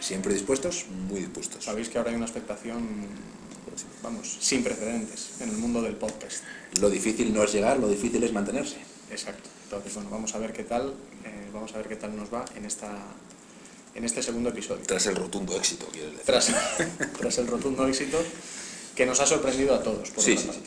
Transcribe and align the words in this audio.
¿Siempre 0.00 0.32
dispuestos? 0.32 0.86
Muy 1.08 1.20
dispuestos. 1.20 1.64
Sabéis 1.64 1.88
que 1.88 1.98
ahora 1.98 2.10
hay 2.10 2.16
una 2.16 2.26
expectación, 2.26 2.86
vamos, 4.02 4.36
sin 4.40 4.62
precedentes 4.62 5.32
en 5.40 5.50
el 5.50 5.56
mundo 5.56 5.82
del 5.82 5.96
podcast. 5.96 6.42
Lo 6.80 6.90
difícil 6.90 7.32
no 7.34 7.42
es 7.42 7.52
llegar, 7.52 7.78
lo 7.78 7.88
difícil 7.88 8.22
es 8.22 8.32
mantenerse. 8.32 8.76
Exacto. 9.10 9.48
Entonces, 9.64 9.94
bueno, 9.94 10.10
vamos 10.10 10.34
a 10.34 10.38
ver 10.38 10.52
qué 10.52 10.64
tal, 10.64 10.94
eh, 11.24 11.48
vamos 11.52 11.72
a 11.74 11.78
ver 11.78 11.88
qué 11.88 11.96
tal 11.96 12.16
nos 12.16 12.32
va 12.32 12.44
en 12.54 12.64
esta, 12.64 12.90
en 13.94 14.04
este 14.04 14.22
segundo 14.22 14.50
episodio. 14.50 14.82
Tras 14.86 15.06
el 15.06 15.16
rotundo 15.16 15.56
éxito, 15.56 15.86
quieres 15.86 16.12
decir. 16.12 16.26
Tras, 16.26 16.50
tras 17.18 17.38
el 17.38 17.46
rotundo 17.46 17.86
éxito 17.88 18.18
que 18.94 19.06
nos 19.06 19.20
ha 19.20 19.26
sorprendido 19.26 19.74
a 19.74 19.82
todos, 19.82 20.10
por 20.10 20.22
Sí, 20.22 20.32
otra 20.32 20.52
sí, 20.52 20.60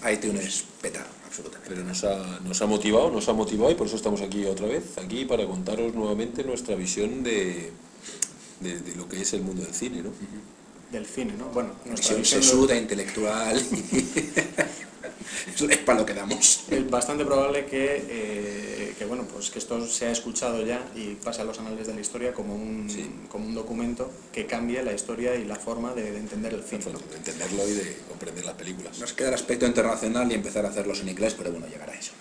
parte. 0.00 0.12
iTunes 0.14 0.64
peta, 0.80 1.06
absolutamente. 1.26 1.68
Pero 1.68 1.84
nos 1.84 2.04
ha, 2.04 2.40
nos 2.40 2.60
ha 2.62 2.66
motivado, 2.66 3.10
nos 3.10 3.28
ha 3.28 3.32
motivado 3.32 3.70
y 3.70 3.74
por 3.74 3.86
eso 3.86 3.96
estamos 3.96 4.20
aquí 4.20 4.44
otra 4.44 4.66
vez, 4.66 4.96
aquí 4.98 5.24
para 5.24 5.46
contaros 5.46 5.94
nuevamente 5.94 6.44
nuestra 6.44 6.76
visión 6.76 7.22
de, 7.24 7.72
de, 8.60 8.78
de 8.80 8.94
lo 8.96 9.08
que 9.08 9.20
es 9.22 9.32
el 9.32 9.42
mundo 9.42 9.62
del 9.62 9.74
cine, 9.74 10.02
¿no? 10.02 10.10
Del 10.92 11.06
cine, 11.06 11.34
¿no? 11.38 11.46
Bueno, 11.46 11.70
nuestra 11.84 12.16
Visión 12.16 12.40
de- 12.40 12.46
sesuda, 12.46 12.76
intelectual. 12.76 13.56
es 15.70 15.78
para 15.78 15.98
lo 16.00 16.06
que 16.06 16.14
damos. 16.14 16.64
Es 16.70 16.90
bastante 16.90 17.24
probable 17.24 17.66
que, 17.66 18.04
eh, 18.08 18.94
que, 18.98 19.04
bueno, 19.04 19.24
pues 19.32 19.50
que 19.50 19.58
esto 19.58 19.86
se 19.86 20.06
ha 20.06 20.12
escuchado 20.12 20.64
ya 20.64 20.86
y 20.94 21.14
pase 21.14 21.40
a 21.42 21.44
los 21.44 21.58
anales 21.58 21.86
de 21.86 21.94
la 21.94 22.00
historia 22.00 22.32
como 22.32 22.54
un, 22.54 22.88
Sí. 22.88 23.10
como 23.28 23.46
un 23.46 23.54
documento 23.54 24.10
que 24.32 24.46
cambie 24.46 24.82
la 24.82 24.92
historia 24.92 25.34
y 25.34 25.44
la 25.44 25.56
forma 25.56 25.92
de, 25.94 26.12
de 26.12 26.18
entender 26.18 26.54
el 26.54 26.62
cine. 26.62 26.84
¿no? 26.92 26.98
De 26.98 27.16
entenderlo 27.16 27.68
y 27.68 27.72
de 27.72 27.96
comprender 28.08 28.44
las 28.44 28.54
películas. 28.54 28.98
Nos 28.98 29.12
queda 29.12 29.28
el 29.28 29.34
aspecto 29.34 29.66
internacional 29.66 30.30
y 30.30 30.34
empezar 30.34 30.64
a 30.66 30.68
hacerlos 30.70 31.00
en 31.00 31.08
inglés, 31.08 31.34
pero 31.36 31.50
bueno, 31.50 31.66
llegará 31.66 31.92
a 31.92 31.96
eso. 31.98 32.12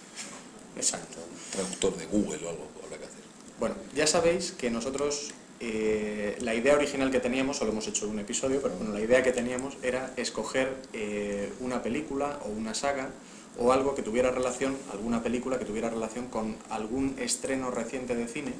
Exacto. 0.75 1.17
Traductor 1.51 1.95
de 1.97 2.05
Google 2.07 2.45
o 2.45 2.49
algo 2.49 2.67
habrá 2.83 2.97
que 2.97 3.05
hacer. 3.05 3.21
Bueno, 3.59 3.75
ya 3.95 4.07
sabéis 4.07 4.51
que 4.57 4.69
nosotros 4.69 5.31
eh, 5.59 6.37
la 6.41 6.53
idea 6.53 6.75
original 6.75 7.11
que 7.11 7.19
teníamos, 7.19 7.57
solo 7.57 7.71
hemos 7.71 7.87
hecho 7.87 8.07
un 8.07 8.19
episodio, 8.19 8.61
pero 8.61 8.75
bueno, 8.75 8.93
la 8.93 9.01
idea 9.01 9.23
que 9.23 9.31
teníamos 9.31 9.77
era 9.83 10.11
escoger 10.17 10.75
eh, 10.93 11.51
una 11.59 11.81
película 11.81 12.39
o 12.45 12.49
una 12.49 12.73
saga 12.73 13.09
o 13.57 13.71
algo 13.71 13.95
que 13.95 14.01
tuviera 14.01 14.31
relación, 14.31 14.77
alguna 14.91 15.23
película 15.23 15.57
que 15.57 15.65
tuviera 15.65 15.89
relación 15.89 16.27
con 16.27 16.55
algún 16.69 17.15
estreno 17.19 17.71
reciente 17.71 18.15
de 18.15 18.27
cine 18.27 18.53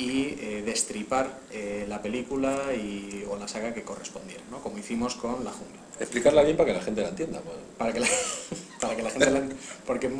y 0.00 0.34
eh, 0.40 0.62
destripar 0.64 1.40
eh, 1.52 1.84
la 1.86 2.00
película 2.00 2.72
y, 2.74 3.22
o 3.28 3.36
la 3.36 3.46
saga 3.46 3.74
que 3.74 3.82
correspondiera, 3.82 4.42
¿no? 4.50 4.62
como 4.62 4.78
hicimos 4.78 5.14
con 5.14 5.44
La 5.44 5.52
Jungla. 5.52 5.80
Explicarla 6.00 6.42
bien 6.42 6.56
para 6.56 6.68
que 6.72 6.78
la 6.78 6.82
gente 6.82 7.02
la 7.02 7.08
entienda. 7.10 7.40
pues. 7.40 7.56
Para 7.76 7.92
que 7.92 8.00
la, 8.00 8.06
para 8.80 8.96
que 8.96 9.02
la 9.02 9.10
gente 9.10 9.30
la... 9.30 9.42
Porque 9.86 10.06
Hay 10.06 10.12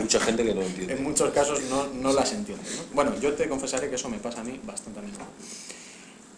mucha 0.00 0.18
gente 0.18 0.44
que 0.44 0.54
no 0.54 0.62
entiende. 0.62 0.94
en 0.94 1.02
muchos 1.04 1.30
casos 1.30 1.62
no, 1.70 1.86
no 1.86 2.12
las 2.12 2.32
entiendo. 2.32 2.64
¿no? 2.64 2.94
Bueno, 2.94 3.14
yo 3.20 3.32
te 3.34 3.48
confesaré 3.48 3.88
que 3.88 3.94
eso 3.94 4.08
me 4.08 4.18
pasa 4.18 4.40
a 4.40 4.44
mí 4.44 4.58
bastante 4.64 4.98
a 4.98 5.02
menudo. 5.02 5.20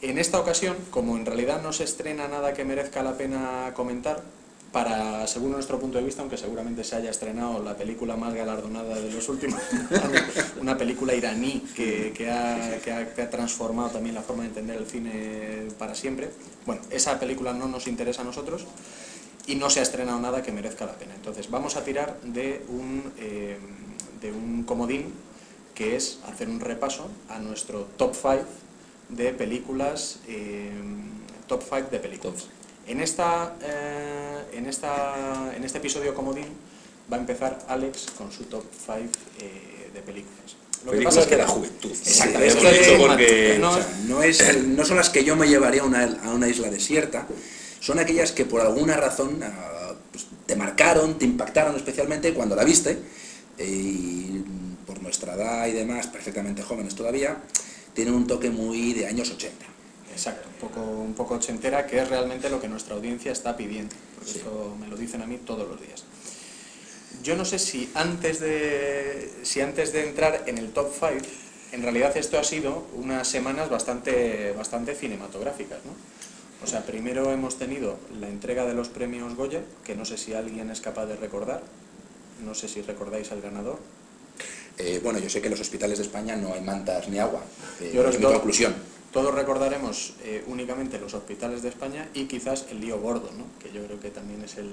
En 0.03 0.19
esta 0.19 0.39
ocasión, 0.39 0.77
como 0.91 1.17
en 1.17 1.25
realidad 1.25 1.63
no 1.63 1.73
se 1.73 1.85
estrena 1.85 2.29
nada 2.29 2.53
que 2.53 2.67
merezca 2.67 3.03
la 3.03 3.17
pena 3.17 3.73
comentar, 3.75 4.23
para, 4.75 5.25
según 5.29 5.53
nuestro 5.53 5.79
punto 5.79 5.99
de 5.99 6.05
vista, 6.05 6.21
aunque 6.21 6.37
seguramente 6.37 6.83
se 6.83 6.97
haya 6.97 7.09
estrenado 7.11 7.63
la 7.63 7.77
película 7.77 8.17
más 8.17 8.35
galardonada 8.35 8.97
de 9.01 9.11
los 9.13 9.29
últimos 9.29 9.61
años, 9.73 10.23
una 10.61 10.77
película 10.77 11.15
iraní 11.15 11.61
que, 11.77 12.13
que 12.13 12.29
ha, 12.31 12.81
que 12.83 12.93
ha- 12.93 13.15
que 13.15 13.23
ha 13.23 13.31
transformado 13.31 13.91
también 13.91 14.17
la 14.17 14.23
forma 14.23 14.43
de 14.43 14.49
entender 14.49 14.77
el 14.77 14.87
cine 14.87 15.69
para 15.79 15.95
siempre, 15.95 16.29
bueno, 16.67 16.83
esa 16.91 17.21
película 17.21 17.53
no 17.55 17.69
nos 17.69 17.87
interesa 17.87 18.23
a 18.23 18.25
nosotros 18.25 18.67
y 19.47 19.55
no 19.55 19.71
se 19.71 19.79
ha 19.79 19.85
estrenado 19.85 20.19
nada 20.19 20.43
que 20.43 20.51
merezca 20.51 20.87
la 20.87 20.95
pena. 20.95 21.15
Entonces 21.15 21.49
vamos 21.51 21.77
a 21.77 21.85
tirar 21.85 22.19
de 22.23 22.65
un, 22.69 23.13
eh, 23.19 23.57
de 24.21 24.33
un 24.33 24.65
comodín 24.65 25.13
que 25.77 25.95
es 25.95 26.19
hacer 26.27 26.49
un 26.49 26.59
repaso 26.61 27.09
a 27.29 27.39
nuestro 27.39 27.87
top 27.97 28.13
5 28.15 28.39
de 29.11 29.33
películas, 29.35 30.19
eh, 30.27 30.71
top 31.47 31.63
5 31.63 31.89
de 31.93 31.99
películas. 32.01 32.35
Top. 32.43 32.64
En, 32.87 33.01
esta, 33.01 33.57
eh, 33.63 34.59
en, 34.59 34.67
esta, 34.67 35.53
en 35.57 35.65
este 35.65 35.79
episodio 35.79 36.15
comodín 36.15 36.47
va 37.13 37.17
a 37.17 37.21
empezar 37.21 37.65
Alex 37.69 38.07
con 38.17 38.31
su 38.31 38.45
top 38.45 38.65
5 38.87 38.99
eh, 39.41 39.91
de 39.93 40.01
películas. 40.01 40.57
Lo 40.85 40.91
que 40.91 40.99
Películas 40.99 41.15
pasa 41.15 41.21
es 41.21 41.27
que 41.27 41.37
de 41.37 41.43
la 41.43 41.49
juventud. 41.49 41.91
Dicho 41.91 42.99
No, 42.99 43.07
porque... 43.07 43.57
no, 43.59 43.71
O 43.71 43.75
sea, 43.75 43.89
no, 44.07 44.23
es, 44.23 44.59
no 44.67 44.85
son 44.85 44.99
las 44.99 45.11
que 45.11 45.25
yo 45.25 45.35
me 45.37 45.49
llevaría 45.49 45.83
a 45.83 45.85
una, 45.87 46.05
a 46.25 46.31
una 46.31 46.49
isla 46.49 46.71
desierta, 46.71 47.27
son 47.81 47.99
aquellas 47.99 48.33
que 48.33 48.45
por 48.45 48.61
alguna 48.61 48.97
razón 48.97 49.41
pues, 50.11 50.27
te 50.47 50.57
marcaron, 50.57 51.19
te 51.19 51.25
impactaron 51.25 51.77
especialmente 51.77 52.35
cuando 52.35 52.55
la 52.55 52.65
viste, 52.65 52.99
y 53.59 54.43
por 54.87 55.03
nuestra 55.03 55.35
edad 55.35 55.67
y 55.67 55.73
demás, 55.73 56.07
perfectamente 56.07 56.63
jóvenes 56.63 56.95
todavía, 56.95 57.39
tienen 57.95 58.15
un 58.15 58.27
toque 58.27 58.51
muy 58.51 58.93
de 58.93 59.07
años 59.07 59.31
80. 59.31 59.74
Exacto, 60.15 60.49
un 60.49 60.69
poco, 60.69 60.81
un 60.81 61.15
poco 61.15 61.35
ochentera, 61.35 61.87
que 61.87 62.01
es 62.01 62.09
realmente 62.09 62.49
lo 62.49 62.61
que 62.61 62.69
nuestra 62.69 62.95
audiencia 62.95 63.33
está 63.33 63.57
pidiendo, 63.57 63.95
porque 64.15 64.31
eso 64.31 64.77
me 64.79 64.87
lo 64.87 64.97
dicen 64.97 65.23
a 65.23 65.27
mí 65.27 65.39
todos 65.39 65.69
los 65.69 65.81
días. 65.81 66.05
Yo 67.25 67.35
no 67.37 67.45
sé 67.45 67.59
si 67.59 67.91
antes 67.95 68.39
de, 68.39 69.33
si 69.43 69.61
antes 69.61 69.93
de 69.93 70.07
entrar 70.09 70.45
en 70.47 70.59
el 70.59 70.73
top 70.73 70.93
5, 70.93 71.27
en 71.73 71.83
realidad 71.83 72.17
esto 72.17 72.39
ha 72.39 72.45
sido 72.45 72.87
unas 72.95 73.27
semanas 73.27 73.69
bastante, 73.69 74.53
bastante 74.53 74.95
cinematográficas, 74.95 75.79
¿no? 75.85 75.93
O 76.63 76.67
sea, 76.67 76.87
primero 76.87 77.33
hemos 77.33 77.59
tenido 77.59 77.99
la 78.21 78.29
entrega 78.29 78.65
de 78.65 78.75
los 78.75 78.89
premios 78.89 79.35
Goya, 79.35 79.63
que 79.85 79.97
no 79.97 80.05
sé 80.05 80.17
si 80.17 80.33
alguien 80.33 80.71
es 80.71 80.81
capaz 80.81 81.07
de 81.07 81.17
recordar, 81.17 81.63
no 82.45 82.55
sé 82.55 82.69
si 82.69 82.83
recordáis 82.83 83.33
al 83.33 83.43
ganador. 83.43 83.81
Eh, 84.79 85.01
bueno, 85.03 85.19
yo 85.19 85.29
sé 85.29 85.41
que 85.41 85.49
en 85.49 85.53
los 85.53 85.61
hospitales 85.61 85.99
de 85.99 86.05
España 86.05 86.37
no 86.37 86.55
hay 86.55 86.61
mantas 86.61 87.09
ni 87.09 87.19
agua, 87.19 87.43
eh, 87.81 87.91
Yo 87.93 88.09
es 88.09 88.19
mi 88.19 88.25
conclusión. 88.25 88.75
Todos 89.15 89.33
recordaremos 89.33 90.15
eh, 90.25 90.43
únicamente 90.49 90.99
los 90.99 91.15
hospitales 91.15 91.63
de 91.63 91.69
España 91.69 92.09
y 92.15 92.25
quizás 92.25 92.67
el 92.73 92.81
lío 92.81 92.99
gordo, 93.01 93.31
¿no? 93.39 93.45
que 93.63 93.71
yo 93.73 93.87
creo 93.87 94.01
que 94.01 94.11
también 94.11 94.43
es 94.43 94.57
el, 94.57 94.69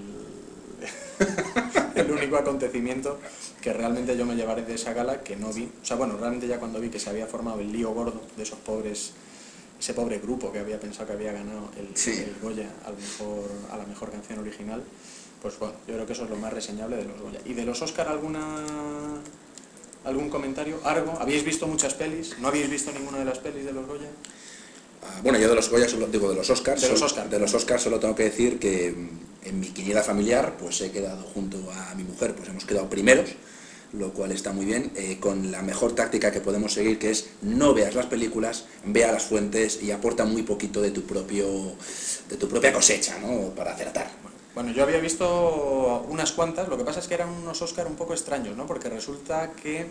el 1.96 2.09
único 2.12 2.38
acontecimiento 2.38 3.19
que 3.62 3.72
realmente 3.72 4.18
yo 4.18 4.25
me 4.25 4.35
llevaré 4.35 4.63
de 4.63 4.74
esa 4.74 4.94
gala 4.94 5.22
que 5.22 5.35
no 5.35 5.53
vi. 5.53 5.69
O 5.84 5.85
sea, 5.85 5.96
bueno, 5.96 6.18
realmente 6.18 6.47
ya 6.47 6.57
cuando 6.57 6.79
vi 6.79 6.90
que 6.90 7.00
se 7.00 7.12
había 7.12 7.28
formado 7.28 7.59
el 7.59 7.72
lío 7.72 7.94
gordo 7.94 8.19
de 8.35 8.41
esos 8.41 8.57
pobres, 8.57 9.12
ese 9.79 9.94
pobre 9.94 10.18
grupo 10.18 10.52
que 10.52 10.58
había 10.58 10.79
pensado 10.79 11.06
que 11.06 11.13
había 11.13 11.34
ganado 11.34 11.69
el, 11.78 11.96
Sí. 11.96 12.09
el 12.09 12.35
Goya 12.41 12.68
al 12.85 12.97
mejor, 12.97 13.47
a 13.72 13.78
la 13.78 13.85
mejor 13.85 14.09
canción 14.09 14.40
original, 14.40 14.84
pues 15.40 15.59
bueno, 15.59 15.75
yo 15.88 15.94
creo 15.94 16.08
que 16.08 16.13
eso 16.13 16.23
es 16.23 16.31
lo 16.31 16.38
más 16.38 16.52
reseñable 16.52 16.96
de 16.96 17.06
los 17.06 17.22
Goya. 17.22 17.41
¿Y 17.46 17.53
de 17.53 17.63
los 17.63 17.79
Oscar 17.84 18.08
alguna 18.08 18.41
algún 20.03 20.29
comentario? 20.29 20.79
¿Algo? 20.84 21.17
¿Habéis 21.19 21.44
visto 21.44 21.67
muchas 21.67 21.94
pelis? 21.94 22.35
¿No 22.39 22.47
habéis 22.50 22.69
visto 22.69 22.91
ninguna 22.91 23.19
de 23.19 23.25
las 23.25 23.39
pelis 23.39 23.66
de 23.66 23.73
los 23.73 23.85
Goya? 23.88 24.07
Ah, 25.03 25.19
Bueno, 25.23 25.39
yo 25.39 25.50
de 25.50 25.56
los 25.56 25.69
Goya 25.69 25.88
solo 25.89 26.07
digo 26.07 26.29
de 26.29 26.35
los 26.35 26.50
Oscars. 26.50 26.81
De 26.81 26.89
los 26.89 27.00
solo- 27.00 27.09
Oscar. 27.12 27.29
de 27.29 27.39
los 27.39 27.53
Oscars 27.53 27.81
solo 27.84 28.00
tengo 28.00 28.16
que 28.16 28.23
decir 28.23 28.59
que 28.59 28.91
mm, 28.91 29.47
en 29.47 29.59
mi 29.59 29.67
quiniela 29.67 30.03
familiar 30.03 30.57
pues 30.57 30.79
he 30.81 30.91
quedado 30.91 31.23
junto 31.34 31.57
a 31.72 31.95
mi 31.95 32.03
mujer, 32.03 32.35
pues 32.35 32.50
hemos 32.50 32.66
quedado 32.66 32.90
primeros, 32.90 33.29
lo 33.94 34.13
cual 34.13 34.31
está 34.31 34.53
muy 34.53 34.66
bien, 34.66 34.91
eh, 34.95 35.17
con 35.19 35.51
la 35.51 35.61
mejor 35.63 35.94
táctica 35.95 36.31
que 36.31 36.40
podemos 36.40 36.73
seguir, 36.73 36.97
que 37.00 37.09
es 37.11 37.28
no 37.41 37.73
veas 37.73 37.94
las 37.95 38.06
películas, 38.06 38.66
vea 38.85 39.11
las 39.11 39.23
fuentes 39.23 39.81
y 39.84 39.91
aporta 39.91 40.23
muy 40.25 40.44
poquito 40.44 40.81
de 40.81 40.91
tu 40.91 41.01
propio 41.03 41.45
de 42.29 42.38
tu 42.38 42.47
propia 42.47 42.72
cosecha, 42.72 43.17
¿no? 43.19 43.50
Para 43.56 43.73
acertar. 43.73 44.09
Bueno, 44.53 44.72
yo 44.72 44.84
había 44.84 45.00
visto 45.00 46.06
unas 46.09 46.34
cuantas, 46.34 46.67
lo 46.67 46.78
que 46.78 46.84
pasa 46.84 47.00
es 47.00 47.07
que 47.07 47.13
eran 47.13 47.29
unos 47.29 47.62
Oscar 47.62 47.88
un 47.88 47.95
poco 47.95 48.13
extraños, 48.13 48.57
¿no? 48.57 48.66
Porque 48.66 48.89
resulta 48.89 49.53
que 49.53 49.88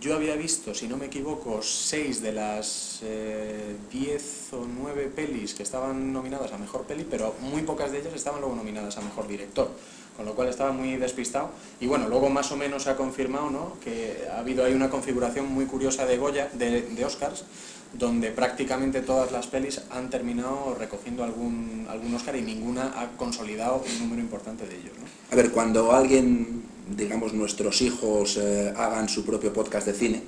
yo 0.00 0.14
había 0.14 0.36
visto, 0.36 0.74
si 0.74 0.88
no 0.88 0.96
me 0.96 1.06
equivoco, 1.06 1.60
seis 1.60 2.22
de 2.22 2.32
las 2.32 3.00
eh, 3.02 3.76
diez 3.92 4.48
o 4.52 4.64
nueve 4.64 5.12
pelis 5.14 5.52
que 5.52 5.62
estaban 5.62 6.14
nominadas 6.14 6.52
a 6.52 6.58
Mejor 6.58 6.84
Peli, 6.84 7.06
pero 7.08 7.34
muy 7.40 7.60
pocas 7.62 7.92
de 7.92 7.98
ellas 7.98 8.14
estaban 8.14 8.40
luego 8.40 8.56
nominadas 8.56 8.96
a 8.96 9.02
Mejor 9.02 9.28
Director, 9.28 9.70
con 10.16 10.26
lo 10.26 10.34
cual 10.34 10.48
estaba 10.48 10.72
muy 10.72 10.96
despistado. 10.96 11.50
Y 11.80 11.86
bueno, 11.86 12.08
luego 12.08 12.30
más 12.30 12.50
o 12.52 12.56
menos 12.56 12.84
se 12.84 12.90
ha 12.90 12.96
confirmado, 12.96 13.50
¿no? 13.50 13.76
Que 13.82 14.26
ha 14.32 14.38
habido 14.38 14.64
ahí 14.64 14.74
una 14.74 14.90
configuración 14.90 15.46
muy 15.46 15.66
curiosa 15.66 16.06
de 16.06 16.16
Goya, 16.16 16.48
de, 16.52 16.82
de 16.82 17.04
Oscars, 17.04 17.44
donde 17.92 18.30
prácticamente 18.30 19.00
todas 19.00 19.32
las 19.32 19.46
pelis 19.46 19.80
han 19.90 20.10
terminado 20.10 20.76
recogiendo 20.78 21.24
algún, 21.24 21.86
algún 21.88 22.14
Oscar 22.14 22.36
y 22.36 22.42
ninguna 22.42 22.92
ha 22.96 23.16
consolidado 23.16 23.84
un 23.86 23.98
número 24.00 24.20
importante 24.20 24.66
de 24.66 24.76
ellos. 24.76 24.92
¿no? 24.98 25.06
A 25.30 25.36
ver, 25.36 25.50
cuando 25.50 25.92
alguien, 25.92 26.62
digamos, 26.96 27.32
nuestros 27.32 27.82
hijos 27.82 28.36
eh, 28.36 28.72
hagan 28.76 29.08
su 29.08 29.24
propio 29.24 29.52
podcast 29.52 29.86
de 29.86 29.92
cine 29.92 30.22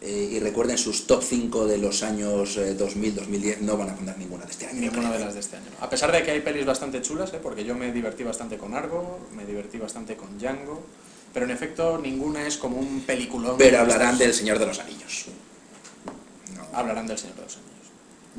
eh, 0.00 0.28
y 0.32 0.38
recuerden 0.38 0.78
sus 0.78 1.08
top 1.08 1.24
5 1.24 1.66
de 1.66 1.76
los 1.78 2.04
años 2.04 2.56
eh, 2.56 2.76
2000-2010, 2.78 3.58
no 3.60 3.76
van 3.76 3.90
a 3.90 3.96
poner 3.96 4.16
ninguna 4.16 4.44
de 4.44 4.52
este 4.52 4.66
año. 4.66 4.80
Ninguna 4.80 5.10
de 5.10 5.18
las 5.18 5.34
de 5.34 5.40
este 5.40 5.56
año. 5.56 5.66
¿no? 5.76 5.84
A 5.84 5.90
pesar 5.90 6.12
de 6.12 6.22
que 6.22 6.30
hay 6.30 6.40
pelis 6.40 6.64
bastante 6.64 7.02
chulas, 7.02 7.32
¿eh? 7.34 7.40
porque 7.42 7.64
yo 7.64 7.74
me 7.74 7.90
divertí 7.90 8.22
bastante 8.22 8.58
con 8.58 8.74
Argo, 8.74 9.18
me 9.36 9.44
divertí 9.44 9.76
bastante 9.78 10.16
con 10.16 10.38
Django, 10.38 10.84
pero 11.34 11.46
en 11.46 11.50
efecto 11.50 11.98
ninguna 11.98 12.46
es 12.46 12.58
como 12.58 12.76
un 12.76 13.00
peliculón. 13.00 13.56
Pero 13.58 13.72
de 13.72 13.78
hablarán 13.78 14.12
estos. 14.12 14.18
del 14.20 14.34
Señor 14.34 14.58
de 14.60 14.66
los 14.66 14.78
Anillos. 14.78 15.26
No. 16.54 16.78
hablarán 16.78 17.08
del 17.08 17.18
Señor 17.18 17.36
de 17.36 17.42
los 17.42 17.56
Anillos. 17.56 17.68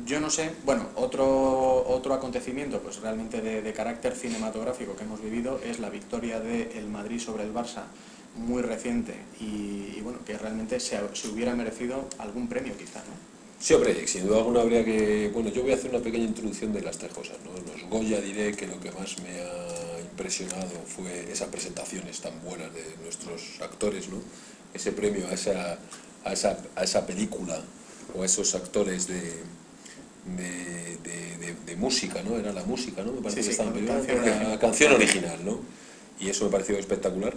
Yo 0.06 0.18
no 0.18 0.30
sé, 0.30 0.52
bueno, 0.64 0.88
otro, 0.94 1.86
otro 1.88 2.14
acontecimiento 2.14 2.80
pues 2.80 3.00
realmente 3.00 3.42
de, 3.42 3.60
de 3.60 3.72
carácter 3.74 4.16
cinematográfico 4.16 4.96
que 4.96 5.04
hemos 5.04 5.20
vivido 5.20 5.60
es 5.62 5.78
la 5.78 5.90
victoria 5.90 6.40
del 6.40 6.86
Madrid 6.86 7.20
sobre 7.20 7.42
el 7.42 7.52
Barça 7.52 7.82
muy 8.36 8.62
reciente 8.62 9.14
y, 9.40 9.94
y 9.96 10.00
bueno, 10.02 10.18
que 10.24 10.36
realmente 10.38 10.78
se, 10.80 10.98
se 11.12 11.28
hubiera 11.28 11.54
merecido 11.54 12.08
algún 12.18 12.48
premio 12.48 12.76
quizá, 12.76 13.00
¿no? 13.00 13.30
Sí, 13.58 13.74
hombre, 13.74 14.06
sin 14.06 14.26
duda 14.26 14.38
alguna 14.38 14.60
habría 14.62 14.82
que... 14.84 15.30
Bueno, 15.34 15.50
yo 15.50 15.62
voy 15.62 15.72
a 15.72 15.74
hacer 15.74 15.90
una 15.90 16.00
pequeña 16.00 16.24
introducción 16.24 16.72
de 16.72 16.80
las 16.80 16.96
tres 16.96 17.12
cosas, 17.12 17.36
¿no? 17.44 17.52
Los 17.70 17.90
Goya 17.90 18.18
diré 18.20 18.52
que 18.56 18.66
lo 18.66 18.80
que 18.80 18.90
más 18.92 19.16
me 19.22 19.38
ha 19.38 20.00
impresionado 20.00 20.70
fue 20.86 21.30
esas 21.30 21.48
presentaciones 21.48 22.20
tan 22.20 22.32
buenas 22.42 22.72
de 22.72 22.84
nuestros 23.02 23.60
actores, 23.60 24.08
¿no? 24.08 24.16
Ese 24.72 24.92
premio 24.92 25.26
a 25.28 25.32
esa, 25.34 25.78
a 26.24 26.32
esa, 26.32 26.56
a 26.74 26.84
esa 26.84 27.06
película 27.06 27.60
o 28.16 28.22
a 28.22 28.26
esos 28.26 28.54
actores 28.54 29.06
de, 29.08 29.20
de, 30.36 30.96
de- 31.02 31.36
de- 31.46 31.56
de 31.66 31.76
música, 31.76 32.22
¿no? 32.22 32.38
Era 32.38 32.52
la 32.52 32.64
música, 32.64 33.02
¿no? 33.02 33.12
Me 33.12 33.20
parece 33.20 33.42
Sí, 33.42 33.48
que 33.50 33.54
sí, 33.56 33.60
estaban 33.62 33.86
canción 33.86 34.24
la 34.50 34.58
canción 34.58 34.92
original, 34.94 35.44
¿no? 35.44 35.60
Y 36.18 36.30
eso 36.30 36.44
me 36.46 36.50
pareció 36.50 36.78
espectacular. 36.78 37.34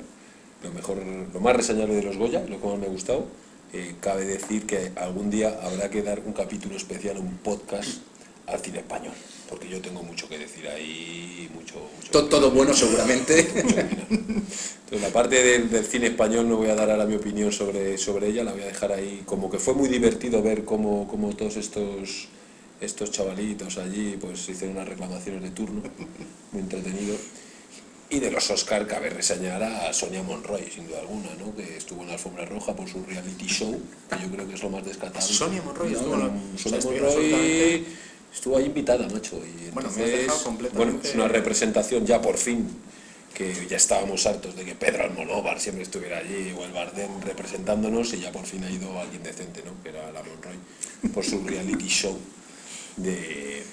Lo 0.63 0.71
mejor, 0.71 0.97
lo 1.33 1.39
más 1.39 1.55
reseñable 1.55 1.95
de 1.95 2.03
los 2.03 2.17
Goya, 2.17 2.43
lo 2.47 2.59
que 2.61 2.67
más 2.67 2.79
me 2.79 2.85
ha 2.85 2.89
gustado. 2.89 3.25
Eh, 3.73 3.95
cabe 3.99 4.25
decir 4.25 4.65
que 4.65 4.91
algún 4.95 5.29
día 5.29 5.59
habrá 5.63 5.89
que 5.89 6.01
dar 6.03 6.21
un 6.25 6.33
capítulo 6.33 6.75
especial, 6.77 7.17
un 7.17 7.37
podcast 7.37 7.89
al 8.45 8.59
cine 8.59 8.79
español, 8.79 9.13
porque 9.49 9.67
yo 9.69 9.81
tengo 9.81 10.03
mucho 10.03 10.27
que 10.29 10.37
decir 10.37 10.67
ahí, 10.67 11.49
mucho... 11.55 11.75
mucho 11.97 12.11
To- 12.11 12.25
Todo 12.27 12.51
bueno 12.51 12.73
seguramente. 12.73 13.39
entonces, 13.39 15.01
la 15.01 15.09
parte 15.09 15.41
del, 15.41 15.69
del 15.69 15.85
cine 15.85 16.07
español 16.07 16.47
no 16.47 16.57
voy 16.57 16.69
a 16.69 16.75
dar 16.75 16.91
ahora 16.91 17.05
mi 17.05 17.15
opinión 17.15 17.51
sobre, 17.51 17.97
sobre 17.97 18.27
ella, 18.27 18.43
la 18.43 18.51
voy 18.51 18.61
a 18.61 18.65
dejar 18.67 18.91
ahí. 18.91 19.23
Como 19.25 19.49
que 19.49 19.57
fue 19.59 19.73
muy 19.73 19.89
divertido 19.89 20.41
ver 20.43 20.65
cómo, 20.65 21.07
cómo 21.07 21.35
todos 21.35 21.55
estos, 21.57 22.27
estos 22.81 23.11
chavalitos 23.11 23.77
allí 23.77 24.17
pues 24.19 24.47
hicieron 24.49 24.75
unas 24.77 24.89
reclamaciones 24.89 25.41
de 25.41 25.49
turno, 25.51 25.81
muy 26.51 26.61
entretenido. 26.61 27.15
Y 28.13 28.19
de 28.19 28.29
los 28.29 28.47
Oscar 28.51 28.85
cabe 28.85 29.09
reseñar 29.09 29.63
a 29.63 29.91
Sonia 29.91 30.21
Monroy, 30.21 30.69
sin 30.71 30.87
duda 30.87 30.99
alguna, 30.99 31.29
¿no? 31.39 31.55
que 31.55 31.77
estuvo 31.77 32.01
en 32.03 32.09
la 32.09 32.13
alfombra 32.13 32.45
roja 32.45 32.75
por 32.75 32.87
su 32.87 33.03
reality 33.03 33.47
show, 33.47 33.81
que 34.07 34.21
yo 34.21 34.29
creo 34.31 34.47
que 34.47 34.53
es 34.53 34.61
lo 34.61 34.69
más 34.69 34.85
descartable. 34.85 35.27
Sonia 35.27 35.63
Monroy 35.63 35.93
estuvo 35.93 36.11
Sonia 36.55 36.79
Monroy 36.83 37.85
estuvo 38.31 38.57
ahí 38.57 38.65
invitada, 38.65 39.07
macho. 39.09 39.37
Y 39.37 39.71
Bueno, 39.71 39.89
me 39.89 39.95
has 39.95 40.09
entonces, 40.09 40.19
dejado 40.21 40.43
completamente- 40.43 40.91
bueno, 40.93 40.99
es 41.09 41.15
una 41.15 41.27
representación 41.27 42.05
ya 42.05 42.21
por 42.21 42.37
fin 42.37 42.67
que 43.33 43.65
ya 43.67 43.77
estábamos 43.77 44.27
hartos 44.27 44.55
de 44.55 44.63
que 44.63 44.75
Pedro 44.75 45.05
Almodóvar 45.05 45.59
siempre 45.59 45.81
estuviera 45.83 46.19
allí 46.19 46.53
o 46.55 46.65
el 46.65 46.71
Bardem 46.71 47.19
representándonos 47.21 48.13
y 48.13 48.19
ya 48.19 48.31
por 48.31 48.45
fin 48.45 48.63
ha 48.63 48.69
ido 48.69 48.99
alguien 48.99 49.23
decente, 49.23 49.63
¿no? 49.65 49.71
Que 49.81 49.89
era 49.89 50.11
la 50.11 50.21
Monroy 50.21 50.57
por 51.11 51.25
su 51.25 51.43
reality 51.43 51.87
show 51.87 52.15
de, 52.97 53.63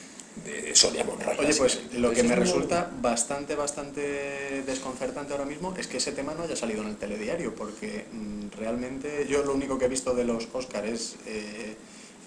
de 0.45 0.75
Sonia 0.75 1.05
Monroy. 1.05 1.37
Oye, 1.39 1.55
pues 1.55 1.81
lo 1.95 2.13
que 2.13 2.23
me 2.23 2.35
resulta 2.35 2.91
bastante, 3.01 3.55
bastante 3.55 4.63
desconcertante 4.67 5.33
ahora 5.33 5.45
mismo 5.45 5.75
es 5.77 5.87
que 5.87 5.99
ese 5.99 6.13
tema 6.13 6.35
no 6.35 6.45
haya 6.45 6.57
salido 6.57 6.83
en 6.83 6.89
el 6.89 6.97
telediario, 6.97 7.55
porque 7.55 8.07
mm, 8.13 8.57
realmente 8.59 9.27
yo 9.29 9.45
lo 9.45 9.55
único 9.55 9.79
que 9.79 9.87
he 9.87 9.89
visto 9.89 10.15
de 10.15 10.25
los 10.25 10.49
Oscars 10.53 10.89
es 10.89 11.17
eh, 11.27 11.77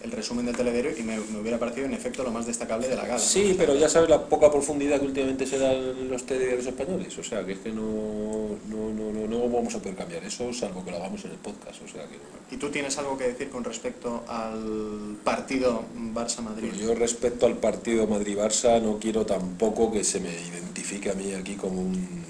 el 0.04 0.12
resumen 0.12 0.46
del 0.46 0.56
telediario 0.56 0.92
y 0.98 1.02
me, 1.04 1.18
me 1.18 1.40
hubiera 1.40 1.58
parecido 1.58 1.86
en 1.86 1.94
efecto 1.94 2.24
lo 2.24 2.32
más 2.32 2.46
destacable 2.46 2.88
de 2.90 2.96
la 2.96 3.04
gala. 3.04 3.14
¿no? 3.14 3.20
Sí, 3.20 3.56
pero 3.58 3.74
ya 3.76 3.88
sabes 3.88 4.10
la 4.10 4.22
poca 4.28 4.52
profundidad 4.52 5.00
que 5.00 5.06
últimamente 5.06 5.46
se 5.48 5.58
dan 5.58 6.10
los 6.10 6.26
telediarios 6.26 6.66
españoles, 6.68 7.18
o 7.18 7.24
sea 7.24 7.46
que 7.46 7.54
es 7.54 7.60
que 7.60 7.70
no, 7.72 8.50
no, 8.68 8.90
no, 8.94 9.12
no, 9.14 9.28
no 9.28 9.50
vamos 9.50 9.74
a 9.76 9.80
poder 9.80 9.96
cambiar 9.96 10.24
eso, 10.26 10.52
salvo 10.54 10.84
que 10.84 10.92
lo 10.92 10.98
hagamos 10.98 11.24
en 11.24 11.32
el 11.32 11.38
podcast, 11.38 11.82
o 11.84 11.88
sea 11.88 12.04
que 12.04 12.18
no. 12.18 12.24
¿Y 12.52 12.58
tú 12.58 12.70
tienes 12.70 12.98
algo 12.98 13.18
que 13.18 13.30
decir 13.30 13.50
con 13.50 13.64
respecto 13.64 14.24
al 14.28 15.16
partido 15.24 15.84
Barça-Madrid? 16.14 16.70
Bueno, 16.70 16.84
yo 16.86 16.96
respecto 16.96 17.46
al 17.46 17.58
partido 17.58 18.06
Madrid-Barça 18.06 18.82
no 18.82 19.00
quiero 19.00 19.26
tampoco 19.26 19.92
que 19.92 20.04
se 20.04 20.20
me 20.20 20.30
identifique 20.34 21.10
a 21.12 21.14
mí 21.14 21.34
aquí 21.34 21.56
como 21.56 21.80
un, 21.80 21.88
un- 21.96 22.24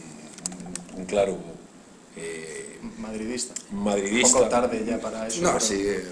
un 1.00 1.06
claro 1.06 1.38
eh, 2.16 2.78
Madridista. 3.00 3.54
madridista. 3.72 4.38
Poco 4.38 4.50
tarde 4.50 4.84
ya 4.86 5.00
para 5.00 5.28
eso. 5.28 5.42
No, 5.42 5.48
pero- 5.54 5.60
sí. 5.60 5.82
eh, 5.86 6.04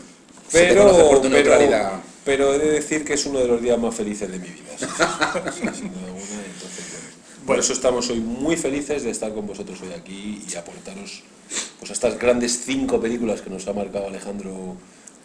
Pero, 0.51 0.83
conoce 0.83 1.03
por 1.03 1.21
tu 1.21 1.29
pero, 1.29 1.35
neutralidad. 1.35 1.91
pero 2.25 2.53
he 2.53 2.59
de 2.59 2.71
decir 2.71 3.05
que 3.05 3.13
es 3.13 3.25
uno 3.25 3.39
de 3.39 3.47
los 3.47 3.61
días 3.61 3.79
más 3.79 3.95
felices 3.95 4.29
de 4.31 4.39
mi 4.39 4.47
vida. 4.47 4.77
sí, 4.77 4.85
sí, 4.85 5.67
sí, 5.67 5.79
sin 5.79 5.93
duda 5.93 6.05
alguna, 6.05 6.45
entonces, 6.53 6.85
bueno. 6.91 7.45
Por 7.45 7.59
eso 7.59 7.73
estamos 7.73 8.09
hoy 8.09 8.19
muy 8.19 8.55
felices 8.57 9.03
de 9.03 9.11
estar 9.11 9.33
con 9.33 9.47
vosotros 9.47 9.79
hoy 9.81 9.93
aquí 9.93 10.43
y 10.49 10.55
aportaros 10.55 11.23
pues, 11.79 11.89
a 11.89 11.93
estas 11.93 12.17
grandes 12.19 12.61
cinco 12.65 12.99
películas 12.99 13.41
que 13.41 13.49
nos 13.49 13.67
ha 13.67 13.73
marcado 13.73 14.07
Alejandro 14.07 14.77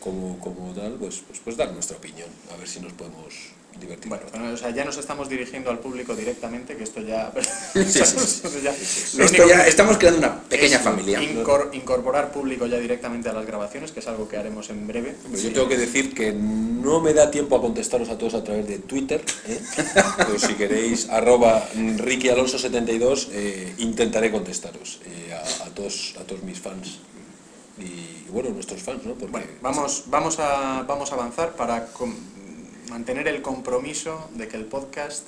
como, 0.06 0.38
como 0.38 0.72
tal, 0.72 0.92
pues, 0.94 1.22
pues, 1.26 1.40
pues 1.44 1.56
dar 1.56 1.72
nuestra 1.72 1.96
opinión, 1.96 2.28
a 2.54 2.56
ver 2.56 2.68
si 2.68 2.78
nos 2.80 2.92
podemos 2.92 3.34
divertir. 3.80 4.08
Bueno, 4.08 4.24
bueno, 4.32 4.54
o 4.54 4.56
sea, 4.56 4.70
ya 4.70 4.84
nos 4.86 4.96
estamos 4.96 5.28
dirigiendo 5.28 5.68
al 5.70 5.80
público 5.80 6.14
directamente, 6.16 6.76
que 6.76 6.84
esto 6.84 7.00
ya... 7.02 7.30
sí, 7.74 7.84
sí. 7.84 7.98
Esto 8.00 8.48
ya- 8.62 8.70
lo 8.72 8.76
Esto 8.78 9.22
único 9.42 9.48
ya, 9.48 9.64
que- 9.64 9.68
estamos 9.68 9.98
creando 9.98 10.20
una 10.20 10.40
pequeña 10.44 10.78
familia. 10.78 11.20
incor- 11.20 11.68
incorporar 11.74 12.32
público 12.32 12.66
ya 12.66 12.78
directamente 12.78 13.28
a 13.28 13.32
las 13.34 13.44
grabaciones, 13.44 13.90
que 13.92 14.00
es 14.00 14.06
algo 14.06 14.28
que 14.28 14.36
haremos 14.38 14.70
en 14.70 14.86
breve. 14.86 15.14
Pero 15.30 15.42
yo 15.42 15.52
tengo 15.52 15.68
que 15.68 15.76
decir 15.76 16.14
que 16.14 16.32
no 16.32 17.00
me 17.00 17.12
da 17.12 17.30
tiempo 17.30 17.56
a 17.56 17.60
contestaros 17.60 18.08
a 18.08 18.16
todos 18.16 18.34
a 18.34 18.44
través 18.44 18.66
de 18.66 18.78
Twitter, 18.78 19.20
¿eh? 19.48 19.58
pero 20.16 20.38
si 20.38 20.54
queréis, 20.54 21.08
arroba 21.10 21.68
RickyAlonso72, 21.74 23.28
eh, 23.32 23.74
intentaré 23.78 24.30
contestaros 24.30 25.00
eh, 25.04 25.34
a, 25.34 25.64
a 25.66 25.68
todos, 25.74 26.14
a 26.18 26.24
todos 26.24 26.42
mis 26.44 26.58
fans 26.60 26.98
y 27.78 28.28
bueno, 28.30 28.50
nuestros 28.50 28.82
fans, 28.82 29.04
¿no? 29.04 29.12
Porque 29.14 29.32
Bueno, 29.32 29.46
vamos, 29.62 30.04
vamos, 30.06 30.38
a, 30.38 30.82
vamos 30.82 31.12
a 31.12 31.14
avanzar 31.14 31.54
para 31.56 31.86
com- 31.88 32.14
mantener 32.90 33.28
el 33.28 33.42
compromiso 33.42 34.30
de 34.34 34.48
que 34.48 34.56
el 34.56 34.64
podcast 34.64 35.24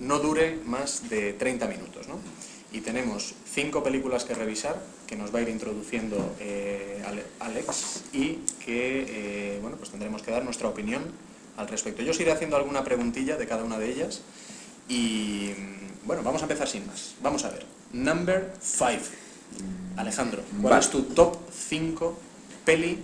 no 0.00 0.18
dure 0.18 0.58
más 0.66 1.08
de 1.08 1.32
30 1.34 1.66
minutos. 1.66 2.08
¿no? 2.08 2.14
Y 2.72 2.80
tenemos 2.80 3.34
cinco 3.52 3.82
películas 3.82 4.24
que 4.24 4.34
revisar, 4.34 4.80
que 5.06 5.16
nos 5.16 5.34
va 5.34 5.40
a 5.40 5.42
ir 5.42 5.48
introduciendo 5.48 6.36
eh, 6.40 7.02
Ale- 7.06 7.26
Alex, 7.40 8.04
y 8.12 8.36
que 8.64 9.54
eh, 9.54 9.58
bueno, 9.60 9.76
pues 9.76 9.90
tendremos 9.90 10.22
que 10.22 10.30
dar 10.30 10.44
nuestra 10.44 10.68
opinión 10.68 11.02
al 11.56 11.68
respecto. 11.68 12.02
Yo 12.02 12.12
os 12.12 12.20
iré 12.20 12.30
haciendo 12.32 12.56
alguna 12.56 12.84
preguntilla 12.84 13.36
de 13.36 13.46
cada 13.46 13.64
una 13.64 13.78
de 13.78 13.90
ellas. 13.90 14.22
Y 14.88 15.52
mm, 15.56 16.06
bueno, 16.06 16.22
vamos 16.22 16.42
a 16.42 16.44
empezar 16.44 16.68
sin 16.68 16.86
más. 16.86 17.14
Vamos 17.22 17.44
a 17.44 17.50
ver. 17.50 17.66
Number 17.92 18.52
5. 18.60 19.00
Alejandro, 19.96 20.42
¿cuál 20.60 20.72
Vale. 20.72 20.84
es 20.84 20.90
tu 20.90 21.02
top 21.02 21.36
5 21.68 22.18
peli 22.64 22.98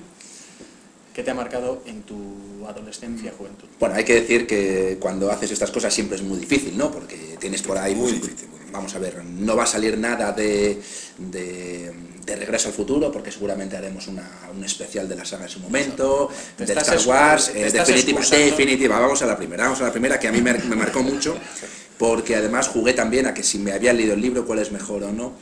que 1.15 1.22
te 1.22 1.31
ha 1.31 1.34
marcado 1.34 1.82
en 1.86 2.03
tu 2.03 2.67
adolescencia, 2.69 3.32
juventud? 3.36 3.69
Bueno, 3.81 3.94
hay 3.94 4.05
que 4.05 4.15
decir 4.15 4.46
que 4.46 4.98
cuando 5.00 5.31
haces 5.31 5.50
estas 5.50 5.70
cosas 5.70 5.93
siempre 5.93 6.17
es 6.17 6.22
muy 6.22 6.38
difícil, 6.38 6.76
¿no? 6.76 6.91
Porque 6.91 7.36
tienes 7.41 7.62
por 7.62 7.79
ahí... 7.79 7.94
Muy 7.94 8.12
difícil, 8.12 8.48
muy 8.48 8.58
difícil. 8.58 8.72
Vamos 8.72 8.94
a 8.94 8.98
ver, 8.98 9.24
no 9.24 9.56
va 9.56 9.62
a 9.62 9.67
salir 9.67 9.96
nada 9.96 10.32
de, 10.32 10.81
de, 11.17 11.93
de 12.26 12.36
Regreso 12.36 12.69
al 12.69 12.74
Futuro, 12.74 13.10
porque 13.10 13.31
seguramente 13.31 13.76
haremos 13.76 14.08
una, 14.08 14.29
un 14.55 14.62
especial 14.65 15.08
de 15.08 15.17
la 15.17 15.24
saga 15.24 15.44
en 15.44 15.48
su 15.48 15.60
momento, 15.60 16.29
de 16.58 16.65
Star 16.65 16.98
Wars, 17.06 17.53
eh, 17.55 17.70
definitiva, 17.70 18.98
vamos 18.98 19.22
a 19.22 19.26
la 19.26 19.36
primera, 19.36 19.65
vamos 19.65 19.81
a 19.81 19.84
la 19.84 19.93
primera, 19.93 20.19
que 20.19 20.29
a 20.29 20.32
mí 20.32 20.43
me, 20.43 20.53
me 20.55 20.76
marcó 20.76 21.03
mucho, 21.03 21.38
porque 21.98 22.36
además 22.36 22.69
jugué 22.69 22.93
también 22.93 23.26
a 23.26 23.32
que 23.32 23.43
si 23.43 23.58
me 23.58 23.72
había 23.72 23.93
leído 23.93 24.12
el 24.12 24.20
libro, 24.20 24.44
cuál 24.44 24.58
es 24.58 24.72
mejor 24.72 25.05
o 25.05 25.12
no, 25.12 25.32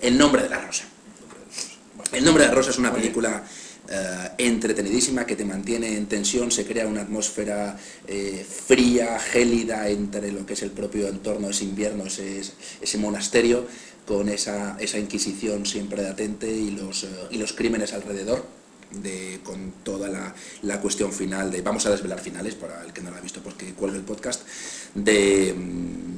El 0.00 0.16
nombre 0.16 0.42
de 0.42 0.48
la 0.48 0.60
rosa. 0.60 0.84
El 2.12 2.24
nombre 2.24 2.44
de 2.44 2.48
la 2.48 2.54
rosa 2.54 2.70
es 2.70 2.78
una 2.78 2.92
película 2.92 3.44
eh, 3.92 4.28
entretenidísima 4.38 5.26
que 5.26 5.34
te 5.34 5.44
mantiene 5.44 5.96
en 5.96 6.06
tensión, 6.06 6.50
se 6.50 6.64
crea 6.64 6.86
una 6.86 7.02
atmósfera 7.02 7.76
eh, 8.06 8.46
fría, 8.48 9.18
gélida 9.18 9.88
entre 9.88 10.30
lo 10.30 10.46
que 10.46 10.52
es 10.52 10.62
el 10.62 10.70
propio 10.70 11.08
entorno, 11.08 11.50
ese 11.50 11.64
invierno, 11.64 12.04
ese, 12.04 12.98
monasterio, 12.98 13.66
con 14.06 14.28
esa, 14.28 14.76
inquisición 14.96 15.66
siempre 15.66 16.02
latente 16.02 16.50
y 16.50 16.70
los, 16.70 17.04
eh, 17.04 17.08
y 17.30 17.38
los 17.38 17.52
crímenes 17.52 17.92
alrededor. 17.92 18.59
De, 18.90 19.38
con 19.44 19.72
toda 19.84 20.08
la, 20.08 20.34
la 20.62 20.80
cuestión 20.80 21.12
final 21.12 21.52
de 21.52 21.62
vamos 21.62 21.86
a 21.86 21.90
desvelar 21.90 22.18
finales 22.18 22.56
para 22.56 22.82
el 22.84 22.92
que 22.92 23.00
no 23.02 23.10
lo 23.12 23.16
ha 23.18 23.20
visto 23.20 23.40
pues 23.40 23.54
que 23.54 23.72
cuelgue 23.74 23.98
el 23.98 24.04
podcast 24.04 24.42
de, 24.96 25.54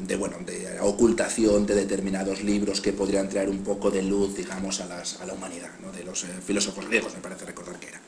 de 0.06 0.16
bueno 0.16 0.38
de 0.46 0.80
ocultación 0.80 1.66
de 1.66 1.74
determinados 1.74 2.42
libros 2.42 2.80
que 2.80 2.94
podrían 2.94 3.28
traer 3.28 3.50
un 3.50 3.58
poco 3.62 3.90
de 3.90 4.02
luz 4.02 4.34
digamos 4.36 4.80
a, 4.80 4.86
las, 4.86 5.20
a 5.20 5.26
la 5.26 5.34
humanidad 5.34 5.68
¿no? 5.82 5.92
de 5.92 6.02
los 6.02 6.24
eh, 6.24 6.28
filósofos 6.46 6.86
griegos 6.88 7.12
me 7.14 7.20
parece 7.20 7.44
recordar 7.44 7.78
que 7.78 7.88
era 7.88 8.00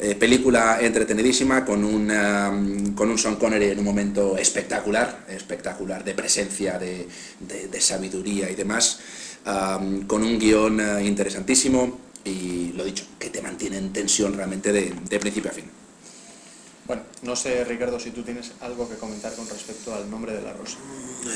Eh, 0.00 0.14
película 0.14 0.78
entretenidísima 0.80 1.64
con 1.64 1.84
un, 1.84 2.06
um, 2.10 2.94
con 2.94 3.10
un 3.10 3.18
Sean 3.18 3.34
Connery 3.34 3.70
en 3.74 3.78
un 3.80 3.84
momento 3.84 4.38
espectacular, 4.38 5.26
espectacular 5.28 6.04
de 6.04 6.14
presencia, 6.14 6.78
de, 6.78 7.08
de- 7.40 7.80
sabiduría 7.80 8.48
y 8.48 8.54
demás, 8.54 9.00
con 10.06 10.22
un 10.22 10.38
guion 10.38 10.78
eh, 10.80 11.04
interesantísimo 11.04 11.98
y 12.28 12.72
lo 12.76 12.84
dicho, 12.84 13.04
que 13.18 13.30
te 13.30 13.40
mantiene 13.42 13.78
en 13.78 13.92
tensión 13.92 14.34
realmente 14.34 14.72
de, 14.72 14.94
de 15.08 15.18
principio 15.20 15.50
a 15.50 15.54
fin. 15.54 15.64
Bueno, 16.86 17.02
no 17.22 17.36
sé, 17.36 17.64
Ricardo, 17.64 18.00
si 18.00 18.10
tú 18.12 18.22
tienes 18.22 18.52
algo 18.60 18.88
que 18.88 18.94
comentar 18.96 19.34
con 19.34 19.46
respecto 19.48 19.94
al 19.94 20.08
nombre 20.10 20.32
de 20.32 20.40
la 20.42 20.54
rosa. 20.54 20.78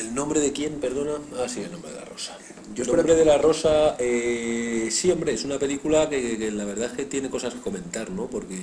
¿El 0.00 0.14
nombre 0.14 0.40
de 0.40 0.50
quién, 0.52 0.80
perdona? 0.80 1.12
Ah, 1.36 1.46
sí, 1.46 1.60
el 1.60 1.70
nombre 1.72 1.90
de 1.92 1.98
la 1.98 2.04
rosa. 2.06 2.38
Yo 2.74 2.82
el 2.84 2.88
espero- 2.88 2.96
nombre 2.96 3.14
de 3.16 3.24
la 3.26 3.36
rosa, 3.38 3.96
eh, 3.98 4.88
sí, 4.90 5.10
hombre, 5.10 5.34
es 5.34 5.44
una 5.44 5.58
película 5.58 6.08
que, 6.08 6.38
que 6.38 6.50
la 6.50 6.64
verdad 6.64 6.90
es 6.90 6.96
que 6.96 7.04
tiene 7.04 7.28
cosas 7.28 7.52
que 7.52 7.60
comentar, 7.60 8.10
¿no? 8.10 8.28
Porque 8.28 8.58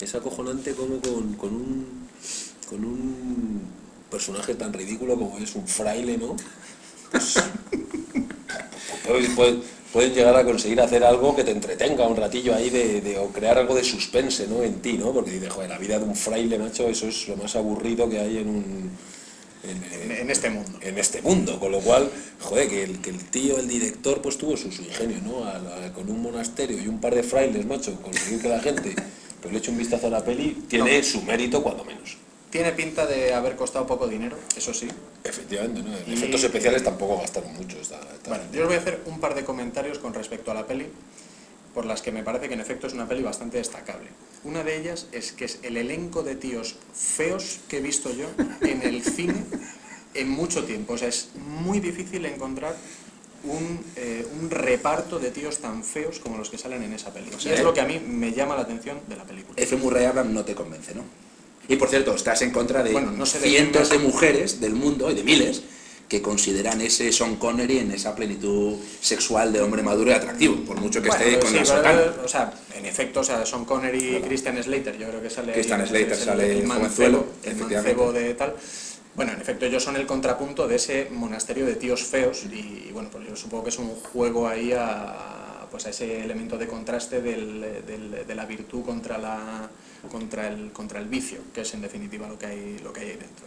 es 0.00 0.14
acojonante 0.14 0.72
como 0.74 1.00
con, 1.00 1.34
con 1.34 1.54
un, 1.54 2.08
con 2.66 2.82
un 2.82 3.60
personaje 4.10 4.54
tan 4.54 4.72
ridículo 4.72 5.16
como 5.16 5.36
es 5.38 5.54
un 5.54 5.68
fraile, 5.68 6.16
¿no? 6.16 6.34
Pues, 7.12 7.34
puede, 9.06 9.28
puede- 9.34 9.62
pueden 9.92 10.14
llegar 10.14 10.34
a 10.36 10.44
conseguir 10.44 10.80
hacer 10.80 11.04
algo 11.04 11.36
que 11.36 11.44
te 11.44 11.50
entretenga 11.50 12.06
un 12.06 12.16
ratillo 12.16 12.54
ahí 12.54 12.70
de, 12.70 13.00
de- 13.00 13.18
o 13.18 13.28
crear 13.28 13.58
algo 13.58 13.74
de 13.74 13.84
suspense 13.84 14.46
¿no? 14.48 14.62
en 14.62 14.80
ti, 14.80 14.94
¿no? 14.94 15.12
Porque 15.12 15.32
dices, 15.32 15.50
joder, 15.52 15.70
la 15.70 15.78
vida 15.78 15.98
de 15.98 16.04
un 16.04 16.16
fraile, 16.16 16.58
macho, 16.58 16.88
eso 16.88 17.06
es 17.08 17.28
lo 17.28 17.36
más 17.36 17.54
aburrido 17.56 18.08
que 18.08 18.18
hay 18.18 18.38
en 18.38 18.48
un... 18.48 18.90
en- 19.64 20.10
En, 20.10 20.12
en 20.22 20.30
este 20.30 20.50
mundo. 20.50 20.78
en 20.82 20.98
este 20.98 21.20
mundo, 21.22 21.60
con 21.60 21.70
lo 21.72 21.80
cual, 21.80 22.08
joder, 22.40 22.68
que 22.68 22.82
el, 22.84 23.00
que 23.00 23.10
el 23.10 23.24
tío, 23.30 23.58
el 23.58 23.68
director, 23.68 24.20
pues 24.22 24.38
tuvo 24.38 24.56
su, 24.56 24.72
su 24.72 24.82
ingenio, 24.82 25.18
¿no? 25.24 25.44
A 25.44 25.92
con 25.92 26.08
un 26.10 26.22
monasterio 26.22 26.80
y 26.82 26.88
un 26.88 27.00
par 27.00 27.14
de 27.14 27.22
frailes, 27.22 27.66
macho, 27.66 27.94
conseguir 28.00 28.40
que 28.40 28.48
la 28.48 28.60
gente 28.60 28.94
pues 29.40 29.52
le 29.52 29.58
eche 29.58 29.70
un 29.72 29.78
vistazo 29.78 30.06
a 30.06 30.10
la 30.10 30.24
peli, 30.24 30.64
tiene 30.68 31.02
su 31.02 31.20
mérito 31.22 31.62
cuando 31.62 31.84
menos. 31.84 32.16
Tiene 32.52 32.70
pinta 32.72 33.06
de 33.06 33.32
haber 33.32 33.56
costado 33.56 33.86
poco 33.86 34.06
dinero, 34.06 34.36
eso 34.54 34.74
sí. 34.74 34.86
Efectivamente, 35.24 35.82
¿no? 35.82 35.96
En 35.96 36.04
Y- 36.06 36.12
efectos 36.12 36.44
especiales 36.44 36.84
tampoco 36.84 37.18
gastaron 37.18 37.54
mucho. 37.54 37.78
Esta, 37.80 37.98
esta- 37.98 38.28
Bueno, 38.28 38.44
yo 38.52 38.60
os 38.62 38.66
voy 38.68 38.76
a 38.76 38.80
hacer 38.80 39.00
un 39.06 39.18
par 39.20 39.34
de 39.34 39.42
comentarios 39.42 39.98
con 39.98 40.12
respecto 40.12 40.50
a 40.50 40.54
la 40.54 40.66
peli, 40.66 40.86
por 41.72 41.86
las 41.86 42.02
que 42.02 42.12
me 42.12 42.22
parece 42.22 42.48
que 42.48 42.54
en 42.54 42.60
efecto 42.60 42.86
es 42.86 42.92
una 42.92 43.08
peli 43.08 43.22
bastante 43.22 43.56
destacable. 43.56 44.10
Una 44.44 44.62
de 44.62 44.76
ellas 44.76 45.06
es 45.12 45.32
que 45.32 45.46
es 45.46 45.60
el 45.62 45.78
elenco 45.78 46.22
de 46.22 46.36
tíos 46.36 46.76
feos 46.94 47.60
que 47.68 47.78
he 47.78 47.80
visto 47.80 48.12
yo 48.14 48.26
en 48.60 48.82
el 48.82 49.02
cine 49.16 49.44
en 50.12 50.28
mucho 50.28 50.64
tiempo. 50.64 50.92
O 50.92 50.98
sea, 50.98 51.08
es 51.08 51.28
muy 51.34 51.80
difícil 51.80 52.26
encontrar 52.26 52.76
un, 53.44 53.82
eh, 53.96 54.26
un 54.38 54.50
reparto 54.50 55.18
de 55.18 55.30
tíos 55.30 55.56
tan 55.60 55.82
feos 55.82 56.18
como 56.20 56.36
los 56.36 56.50
que 56.50 56.58
salen 56.58 56.82
en 56.82 56.92
esa 56.92 57.14
peli. 57.14 57.30
O 57.34 57.40
sea, 57.40 57.54
es 57.54 57.62
lo 57.62 57.72
que 57.72 57.80
a 57.80 57.86
mí 57.86 57.98
me 57.98 58.32
llama 58.32 58.54
la 58.56 58.60
atención 58.62 59.00
de 59.08 59.16
la 59.16 59.24
película. 59.24 59.54
F. 59.58 59.74
Murray 59.76 60.04
Abraham 60.04 60.34
no 60.34 60.44
te 60.44 60.54
convence, 60.54 60.94
¿no? 60.94 61.04
Y 61.72 61.76
por 61.76 61.88
cierto, 61.88 62.14
estás 62.14 62.42
en 62.42 62.50
contra 62.50 62.82
de 62.82 62.92
Bueno, 62.92 63.10
no 63.12 63.24
sé 63.24 63.40
de 63.40 63.48
cientos 63.48 63.88
de 63.88 63.96
mujeres 63.96 64.60
del 64.60 64.74
mundo 64.74 65.10
y 65.10 65.14
de 65.14 65.24
miles 65.24 65.62
que 66.06 66.20
consideran 66.20 66.82
ese 66.82 67.10
Sean 67.10 67.36
Connery 67.36 67.78
en 67.78 67.92
esa 67.92 68.14
plenitud 68.14 68.76
sexual 69.00 69.54
de 69.54 69.62
hombre 69.62 69.82
maduro 69.82 70.10
y 70.10 70.12
atractivo, 70.12 70.56
por 70.66 70.78
mucho 70.78 71.00
que 71.00 71.08
Bueno, 71.08 71.24
esté 71.24 71.38
con 71.40 71.48
sí, 71.50 71.56
la 71.56 71.64
sotana. 71.64 72.02
o 72.22 72.28
sea, 72.28 72.52
en 72.76 72.84
efecto, 72.84 73.20
o 73.20 73.24
sea, 73.24 73.46
Sean 73.46 73.64
Connery 73.64 74.16
y 74.16 74.20
Christian 74.20 74.62
Slater, 74.62 74.98
yo 74.98 75.08
creo 75.08 75.22
que 75.22 75.30
sale 75.30 75.54
Christian 75.54 75.80
es 75.80 75.88
Slater 75.88 76.12
el- 76.12 76.18
sale 76.18 76.58
el 76.58 76.66
mancebo, 76.66 77.24
el 77.42 77.56
mancebo 77.56 78.12
de 78.12 78.34
tal. 78.34 78.54
Bueno, 79.16 79.32
en 79.32 79.40
efecto, 79.40 79.64
ellos 79.64 79.82
son 79.82 79.96
el 79.96 80.04
contrapunto 80.04 80.68
de 80.68 80.76
ese 80.76 81.08
monasterio 81.10 81.64
de 81.64 81.76
tíos 81.76 82.02
feos 82.04 82.42
y, 82.52 82.90
bueno, 82.92 83.08
pues 83.10 83.26
yo 83.26 83.34
supongo 83.34 83.64
que 83.64 83.70
es 83.70 83.78
un 83.78 83.94
juego 83.94 84.46
ahí 84.46 84.74
a, 84.76 85.66
pues 85.70 85.86
a 85.86 85.88
ese 85.90 86.22
elemento 86.22 86.58
de 86.58 86.66
contraste 86.66 87.22
del- 87.22 87.82
del- 87.86 88.26
de 88.26 88.34
la 88.34 88.44
virtud 88.44 88.82
contra, 88.84 89.16
la, 89.16 89.70
contra, 90.10 90.48
el, 90.48 90.72
contra 90.72 91.00
el 91.00 91.06
vicio, 91.06 91.38
que 91.54 91.62
es 91.62 91.74
en 91.74 91.82
definitiva 91.82 92.28
lo 92.28 92.38
que 92.38 92.46
hay, 92.46 92.78
lo 92.82 92.92
que 92.92 93.00
hay 93.00 93.10
ahí 93.10 93.16
dentro. 93.16 93.46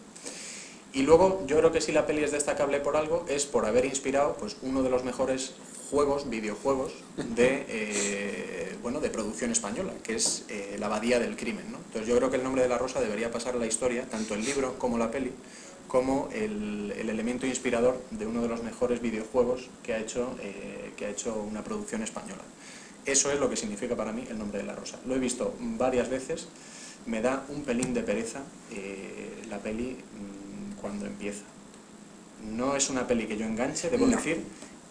Y 0.94 1.02
luego 1.02 1.44
yo 1.46 1.58
creo 1.58 1.72
que 1.72 1.82
si 1.82 1.92
la 1.92 2.06
peli 2.06 2.24
es 2.24 2.32
destacable 2.32 2.80
por 2.80 2.96
algo 2.96 3.26
es 3.28 3.46
por 3.46 3.66
haber 3.66 3.84
inspirado 3.84 4.38
pues 4.40 4.56
uno 4.62 4.82
de 4.82 4.90
los 4.90 5.04
mejores 5.04 5.54
juegos, 5.92 6.30
videojuegos 6.30 6.94
de 7.18 7.66
eh, 7.68 8.76
bueno 8.82 9.02
de 9.02 9.10
producción 9.10 9.52
española, 9.52 9.92
que 10.04 10.16
es 10.16 10.46
eh, 10.48 10.78
La 10.80 10.86
Abadía 10.86 11.20
del 11.20 11.36
Crimen. 11.36 11.70
¿no? 11.72 11.80
Entonces 11.80 12.08
yo 12.08 12.16
creo 12.16 12.30
que 12.30 12.38
el 12.38 12.44
nombre 12.44 12.62
de 12.62 12.70
la 12.70 12.78
rosa 12.78 13.02
debería 13.02 13.30
pasar 13.30 13.56
a 13.56 13.58
la 13.58 13.68
historia, 13.68 14.06
tanto 14.10 14.36
el 14.36 14.46
libro 14.46 14.80
como 14.80 14.98
la 14.98 15.12
peli, 15.12 15.32
como 15.90 16.30
el, 16.32 16.94
el 16.98 17.10
elemento 17.10 17.46
inspirador 17.46 18.02
de 18.12 18.26
uno 18.26 18.42
de 18.42 18.48
los 18.48 18.64
mejores 18.64 19.02
videojuegos 19.02 19.70
que 19.84 19.94
ha 19.94 20.00
hecho 20.00 20.36
eh, 20.42 20.92
que 20.96 21.06
ha 21.06 21.10
hecho 21.10 21.36
una 21.36 21.62
producción 21.62 22.04
española. 22.04 22.42
Eso 23.06 23.32
es 23.32 23.40
lo 23.40 23.50
que 23.50 23.56
significa 23.56 23.96
para 23.96 24.12
mí 24.12 24.26
el 24.30 24.38
nombre 24.38 24.60
de 24.60 24.66
la 24.66 24.76
rosa. 24.76 24.98
Lo 25.06 25.16
he 25.16 25.20
visto 25.20 25.56
varias 25.60 26.10
veces, 26.10 26.48
me 27.06 27.22
da 27.22 27.46
un 27.50 27.64
pelín 27.64 27.94
de 27.94 28.02
pereza 28.02 28.42
eh, 28.72 29.44
la 29.50 29.60
peli 29.60 29.96
mm, 29.96 30.80
cuando 30.82 31.06
empieza. 31.06 31.44
No 32.52 32.76
es 32.76 32.90
una 32.90 33.06
peli 33.08 33.28
que 33.28 33.38
yo 33.38 33.46
enganche, 33.46 33.90
debo 33.90 34.08
No. 34.08 34.16
decir, 34.18 34.44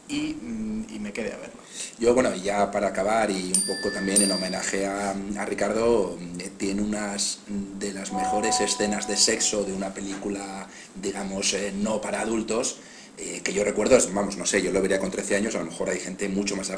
y, 0.06 0.35
mm, 0.40 0.87
y 0.94 0.99
me 1.00 1.12
quede 1.12 1.33
a 1.33 1.38
verla. 1.38 1.54
Yo, 1.99 2.14
bueno, 2.14 2.35
ya 2.37 2.71
para 2.71 2.88
acabar 2.88 3.30
y 3.30 3.52
un 3.52 3.62
poco 3.66 3.90
también 3.92 4.23
en 4.23 4.30
homenaje 4.30 4.87
a, 4.87 5.11
a 5.38 5.44
Ricardo, 5.44 6.16
eh, 6.38 6.50
tiene 6.56 6.83
unas 6.83 7.40
de 7.49 7.92
las 7.92 8.12
mejores 8.12 8.61
escenas 8.61 9.09
de 9.09 9.16
sexo 9.16 9.64
de 9.64 9.73
una 9.73 9.92
película, 9.92 10.68
digamos, 11.02 11.52
eh, 11.54 11.73
no 11.76 12.00
para 12.00 12.21
adultos, 12.21 12.76
eh, 13.18 13.40
que 13.44 13.52
yo 13.52 13.62
recuerdo, 13.64 13.97
es- 13.97 14.12
vamos, 14.12 14.37
no 14.37 14.44
sé, 14.47 14.61
yo 14.62 14.71
lo 14.73 14.80
vería 14.83 14.99
con 14.99 15.11
13 15.11 15.37
años, 15.37 15.54
a 15.54 15.59
lo 15.59 15.66
mejor 15.66 15.90
hay 15.90 16.00
gente 16.00 16.28
mucho 16.28 16.56
más 16.56 16.71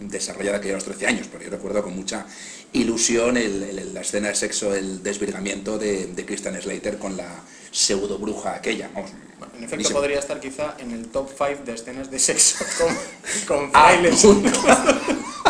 desarrollada 0.00 0.60
que 0.60 0.68
yo 0.68 0.74
a 0.74 0.76
los 0.76 0.84
13 0.84 1.06
años, 1.06 1.28
pero 1.30 1.44
yo 1.44 1.50
recuerdo 1.50 1.82
con 1.82 1.94
mucha 1.94 2.26
ilusión 2.72 3.36
el- 3.36 3.62
el- 3.62 3.94
la 3.94 4.00
escena 4.00 4.28
de 4.28 4.34
sexo, 4.34 4.74
el 4.74 5.02
desvirgamiento 5.02 5.78
de, 5.78 6.06
de 6.06 6.26
Christian 6.26 6.60
Slater 6.60 6.98
con 6.98 7.16
la 7.16 7.28
pseudo 7.70 8.18
bruja 8.18 8.54
aquella, 8.56 8.90
vamos. 8.94 9.10
Bueno, 9.38 9.54
en 9.56 9.64
efecto 9.64 9.90
podría 9.92 10.18
estar 10.18 10.40
quizá 10.40 10.74
en 10.78 10.90
el 10.90 11.06
top 11.08 11.28
5 11.36 11.62
de 11.64 11.74
escenas 11.74 12.10
de 12.10 12.18
sexo 12.18 12.64
con, 12.78 12.96
con 13.46 13.70
Ah, 13.74 13.90
frailes. 13.90 14.24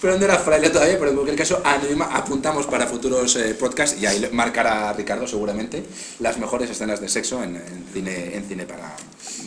Pero 0.00 0.18
no 0.18 0.24
era 0.24 0.38
fraile 0.38 0.68
todavía, 0.70 0.98
pero 0.98 1.10
en 1.10 1.16
cualquier 1.16 1.38
caso 1.38 1.60
anima- 1.64 2.10
apuntamos 2.12 2.66
para 2.66 2.86
futuros 2.86 3.34
eh, 3.36 3.54
podcasts 3.54 4.00
y 4.00 4.06
ahí 4.06 4.28
marcará 4.32 4.92
Ricardo 4.92 5.26
seguramente 5.26 5.82
las 6.20 6.36
mejores 6.38 6.68
escenas 6.70 7.00
de 7.00 7.08
sexo 7.08 7.42
en, 7.42 7.56
en 7.56 7.86
cine, 7.92 8.36
en 8.36 8.44
cine 8.46 8.66
para, 8.66 8.94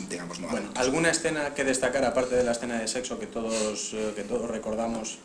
digamos, 0.09 0.39
no 0.39 0.47
Bueno. 0.49 0.69
¿alguna 0.75 1.11
escena 1.11 1.53
que 1.53 1.63
destacar 1.63 2.03
aparte 2.03 2.35
de 2.35 2.43
la 2.43 2.51
escena 2.53 2.79
de 2.79 2.87
sexo 2.87 3.19
que 3.19 3.27
todos, 3.27 3.91
eh, 3.93 4.13
que 4.15 4.23
todos 4.23 4.49
recordamos? 4.49 5.17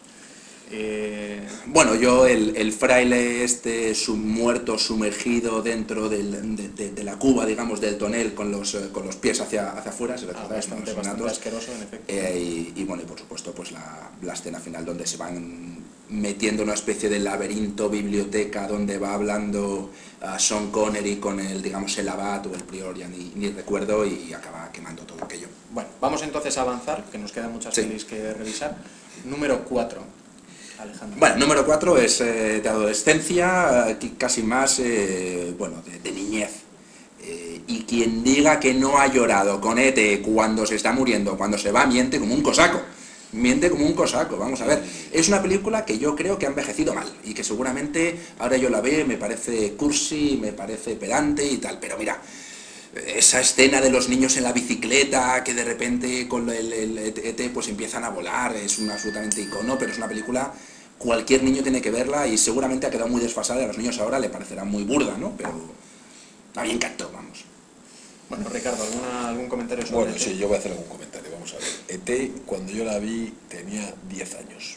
Eh, 0.70 1.46
Bueno, 1.66 1.94
yo 1.94 2.26
el, 2.26 2.56
el 2.56 2.72
fraile 2.72 3.44
este 3.44 3.94
su- 3.94 4.16
muerto 4.16 4.78
sumergido 4.78 5.62
dentro 5.62 6.08
del- 6.08 6.56
de, 6.56 6.68
de- 6.70 6.90
de 6.92 7.04
la 7.04 7.18
cuba, 7.18 7.46
digamos, 7.46 7.80
del 7.80 7.96
tonel 7.98 8.34
con 8.34 8.50
los, 8.50 8.74
eh, 8.74 8.88
con 8.92 9.06
los 9.06 9.16
pies 9.16 9.40
hacia, 9.40 9.72
hacia 9.72 9.90
afuera, 9.90 10.16
se 10.16 10.26
ah, 10.34 10.46
bastante, 10.48 10.90
asqueroso, 11.26 11.72
en 11.72 11.82
efecto. 11.82 12.04
Eh, 12.12 12.72
y, 12.76 12.80
y 12.80 12.84
bueno, 12.84 13.02
y 13.02 13.06
por 13.06 13.18
supuesto, 13.18 13.52
pues 13.52 13.72
la, 13.72 14.10
la 14.22 14.32
escena 14.32 14.58
final 14.58 14.84
donde 14.84 15.06
se 15.06 15.16
van 15.16 15.82
metiendo 16.10 16.62
una 16.62 16.74
especie 16.74 17.08
de 17.08 17.18
laberinto, 17.18 17.88
biblioteca, 17.88 18.66
donde 18.68 18.98
va 18.98 19.14
hablando 19.14 19.90
a 20.20 20.38
Sean 20.38 20.70
Connery 20.70 21.16
con 21.16 21.40
el, 21.40 21.62
digamos, 21.62 21.96
el 21.98 22.08
abad 22.08 22.46
o 22.46 22.54
el 22.54 22.62
prior, 22.62 22.96
ya 22.96 23.08
ni, 23.08 23.32
ni 23.34 23.48
recuerdo, 23.48 24.04
y 24.06 24.32
acaba 24.32 24.70
quemando 24.72 25.02
todo 25.04 25.24
aquello. 25.24 25.48
Bueno, 25.72 25.88
vamos 26.00 26.22
entonces 26.22 26.56
a 26.58 26.62
avanzar, 26.62 27.04
que 27.10 27.18
nos 27.18 27.32
quedan 27.32 27.52
muchas 27.52 27.74
Sí. 27.74 27.82
pelis 27.82 28.04
que 28.04 28.32
revisar. 28.34 28.76
Número 29.24 29.64
4, 29.64 30.02
Alejandro. 30.78 31.18
Bueno, 31.18 31.36
número 31.36 31.64
4 31.64 31.98
es 31.98 32.20
eh, 32.20 32.60
de 32.60 32.68
adolescencia, 32.68 33.96
casi 34.18 34.42
más, 34.42 34.78
eh, 34.80 35.54
bueno, 35.58 35.82
de, 36.02 36.12
niñez. 36.12 36.50
Eh, 37.22 37.62
y 37.66 37.84
quien 37.84 38.22
diga 38.22 38.60
que 38.60 38.74
no 38.74 38.98
ha 38.98 39.06
llorado 39.06 39.60
con 39.60 39.78
ET 39.78 40.22
cuando 40.22 40.66
se 40.66 40.76
está 40.76 40.92
muriendo, 40.92 41.36
cuando 41.36 41.56
se 41.56 41.72
va, 41.72 41.86
miente 41.86 42.18
como 42.18 42.34
un 42.34 42.42
cosaco. 42.42 42.80
Miente 43.32 43.68
como 43.68 43.84
un 43.84 43.94
cosaco, 43.94 44.36
vamos 44.36 44.60
a 44.60 44.66
ver. 44.66 44.82
Es 45.10 45.26
una 45.28 45.42
película 45.42 45.84
que 45.84 45.98
yo 45.98 46.14
creo 46.14 46.38
que 46.38 46.46
ha 46.46 46.50
envejecido 46.50 46.94
mal 46.94 47.12
y 47.24 47.34
que 47.34 47.42
seguramente 47.42 48.16
ahora 48.38 48.56
yo 48.56 48.70
la 48.70 48.80
veo 48.80 49.04
me 49.06 49.16
parece 49.16 49.72
cursi, 49.72 50.38
me 50.40 50.52
parece 50.52 50.94
pedante 50.94 51.44
y 51.44 51.56
tal, 51.56 51.78
pero 51.80 51.98
mira, 51.98 52.20
esa 53.06 53.40
escena 53.40 53.80
de 53.80 53.90
los 53.90 54.08
niños 54.08 54.36
en 54.36 54.44
la 54.44 54.52
bicicleta 54.52 55.42
que 55.42 55.54
de 55.54 55.64
repente 55.64 56.28
con 56.28 56.48
el, 56.50 56.72
el 56.72 56.98
ET 56.98 57.50
pues 57.52 57.68
empiezan 57.68 58.04
a 58.04 58.10
volar, 58.10 58.54
es 58.56 58.78
un 58.78 58.90
absolutamente 58.90 59.40
icono, 59.40 59.78
pero 59.78 59.92
es 59.92 59.98
una 59.98 60.08
película 60.08 60.52
cualquier 60.98 61.42
niño 61.42 61.62
tiene 61.62 61.82
que 61.82 61.90
verla 61.90 62.26
y 62.26 62.38
seguramente 62.38 62.86
ha 62.86 62.90
quedado 62.90 63.08
muy 63.08 63.20
desfasada 63.20 63.60
y 63.60 63.64
a 63.64 63.66
los 63.68 63.78
niños 63.78 63.98
ahora 63.98 64.18
le 64.18 64.28
parecerá 64.28 64.64
muy 64.64 64.84
burda, 64.84 65.16
¿no? 65.18 65.36
Pero 65.36 65.50
a 66.54 66.62
mí 66.62 66.70
encantó, 66.70 67.10
vamos. 67.12 67.44
Bueno, 68.28 68.48
Ricardo, 68.48 68.82
¿alguna, 68.82 69.28
¿algún 69.28 69.48
comentario 69.48 69.84
sobre 69.84 69.96
Bueno, 69.98 70.16
este? 70.16 70.30
sí, 70.30 70.38
yo 70.38 70.48
voy 70.48 70.56
a 70.56 70.60
hacer 70.60 70.72
algún 70.72 70.88
comentario. 70.88 71.30
Vamos 71.30 71.52
a 71.52 71.56
ver. 71.58 71.68
ET, 71.88 72.44
cuando 72.46 72.72
yo 72.72 72.84
la 72.84 72.98
vi, 72.98 73.34
tenía 73.48 73.94
10 74.08 74.34
años. 74.36 74.76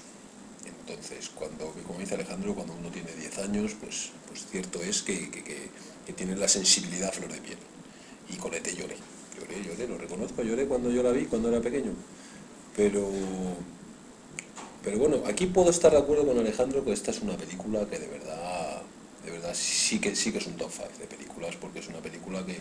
Entonces, 0.65 1.29
cuando, 1.33 1.73
como 1.85 1.99
dice 1.99 2.15
Alejandro, 2.15 2.53
cuando 2.55 2.73
uno 2.73 2.89
tiene 2.89 3.11
10 3.13 3.37
años, 3.39 3.71
pues, 3.79 4.09
pues 4.27 4.45
cierto 4.51 4.81
es 4.81 5.01
que, 5.01 5.29
que, 5.29 5.43
que, 5.43 5.69
que 6.05 6.13
tiene 6.13 6.35
la 6.35 6.47
sensibilidad 6.47 7.09
a 7.09 7.13
flor 7.13 7.31
de 7.31 7.39
piel. 7.39 7.57
Y 8.29 8.35
con 8.35 8.53
ET 8.53 8.67
lloré. 8.75 8.95
Lloré, 9.37 9.63
lloré, 9.63 9.87
lo 9.87 9.97
reconozco, 9.97 10.43
lloré 10.43 10.65
cuando 10.65 10.89
yo 10.91 11.03
la 11.03 11.11
vi, 11.11 11.25
cuando 11.25 11.49
era 11.49 11.61
pequeño. 11.61 11.91
Pero, 12.75 13.07
pero 14.83 14.97
bueno, 14.97 15.23
aquí 15.25 15.47
puedo 15.47 15.69
estar 15.69 15.91
de 15.91 15.97
acuerdo 15.97 16.25
con 16.25 16.37
Alejandro 16.37 16.83
que 16.83 16.93
esta 16.93 17.11
es 17.11 17.21
una 17.21 17.37
película 17.37 17.85
que 17.89 17.99
de 17.99 18.07
verdad, 18.07 18.81
de 19.25 19.31
verdad 19.31 19.53
sí 19.53 19.99
que, 19.99 20.15
sí 20.15 20.31
que 20.31 20.39
es 20.39 20.47
un 20.47 20.57
top 20.57 20.71
5 20.71 20.89
de 20.99 21.07
películas, 21.07 21.55
porque 21.55 21.79
es 21.79 21.87
una 21.87 21.99
película 21.99 22.45
que, 22.45 22.57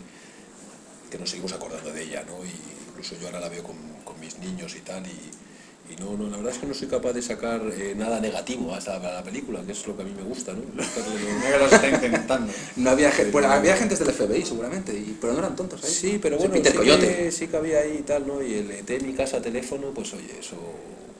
que 1.09 1.17
nos 1.17 1.29
seguimos 1.29 1.53
acordando 1.53 1.91
de 1.91 2.03
ella, 2.03 2.23
¿no? 2.25 2.43
Y 2.43 2.51
incluso 2.89 3.15
yo 3.19 3.27
ahora 3.27 3.39
la 3.39 3.49
veo 3.49 3.63
con, 3.63 3.75
con 4.03 4.19
mis 4.19 4.37
niños 4.39 4.75
y 4.75 4.81
tal, 4.81 5.05
y, 5.05 5.46
y 5.89 5.95
no, 6.01 6.17
no, 6.17 6.29
la 6.29 6.37
verdad 6.37 6.53
es 6.53 6.59
que 6.59 6.65
no 6.67 6.73
soy 6.73 6.87
capaz 6.87 7.13
de 7.13 7.21
sacar 7.21 7.61
eh, 7.77 7.93
nada 7.95 8.19
negativo 8.19 8.73
a 8.73 8.77
esta 8.77 8.95
a 8.97 8.99
la 8.99 9.23
película, 9.23 9.61
que 9.65 9.71
es 9.71 9.87
lo 9.87 9.95
que 9.95 10.01
a 10.03 10.05
mí 10.05 10.11
me 10.15 10.23
gusta, 10.23 10.53
¿no? 10.53 10.61
Intentando. 11.95 12.51
No 12.75 12.89
había, 12.89 13.11
ge- 13.11 13.31
bueno, 13.31 13.49
había 13.49 13.73
agentes 13.73 13.99
del 13.99 14.11
FBI 14.11 14.43
seguramente, 14.45 14.93
y, 14.93 15.17
pero 15.19 15.33
no 15.33 15.39
eran 15.39 15.55
tontos 15.55 15.83
ahí. 15.83 15.89
Sí, 15.91 16.19
pero 16.21 16.37
bueno, 16.37 16.53
Peter 16.53 16.71
sí 16.71 16.77
Coyote. 16.77 17.15
que, 17.15 17.31
sí 17.31 17.47
que 17.47 17.57
había 17.57 17.79
ahí 17.79 17.97
y 17.99 18.03
tal, 18.03 18.27
¿no? 18.27 18.41
Y 18.43 18.53
el 18.55 18.71
ET 18.71 19.01
mi 19.03 19.13
casa 19.13 19.41
teléfono, 19.41 19.91
pues 19.93 20.13
oye, 20.13 20.37
eso... 20.39 20.55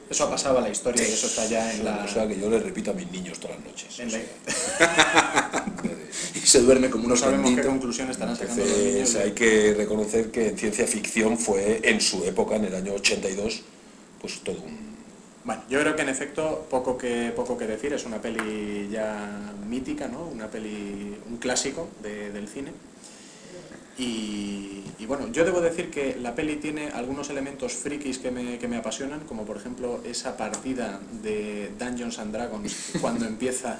Eso 0.10 0.24
ha 0.24 0.30
pasado 0.30 0.60
a 0.60 0.62
la 0.62 0.70
historia 0.70 1.06
y 1.06 1.12
eso 1.12 1.28
está 1.28 1.46
ya 1.48 1.74
en 1.74 1.84
la... 1.84 2.06
O 2.06 2.08
sea, 2.08 2.26
que 2.26 2.40
yo 2.40 2.50
le 2.50 2.60
repito 2.60 2.92
a 2.92 2.94
mis 2.94 3.12
niños 3.12 3.40
todas 3.42 3.58
las 3.58 3.66
noches. 3.66 4.00
en 4.00 4.10
la- 4.14 4.20
Y 6.34 6.40
se 6.40 6.62
duerme 6.62 6.90
como 6.90 7.04
no 7.04 7.08
unos 7.10 7.20
sabemos 7.20 7.52
qué 7.54 7.62
conclusión 7.62 8.10
estarán 8.10 8.38
sacando 8.38 8.64
los 8.64 8.78
niños. 8.78 9.16
Hay 9.16 9.32
que 9.32 9.74
reconocer 9.76 10.32
que 10.32 10.48
en 10.48 10.58
ciencia 10.58 10.88
ficción 10.88 11.38
fue 11.38 11.82
en 11.84 12.00
su 12.00 12.24
época, 12.24 12.56
en 12.56 12.64
el 12.66 12.76
año 12.76 12.94
82, 12.94 13.62
pues 14.22 14.40
todo 14.42 14.58
un... 14.62 14.98
Bueno, 15.44 15.64
yo 15.70 15.80
creo 15.80 15.96
que 15.96 16.02
en 16.02 16.10
efecto 16.10 16.68
poco 16.70 16.98
que 16.98 17.32
poco 17.36 17.58
que 17.58 17.68
decir, 17.68 17.94
es 17.94 18.06
una 18.06 18.22
peli 18.22 18.90
ya 18.92 19.54
mítica, 19.68 20.08
¿no? 20.10 20.26
Una 20.28 20.48
peli, 20.48 21.16
un 21.30 21.38
clásico 21.38 21.88
de- 22.04 22.32
del 22.32 22.48
cine. 22.50 22.72
Y, 23.98 24.84
y 25.00 25.06
bueno, 25.08 25.28
yo 25.32 25.44
debo 25.44 25.60
decir 25.62 25.90
que 25.90 26.16
la 26.22 26.36
peli 26.36 26.58
tiene 26.58 26.90
algunos 26.90 27.30
elementos 27.32 27.74
frikis 27.74 28.20
que 28.20 28.30
me, 28.30 28.60
que 28.60 28.68
me 28.68 28.78
apasionan, 28.78 29.22
como 29.22 29.44
por 29.46 29.58
ejemplo 29.58 30.02
esa 30.06 30.38
partida 30.38 31.00
de 31.24 31.72
Dungeons 31.80 32.20
and 32.20 32.32
Dragons 32.32 32.92
cuando 33.02 33.26
empieza, 33.26 33.80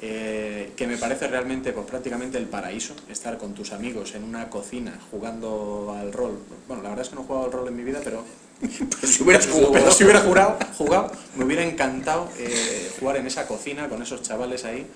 eh, 0.00 0.72
que 0.76 0.86
me 0.86 0.96
parece 0.96 1.26
realmente 1.26 1.72
pues, 1.72 1.86
prácticamente 1.86 2.38
el 2.38 2.46
paraíso, 2.46 2.94
estar 3.10 3.36
con 3.38 3.54
tus 3.54 3.72
amigos 3.72 4.14
en 4.14 4.22
una 4.22 4.48
cocina 4.48 4.96
jugando 5.10 5.96
al 5.98 6.12
rol. 6.12 6.38
Bueno, 6.68 6.84
la 6.84 6.90
verdad 6.90 7.04
es 7.04 7.08
que 7.08 7.16
no 7.16 7.22
he 7.22 7.24
jugado 7.24 7.46
al 7.46 7.52
rol 7.52 7.66
en 7.68 7.76
mi 7.76 7.82
vida, 7.82 8.00
pero 8.04 8.22
Pero 9.00 9.06
si 9.12 9.22
hubieras 9.22 9.46
pero 9.46 9.66
jugado, 9.66 9.90
si 9.92 10.04
hubiera 10.04 10.20
jurado, 10.20 10.58
jugado, 10.76 11.12
me 11.36 11.44
hubiera 11.44 11.62
encantado 11.64 12.28
eh, 12.38 12.90
jugar 12.98 13.16
en 13.18 13.26
esa 13.26 13.46
cocina 13.46 13.88
con 13.88 14.02
esos 14.02 14.22
chavales 14.22 14.64
ahí. 14.64 14.86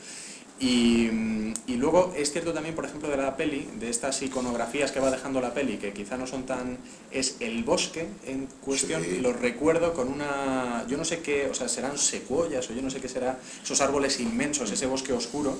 Y, 0.58 1.08
mm, 1.10 1.54
y 1.66 1.74
luego 1.76 2.12
es 2.16 2.30
cierto 2.32 2.52
también, 2.52 2.74
por 2.74 2.84
ejemplo, 2.84 3.08
de 3.08 3.16
la 3.16 3.36
peli, 3.36 3.68
de 3.80 3.88
estas 3.90 4.20
iconografías 4.22 4.92
que 4.92 5.00
va 5.00 5.10
dejando 5.10 5.40
la 5.40 5.54
peli, 5.54 5.76
que 5.78 5.92
quizá 5.92 6.16
no 6.16 6.26
son 6.26 6.44
tan... 6.44 6.78
es 7.10 7.36
el 7.40 7.64
bosque 7.64 8.06
en 8.26 8.46
cuestión, 8.64 9.02
Sí. 9.02 9.18
lo 9.20 9.32
recuerdo 9.32 9.92
con 9.92 10.08
una... 10.08 10.84
yo 10.88 10.96
no 10.96 11.04
sé 11.04 11.20
qué, 11.20 11.48
o 11.50 11.54
sea, 11.54 11.68
serán 11.68 11.98
secuoyas 11.98 12.68
o 12.70 12.74
yo 12.74 12.82
no 12.82 12.90
sé 12.90 13.00
qué 13.00 13.08
será, 13.08 13.38
esos 13.62 13.80
árboles 13.80 14.20
inmensos, 14.20 14.70
ese 14.70 14.86
bosque 14.86 15.12
oscuro. 15.12 15.56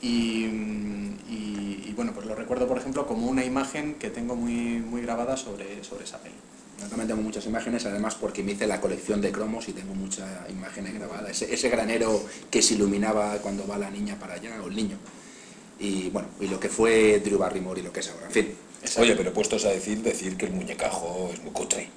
Y, 0.00 0.46
mm, 0.50 1.16
y- 1.30 1.82
y, 1.88 1.92
bueno, 1.96 2.12
pues 2.14 2.26
lo 2.26 2.34
recuerdo, 2.34 2.66
por 2.68 2.78
ejemplo, 2.78 3.06
como 3.06 3.26
una 3.26 3.44
imagen 3.44 3.94
que 3.96 4.08
tengo 4.10 4.34
muy, 4.36 4.80
muy 4.80 5.02
grabada 5.02 5.36
sobre, 5.36 5.82
sobre 5.84 6.04
esa 6.04 6.18
peli. 6.18 6.34
También 6.78 7.08
tengo 7.08 7.22
muchas 7.22 7.44
imágenes, 7.46 7.84
además 7.86 8.14
porque 8.14 8.42
me 8.42 8.52
hice 8.52 8.66
la 8.66 8.80
colección 8.80 9.20
de 9.20 9.32
cromos 9.32 9.68
y 9.68 9.72
tengo 9.72 9.94
muchas 9.94 10.28
imágenes 10.50 10.94
grabadas. 10.94 11.30
Ese, 11.30 11.52
ese 11.52 11.68
granero 11.68 12.22
que 12.50 12.62
se 12.62 12.74
iluminaba 12.74 13.36
cuando 13.38 13.66
va 13.66 13.76
la 13.78 13.90
niña 13.90 14.16
para 14.18 14.34
allá, 14.34 14.60
o 14.64 14.68
el 14.68 14.76
niño. 14.76 14.96
Y 15.80 16.10
bueno, 16.10 16.28
y 16.40 16.46
lo 16.48 16.58
que 16.58 16.68
fue 16.68 17.20
Drew 17.20 17.38
Barrymore 17.38 17.80
y 17.80 17.84
lo 17.84 17.92
que 17.92 18.00
es 18.00 18.08
ahora. 18.10 18.26
En 18.26 18.32
fin. 18.32 18.54
Oye, 18.98 19.14
pero 19.16 19.32
puestos 19.32 19.64
a 19.64 19.70
decir, 19.70 20.02
decir 20.02 20.36
que 20.36 20.46
el 20.46 20.52
muñecajo 20.52 21.30
es 21.32 21.42
muy 21.42 21.52
cutre. 21.52 21.88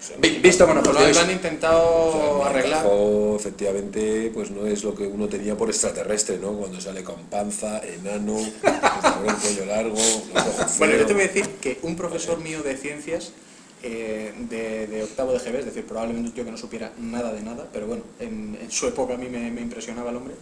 O 0.00 0.02
sea, 0.02 0.16
el 0.16 0.22
Vi- 0.22 0.38
visto 0.38 0.66
con 0.66 0.78
ojos 0.78 0.94
Lo, 1.14 1.20
han 1.20 1.30
intentado 1.30 1.82
O 1.86 2.12
sea, 2.42 2.50
el 2.52 2.56
arreglar. 2.56 2.84
muñecajo, 2.84 3.36
efectivamente, 3.36 4.30
pues 4.32 4.50
no 4.50 4.66
es 4.66 4.84
lo 4.84 4.94
que 4.94 5.06
uno 5.06 5.28
tenía 5.28 5.56
por 5.56 5.68
extraterrestre, 5.68 6.38
¿no? 6.38 6.52
Cuando 6.54 6.80
sale 6.80 7.02
con 7.04 7.16
panza, 7.26 7.80
enano, 7.84 8.38
el 8.62 8.80
cabrón, 8.80 9.36
cuello 9.42 9.66
largo, 9.66 9.96
los 9.96 10.46
ojos 10.46 10.78
Bueno, 10.78 10.96
yo 10.96 11.06
te 11.06 11.12
voy 11.12 11.22
a 11.22 11.26
decir 11.26 11.46
que 11.60 11.78
un 11.82 11.94
profesor 11.96 12.38
mío 12.40 12.62
de 12.62 12.76
ciencias 12.76 13.32
eh, 13.82 14.32
de, 14.48 14.86
de 14.86 15.02
octavo 15.02 15.32
de 15.32 15.38
GB, 15.38 15.58
es 15.58 15.64
decir, 15.66 15.84
probablemente 15.84 16.28
un 16.28 16.34
tío 16.34 16.44
que 16.44 16.50
no 16.50 16.58
supiera 16.58 16.92
nada 16.98 17.32
de 17.32 17.42
nada, 17.42 17.68
pero 17.72 17.86
bueno, 17.86 18.02
en, 18.18 18.58
en 18.60 18.70
su 18.70 18.86
época 18.86 19.14
a 19.14 19.16
mí 19.16 19.28
me, 19.28 19.50
me 19.50 19.60
impresionaba 19.60 20.10
el 20.10 20.16
hombre. 20.16 20.34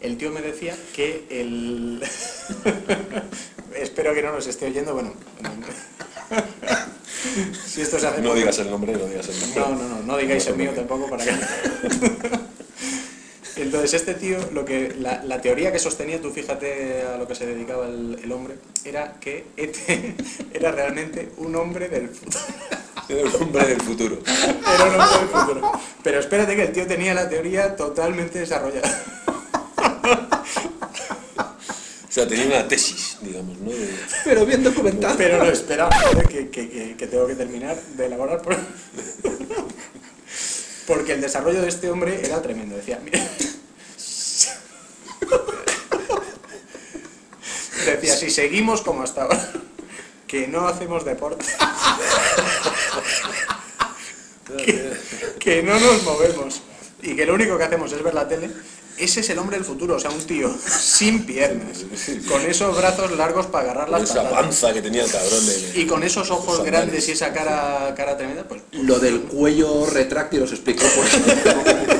El 0.00 0.16
tío 0.16 0.30
me 0.30 0.42
decía 0.42 0.76
que 0.94 1.26
el... 1.30 2.02
Espero 3.76 4.12
que 4.14 4.22
no 4.22 4.32
nos 4.32 4.46
esté 4.46 4.66
oyendo, 4.66 4.94
bueno... 4.94 5.12
si 7.66 7.82
esto 7.82 7.98
se 7.98 8.06
hace 8.06 8.20
No 8.20 8.34
digas 8.34 8.58
el 8.58 8.70
nombre, 8.70 8.92
no 8.94 9.06
digas 9.06 9.28
el 9.28 9.40
nombre. 9.40 9.60
No, 9.60 9.68
no, 9.70 9.88
no, 9.88 10.02
no 10.02 10.16
digáis 10.16 10.46
el 10.48 10.56
mío 10.56 10.72
tampoco 10.74 11.08
para 11.08 11.24
que... 11.24 11.30
Entonces 13.56 13.94
este 13.94 14.14
tío, 14.14 14.38
lo 14.52 14.64
que 14.64 14.94
la, 14.98 15.22
la 15.24 15.40
teoría 15.42 15.70
que 15.72 15.78
sostenía, 15.78 16.20
tú 16.20 16.30
fíjate 16.30 17.02
a 17.02 17.18
lo 17.18 17.26
que 17.28 17.34
se 17.34 17.44
dedicaba 17.46 17.86
el, 17.86 18.18
el 18.22 18.32
hombre, 18.32 18.54
era 18.84 19.14
que 19.20 19.44
Ete 19.56 20.14
era 20.54 20.72
realmente 20.72 21.28
un 21.36 21.54
hombre 21.56 21.88
del 21.88 22.08
futuro. 22.08 22.38
Era 23.08 23.20
el 23.22 23.34
hombre 23.34 23.66
del 23.66 23.80
futuro. 23.80 24.18
Era 24.24 24.84
un 24.84 25.00
hombre 25.00 25.18
del 25.18 25.28
futuro. 25.28 25.72
Pero 26.04 26.20
espérate 26.20 26.54
que 26.54 26.62
el 26.62 26.72
tío 26.72 26.86
tenía 26.86 27.12
la 27.14 27.28
teoría 27.28 27.74
totalmente 27.76 28.38
desarrollada. 28.38 28.88
O 32.08 32.14
sea, 32.14 32.28
tenía 32.28 32.44
una 32.46 32.68
tesis, 32.68 33.16
digamos, 33.22 33.56
¿no? 33.58 33.70
De- 33.70 33.88
pero 34.24 34.44
bien 34.44 34.62
documentado. 34.62 35.16
Pero 35.16 35.38
no, 35.38 35.44
espera, 35.50 35.88
que- 36.28 36.50
que- 36.50 36.94
que 36.96 37.06
tengo 37.06 37.26
que 37.26 37.34
terminar 37.34 37.74
de 37.96 38.04
elaborar. 38.06 38.42
por- 38.42 38.54
Porque 40.86 41.12
el 41.14 41.22
desarrollo 41.22 41.62
de 41.62 41.68
este 41.68 41.90
hombre 41.90 42.20
era 42.22 42.42
tremendo. 42.42 42.76
Decía, 42.76 43.00
mira, 43.02 43.18
decía, 48.02 48.16
si 48.16 48.30
seguimos 48.30 48.82
como 48.82 49.02
hasta 49.02 49.22
ahora, 49.22 49.50
que 50.26 50.46
no 50.48 50.66
hacemos 50.68 51.04
deporte, 51.04 51.44
que, 54.64 54.92
que 55.38 55.62
no 55.62 55.78
nos 55.78 56.02
movemos 56.02 56.62
y 57.02 57.16
que 57.16 57.26
lo 57.26 57.34
único 57.34 57.58
que 57.58 57.64
hacemos 57.64 57.92
es 57.92 58.02
ver 58.02 58.14
la 58.14 58.28
tele, 58.28 58.50
ese 58.98 59.20
es 59.20 59.30
el 59.30 59.38
hombre 59.38 59.56
del 59.56 59.64
futuro, 59.64 59.96
o 59.96 59.98
sea, 59.98 60.10
un 60.10 60.22
tío 60.24 60.54
sin 60.80 61.24
piernas, 61.24 61.84
con 62.28 62.42
esos 62.42 62.76
brazos 62.76 63.12
largos 63.16 63.46
para 63.46 63.64
agarrar 63.64 63.88
las 63.88 64.02
esa 64.02 64.16
patatas. 64.22 64.38
panza 64.40 64.72
que 64.72 64.82
tenía 64.82 65.04
el 65.04 65.10
cabrón 65.10 65.46
de... 65.46 65.72
Y 65.80 65.86
con 65.86 66.02
esos 66.02 66.30
ojos 66.30 66.56
Sandales. 66.58 66.72
grandes 66.72 67.08
y 67.08 67.12
esa 67.12 67.32
cara, 67.32 67.94
cara 67.96 68.16
tremenda, 68.16 68.44
pues 68.44 68.62
Lo 68.72 68.98
del 68.98 69.22
cuello 69.22 69.86
retráctil 69.86 70.42
os 70.42 70.52
explico 70.52 70.84
por 70.94 71.04
qué. 71.06 71.92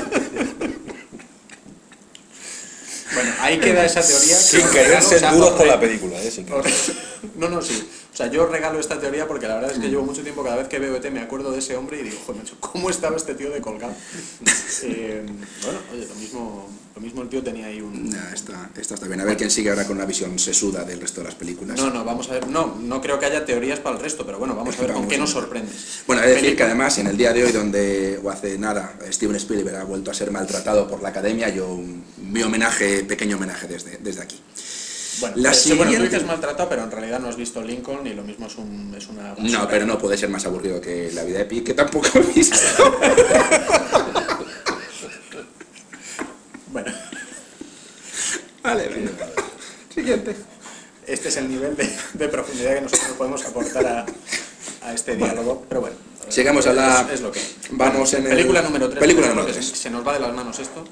Bueno, 3.23 3.37
ahí 3.41 3.59
queda 3.59 3.85
esa 3.85 4.01
teoría. 4.01 4.37
que 4.37 4.43
Sin 4.43 4.63
os 4.63 4.71
querer 4.71 5.03
ser 5.03 5.21
duros 5.31 5.51
os 5.51 5.57
con 5.57 5.69
la 5.69 5.81
película, 5.81 6.23
¿eh? 6.23 6.31
Sin 6.31 6.47
No, 7.37 7.49
no, 7.49 7.63
sí. 7.63 7.89
O 8.13 8.17
sea, 8.17 8.27
yo 8.27 8.47
regalo 8.47 8.79
esta 8.79 9.01
teoría 9.01 9.27
porque 9.27 9.49
la 9.49 9.55
verdad 9.55 9.73
es 9.73 9.79
que 9.79 9.89
llevo 9.89 10.03
mucho 10.03 10.23
tiempo, 10.23 10.45
cada 10.45 10.57
vez 10.57 10.69
que 10.69 10.79
veo 10.79 10.95
ET 10.95 11.11
me 11.11 11.21
acuerdo 11.21 11.51
de 11.51 11.61
ese 11.61 11.77
hombre 11.77 11.99
y 11.99 12.03
digo, 12.03 12.19
joder, 12.27 12.43
macho, 12.43 12.57
¿cómo 12.61 12.91
estaba 12.91 13.17
este 13.17 13.35
tío 13.35 13.51
de 13.51 13.61
colgado? 13.61 13.95
Eh, 14.85 15.23
bueno, 15.63 15.79
oye, 15.93 16.07
lo 16.09 16.15
mismo, 16.17 16.69
lo 16.97 17.01
mismo 17.01 17.23
el 17.23 17.29
tío 17.29 17.43
tenía 17.43 17.67
ahí 17.67 17.81
un... 17.81 18.11
Nah, 18.11 18.33
esta, 18.35 18.71
esta 18.77 18.95
está 18.95 19.07
bien. 19.07 19.21
A 19.21 19.25
ver 19.25 19.37
quién 19.37 19.51
sigue 19.51 19.71
ahora 19.71 19.87
con 19.87 19.97
una 19.97 20.07
visión 20.07 20.37
sesuda 20.39 20.83
del 20.83 21.01
resto 21.01 21.21
de 21.21 21.27
las 21.27 21.37
películas. 21.37 21.79
No, 21.79 21.91
no, 21.91 22.05
vamos 22.05 22.29
a 22.31 22.33
ver. 22.33 22.49
No, 22.49 22.75
no 22.81 23.01
creo 23.01 23.21
que 23.21 23.27
haya 23.27 23.45
teorías 23.45 23.79
para 23.79 23.97
el 23.97 24.03
resto, 24.03 24.27
pero 24.27 24.39
bueno, 24.39 24.57
vamos 24.57 24.77
a 24.77 24.81
ver 24.83 24.93
con 24.93 25.07
qué 25.07 25.19
nos 25.19 25.33
ver. 25.33 25.43
sorprende. 25.43 25.71
Bueno, 26.07 26.23
he 26.23 26.27
de 26.27 26.35
decir 26.35 26.57
que 26.57 26.63
además 26.65 26.99
en 26.99 27.07
el 27.07 27.17
día 27.17 27.33
de 27.33 27.45
hoy, 27.45 27.53
donde, 27.53 28.19
o 28.25 28.31
hace 28.31 28.59
nada, 28.59 28.97
Steven 29.13 29.37
Spielberg 29.37 29.77
ha 29.77 29.85
vuelto 29.85 30.11
a 30.11 30.15
ser 30.15 30.33
maltratado 30.33 30.89
por 30.89 31.01
la 31.01 31.11
academia, 31.11 31.49
yo 31.51 31.79
mi 32.19 32.43
homenaje, 32.43 33.05
pequeño 33.05 33.37
homenaje 33.37 33.69
desde, 33.69 33.99
desde 33.99 34.23
aquí. 34.23 34.41
Bueno, 35.21 35.37
La 35.39 35.51
eh, 35.51 35.55
sí, 35.55 35.69
bueno, 35.71 35.85
tú 35.85 35.89
siguiente- 35.97 36.15
dices 36.17 36.27
maltratado, 36.27 36.69
pero 36.69 36.83
en 36.85 36.91
realidad 36.91 37.21
no 37.21 37.29
has 37.29 37.37
visto 37.37 37.63
Lincoln 37.63 38.07
y 38.07 38.15
lo 38.15 38.23
mismo 38.23 38.47
es, 38.47 38.57
un, 38.57 38.95
es 38.97 39.07
una... 39.09 39.35
No, 39.39 39.69
pero 39.69 39.85
no 39.87 39.99
puede 39.99 40.17
ser 40.17 40.29
más 40.31 40.45
aburrido 40.47 40.81
que 40.81 41.11
La 41.13 41.23
vida 41.25 41.39
de 41.39 41.45
Pi, 41.45 41.61
que 41.63 41.75
tampoco 41.75 42.09
he 42.15 42.21
visto. 42.21 42.57
Bueno, 46.73 46.91
Vale, 48.63 48.89
venga. 48.89 49.11
Siguiente. 49.95 50.35
este 51.07 51.29
es 51.29 51.37
el 51.37 51.49
nivel 51.51 51.77
de, 51.77 51.91
de 52.15 52.29
profundidad 52.29 52.75
que 52.75 52.81
nosotros 52.81 53.11
podemos 53.19 53.45
aportar 53.45 53.87
a, 53.87 54.07
a 54.87 54.95
este 54.95 55.17
diálogo, 55.17 55.67
pero 55.69 55.83
bueno. 55.83 55.97
Llegamos 56.35 56.67
a 56.67 56.73
la- 56.73 57.03
Es, 57.03 57.15
es 57.15 57.21
lo 57.21 57.31
que... 57.31 57.41
vamos 57.73 58.13
en 58.15 58.25
el- 58.25 58.31
Película 58.37 58.63
número 58.63 58.89
3. 58.89 59.01
película 59.01 59.29
número 59.29 59.47
que 59.47 59.53
tres. 59.53 59.67
se, 59.67 59.77
se 59.77 59.91
nos 59.91 60.07
va 60.07 60.15
de 60.15 60.21
las 60.21 60.33
manos 60.35 60.59
esto. 60.61 60.85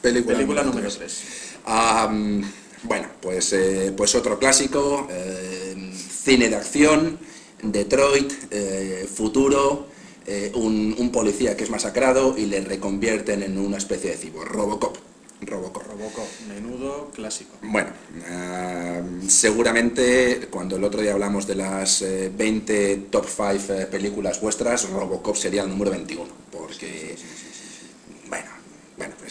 Película, 0.00 0.36
Película 0.36 0.62
número 0.62 0.82
número 0.88 0.94
tres. 0.96 1.22
3. 1.24 1.54
Am, 1.64 2.42
bueno, 2.84 3.08
pues, 3.20 3.52
eh, 3.52 3.92
pues 3.96 4.14
otro 4.14 4.38
clásico, 4.38 5.06
eh, 5.10 5.92
cine 5.94 6.48
de 6.48 6.56
acción, 6.56 7.18
Detroit, 7.62 8.32
eh, 8.50 9.08
futuro, 9.12 9.86
eh, 10.26 10.52
un, 10.54 10.94
un 10.98 11.10
policía 11.10 11.56
que 11.56 11.64
es 11.64 11.70
masacrado 11.70 12.36
y 12.36 12.46
le 12.46 12.60
reconvierten 12.60 13.42
en 13.42 13.58
una 13.58 13.76
especie 13.76 14.10
de 14.10 14.16
cibor, 14.16 14.48
Robocop. 14.48 14.96
Robocop. 15.42 15.86
Robocop, 15.86 16.26
menudo 16.48 17.10
clásico. 17.14 17.56
Bueno, 17.62 17.90
am, 18.30 19.28
seguramente 19.28 20.48
cuando 20.50 20.76
el 20.76 20.84
otro 20.84 21.02
día 21.02 21.12
hablamos 21.12 21.46
de 21.46 21.56
las 21.56 22.00
eh, 22.00 22.32
20 22.34 23.08
top 23.10 23.26
5 23.26 23.90
películas 23.90 24.40
vuestras, 24.40 24.88
Robocop 24.88 25.36
sería 25.36 25.62
el 25.62 25.68
número 25.68 25.90
21, 25.90 26.26
porque... 26.26 26.34
Bueno, 26.34 26.43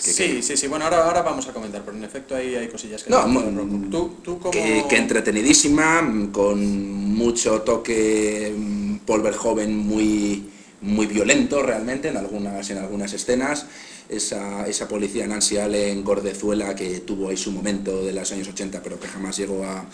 que... 0.04 0.12
Sí, 0.12 0.42
sí, 0.42 0.58
sí. 0.58 0.68
Bueno, 0.68 0.86
ahora, 0.86 1.06
ahora 1.06 1.22
vamos 1.22 1.48
a 1.48 1.54
comentar, 1.54 1.82
pero 1.84 1.98
en 1.98 2.04
efecto 2.04 2.36
hay, 2.36 2.56
hay 2.56 2.68
cosillas 2.68 3.04
que... 3.04 3.10
No, 3.10 3.28
no. 3.28 3.90
¿Tú, 3.90 4.18
tú 4.24 4.40
cómo... 4.40 4.52
que, 4.52 4.86
que 4.90 4.98
entretenidísima, 4.98 6.30
con 6.32 7.14
mucho 7.14 7.62
toque 7.62 8.54
mm, 8.56 8.98
Paul 9.06 9.22
Verhoeven 9.22 9.78
muy, 9.78 10.50
muy 10.82 11.06
violento 11.06 11.62
realmente 11.62 12.10
en 12.10 12.18
algunas, 12.18 12.70
en 12.70 12.78
algunas 12.78 13.14
escenas. 13.14 13.66
Esa, 14.10 14.68
esa 14.68 14.88
policía 14.88 15.26
Nancy 15.26 15.58
Allen 15.58 16.04
gordezuela 16.04 16.76
que 16.76 17.00
tuvo 17.00 17.30
ahí 17.30 17.38
su 17.38 17.52
momento 17.52 18.04
de 18.04 18.12
los 18.12 18.32
años 18.34 18.50
80 18.50 18.82
pero 18.84 19.00
que 19.00 19.08
jamás 19.08 19.38
llegó 19.38 19.64
a, 19.64 19.86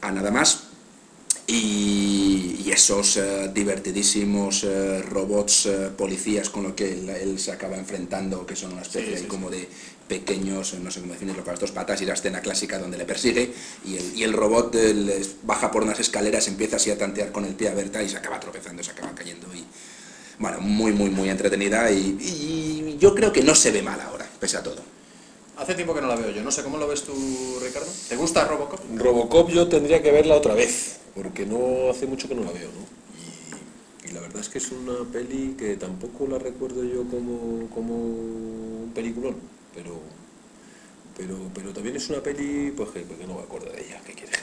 a 0.00 0.12
nada 0.12 0.30
más. 0.30 0.69
Y, 1.52 2.62
y 2.64 2.70
esos 2.70 3.16
eh, 3.16 3.50
divertidísimos 3.52 4.62
eh, 4.62 5.02
robots 5.02 5.66
eh, 5.66 5.90
policías 5.98 6.48
con 6.48 6.62
los 6.62 6.74
que 6.74 6.92
él, 6.92 7.08
él 7.08 7.40
se 7.40 7.50
acaba 7.50 7.76
enfrentando, 7.76 8.46
que 8.46 8.54
son 8.54 8.72
una 8.72 8.82
especie 8.82 9.18
Sí, 9.18 9.24
como 9.24 9.50
de 9.50 9.68
pequeños, 10.06 10.74
no 10.74 10.92
sé 10.92 11.00
cómo 11.00 11.12
definirlo, 11.12 11.42
con 11.42 11.52
las 11.54 11.60
dos 11.60 11.72
patas 11.72 12.00
y 12.02 12.06
la 12.06 12.14
escena 12.14 12.40
clásica 12.40 12.78
donde 12.78 12.96
le 12.96 13.04
persigue 13.04 13.52
y 13.84 13.96
el, 13.96 14.16
y 14.16 14.22
el 14.22 14.32
robot 14.32 14.72
les 14.76 15.36
baja 15.42 15.72
por 15.72 15.82
unas 15.82 15.98
escaleras, 15.98 16.46
empieza 16.46 16.76
así 16.76 16.92
a 16.92 16.96
tantear 16.98 17.32
con 17.32 17.44
el 17.44 17.54
pie 17.54 17.68
a 17.68 17.74
ver 17.74 17.90
tal 17.90 18.06
y 18.06 18.08
se 18.08 18.16
acaba 18.16 18.38
tropezando, 18.38 18.84
se 18.84 18.92
acaba 18.92 19.12
cayendo 19.12 19.48
y 19.52 19.64
bueno, 20.38 20.60
muy, 20.60 20.92
muy, 20.92 21.10
muy 21.10 21.30
entretenida 21.30 21.90
y, 21.90 22.16
y 22.20 22.96
yo 23.00 23.12
creo 23.12 23.32
que 23.32 23.42
no 23.42 23.56
se 23.56 23.72
ve 23.72 23.82
mal 23.82 24.00
ahora, 24.00 24.24
pese 24.38 24.56
a 24.56 24.62
todo. 24.62 24.82
Hace 25.58 25.74
tiempo 25.74 25.94
que 25.94 26.00
no 26.00 26.06
la 26.06 26.16
veo 26.16 26.30
yo, 26.30 26.42
no 26.42 26.50
sé 26.50 26.62
cómo 26.62 26.78
lo 26.78 26.88
ves 26.88 27.02
tú, 27.02 27.12
Ricardo. 27.62 27.88
¿Te 28.08 28.16
gusta 28.16 28.46
Robocop? 28.46 28.80
Robocop 28.96 29.50
yo 29.50 29.68
tendría 29.68 30.00
que 30.02 30.10
verla 30.10 30.36
otra 30.36 30.54
vez, 30.54 30.99
porque 31.14 31.46
no 31.46 31.90
hace 31.90 32.06
mucho 32.06 32.28
que 32.28 32.34
no 32.34 32.44
la 32.44 32.52
veo, 32.52 32.68
¿no? 32.68 34.08
Y, 34.08 34.12
la 34.12 34.20
verdad 34.20 34.40
es 34.40 34.48
que 34.48 34.58
es 34.58 34.72
una 34.72 35.04
peli 35.12 35.54
que 35.56 35.76
tampoco 35.76 36.26
la 36.26 36.38
recuerdo 36.38 36.82
yo 36.84 37.04
como, 37.04 37.68
como 37.70 37.94
un 37.94 38.90
peliculón, 38.94 39.36
pero, 39.74 40.00
pero, 41.16 41.36
pero 41.54 41.72
también 41.72 41.96
es 41.96 42.08
una 42.10 42.20
peli 42.20 42.72
pues 42.76 42.90
que, 42.90 43.04
que 43.04 43.26
no 43.26 43.34
me 43.34 43.42
acuerdo 43.42 43.70
de 43.70 43.84
ella, 43.84 44.00
¿qué 44.04 44.14
quieres? 44.14 44.40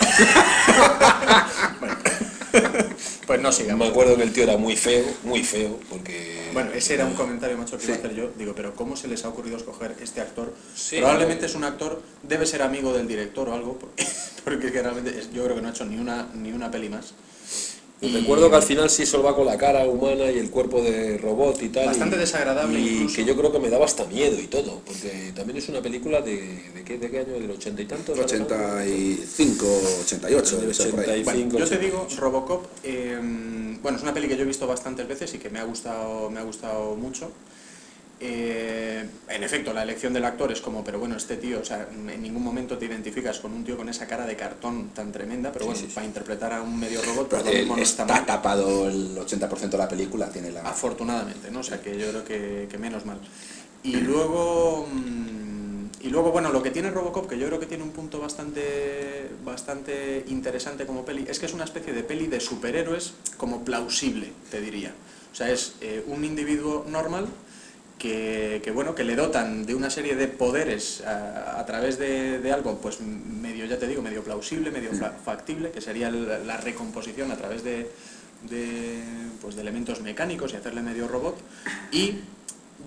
Pues 3.27 3.41
no 3.41 3.49
Me 3.49 3.53
sigamos. 3.53 3.89
acuerdo 3.89 4.15
que 4.15 4.23
el 4.23 4.31
tío 4.31 4.43
era 4.43 4.57
muy 4.57 4.75
feo, 4.77 5.03
muy 5.23 5.43
feo, 5.43 5.77
porque... 5.89 6.49
Bueno, 6.53 6.71
ese 6.71 6.93
era 6.93 7.05
un 7.05 7.13
comentario, 7.13 7.57
macho, 7.57 7.77
que 7.77 7.86
iba 7.86 7.95
a 7.95 7.97
hacer 7.97 8.15
yo. 8.15 8.29
Digo, 8.38 8.53
pero 8.55 8.73
¿cómo 8.73 8.95
se 8.95 9.07
les 9.10 9.25
ha 9.25 9.29
ocurrido 9.29 9.57
escoger 9.57 9.95
este 10.01 10.21
actor? 10.21 10.53
Sí, 10.75 10.97
Probablemente 10.97 11.45
es 11.45 11.55
un 11.55 11.65
actor, 11.65 12.01
debe 12.23 12.45
ser 12.45 12.62
amigo 12.62 12.93
del 12.93 13.07
director 13.07 13.49
o 13.49 13.53
algo, 13.53 13.77
porque, 13.79 14.05
porque 14.43 14.69
realmente 14.81 15.13
yo 15.33 15.43
creo 15.43 15.55
que 15.55 15.62
no 15.62 15.67
ha 15.67 15.71
hecho 15.71 15.86
ni 15.86 15.97
una, 15.97 16.29
ni 16.33 16.51
una 16.53 16.71
peli 16.71 16.89
más. 16.89 17.13
Y 17.99 18.10
recuerdo 18.15 18.49
que 18.51 18.55
al 18.57 18.62
final 18.63 18.89
sí 18.91 19.07
solo 19.07 19.23
va 19.23 19.36
con 19.36 19.45
la 19.47 19.57
cara 19.57 19.86
humana 19.86 20.29
y 20.31 20.38
el 20.38 20.51
cuerpo 20.51 20.81
de 20.83 21.17
robot 21.17 21.63
y 21.63 21.69
tal. 21.69 21.88
Bastante 21.88 22.15
y- 22.15 22.19
desagradable 22.19 22.79
Y 22.79 22.88
incluso. 22.89 23.15
que 23.15 23.25
yo 23.25 23.36
creo 23.36 23.51
que 23.51 23.57
me 23.60 23.69
daba 23.69 23.86
hasta 23.86 24.05
miedo 24.05 24.39
y 24.39 24.45
todo, 24.47 24.81
porque 24.86 25.31
también 25.36 25.57
es 25.57 25.67
una 25.69 25.81
película 25.81 26.21
de... 26.21 26.36
¿De 26.75 26.83
qué, 26.86 26.97
de 26.99 27.10
qué 27.10 27.19
año? 27.19 27.33
¿Del 27.33 27.49
ochenta 27.49 27.81
y 27.81 27.86
tantos? 27.86 28.17
85, 28.19 29.65
88, 30.03 30.57
debe 30.60 30.73
ser 30.73 30.91
por 30.91 30.99
ahí. 31.01 31.21
85. 31.21 31.25
Bueno, 31.25 31.60
yo 31.60 31.69
te 31.69 31.75
80. 31.75 31.86
digo, 31.86 32.07
Robocop, 32.17 32.65
eh, 32.83 33.17
bueno, 33.81 33.97
es 33.97 34.03
una 34.03 34.13
peli 34.13 34.27
que 34.27 34.38
yo 34.38 34.43
he 34.43 34.45
visto 34.47 34.67
bastantes 34.67 35.07
veces 35.07 35.33
y 35.33 35.38
que 35.39 35.49
me 35.49 35.60
ha 35.60 35.63
gustado, 35.63 36.29
me 36.29 36.39
ha 36.39 36.43
gustado 36.43 36.95
mucho. 36.95 37.31
Eh, 38.19 39.06
en 39.30 39.43
efecto, 39.43 39.73
la 39.73 39.84
elección 39.84 40.12
del 40.12 40.25
actor 40.25 40.51
es 40.51 40.60
como, 40.60 40.84
pero 40.84 40.97
bueno, 40.97 41.15
este 41.15 41.38
tío, 41.38 41.60
o 41.60 41.65
sea, 41.65 41.88
en 41.91 42.21
ningún 42.21 42.43
momento 42.43 42.77
te 42.77 42.86
identificas 42.86 43.39
con 43.39 43.53
un 43.53 43.63
tío 43.63 43.77
con 43.77 43.89
esa 43.89 44.08
cara 44.08 44.25
de 44.25 44.36
cartón 44.36 44.89
tan 44.89 45.12
tremenda, 45.12 45.51
pero 45.51 45.65
Sí, 45.65 45.67
bueno, 45.67 45.82
sí, 45.82 45.88
sí. 45.88 45.93
para 45.93 46.08
interpretar 46.08 46.53
a 46.53 46.62
un 46.63 46.80
medio 46.80 47.01
robot, 47.03 47.27
Pero 47.30 47.43
pues 47.43 47.53
lo 47.53 47.60
mismo 47.60 47.75
no 47.77 47.84
está 47.84 48.25
tapado 48.25 48.89
el 48.89 49.15
80% 49.17 49.69
de 49.69 49.77
la 49.77 49.88
película, 49.88 50.30
tiene 50.30 50.49
la... 50.49 50.62
Afortunadamente, 50.62 51.51
¿no? 51.51 51.60
O 51.60 51.63
sea 51.63 51.80
que 51.80 51.97
yo 51.97 52.10
creo 52.10 52.23
que, 52.23 52.67
que 52.69 52.77
menos 52.80 53.06
mal. 53.06 53.19
Y 53.84 53.97
luego, 53.97 54.88
mm, 54.91 55.67
y 56.01 56.10
luego, 56.10 56.32
bueno, 56.32 56.51
lo 56.51 56.63
que 56.63 56.71
tiene 56.71 56.89
Robocop, 56.89 57.30
que 57.30 57.38
yo 57.38 57.45
creo 57.47 57.60
que 57.60 57.67
tiene 57.67 57.84
un 57.84 57.91
punto 57.91 58.19
bastante, 58.19 59.30
bastante 59.45 60.23
interesante 60.27 60.88
como 60.88 61.06
peli, 61.06 61.25
es 61.27 61.38
que 61.38 61.45
es 61.45 61.53
una 61.53 61.65
especie 61.65 61.93
de 61.93 62.01
peli 62.03 62.25
de 62.25 62.39
superhéroes 62.39 63.13
como 63.38 63.63
plausible, 63.63 64.32
te 64.49 64.60
diría. 64.60 64.93
O 65.32 65.36
sea, 65.36 65.51
es 65.51 65.73
eh, 65.82 66.03
un 66.08 66.25
individuo 66.25 66.84
normal 66.89 67.27
que, 67.97 68.62
que, 68.63 68.71
bueno, 68.71 68.93
que 68.95 69.03
le 69.03 69.15
dotan 69.15 69.65
de 69.65 69.73
una 69.73 69.89
serie 69.89 70.15
de 70.15 70.27
poderes 70.27 71.01
a, 71.01 71.60
a 71.60 71.65
través 71.65 71.97
de, 71.97 72.39
de 72.39 72.51
algo, 72.51 72.77
pues 72.79 72.99
medio, 73.01 73.65
ya 73.65 73.77
te 73.79 73.88
digo, 73.88 74.01
medio 74.01 74.23
plausible, 74.23 74.69
medio 74.71 74.93
fa- 74.93 75.13
factible, 75.25 75.71
que 75.71 75.81
sería 75.81 76.10
la 76.12 76.57
recomposición 76.57 77.31
a 77.31 77.38
través 77.38 77.63
de, 77.63 77.89
de, 78.49 78.99
pues, 79.41 79.55
de 79.55 79.62
elementos 79.62 80.01
mecánicos 80.01 80.53
y 80.53 80.57
hacerle 80.57 80.81
medio 80.81 81.07
robot, 81.07 81.38
y 81.91 82.19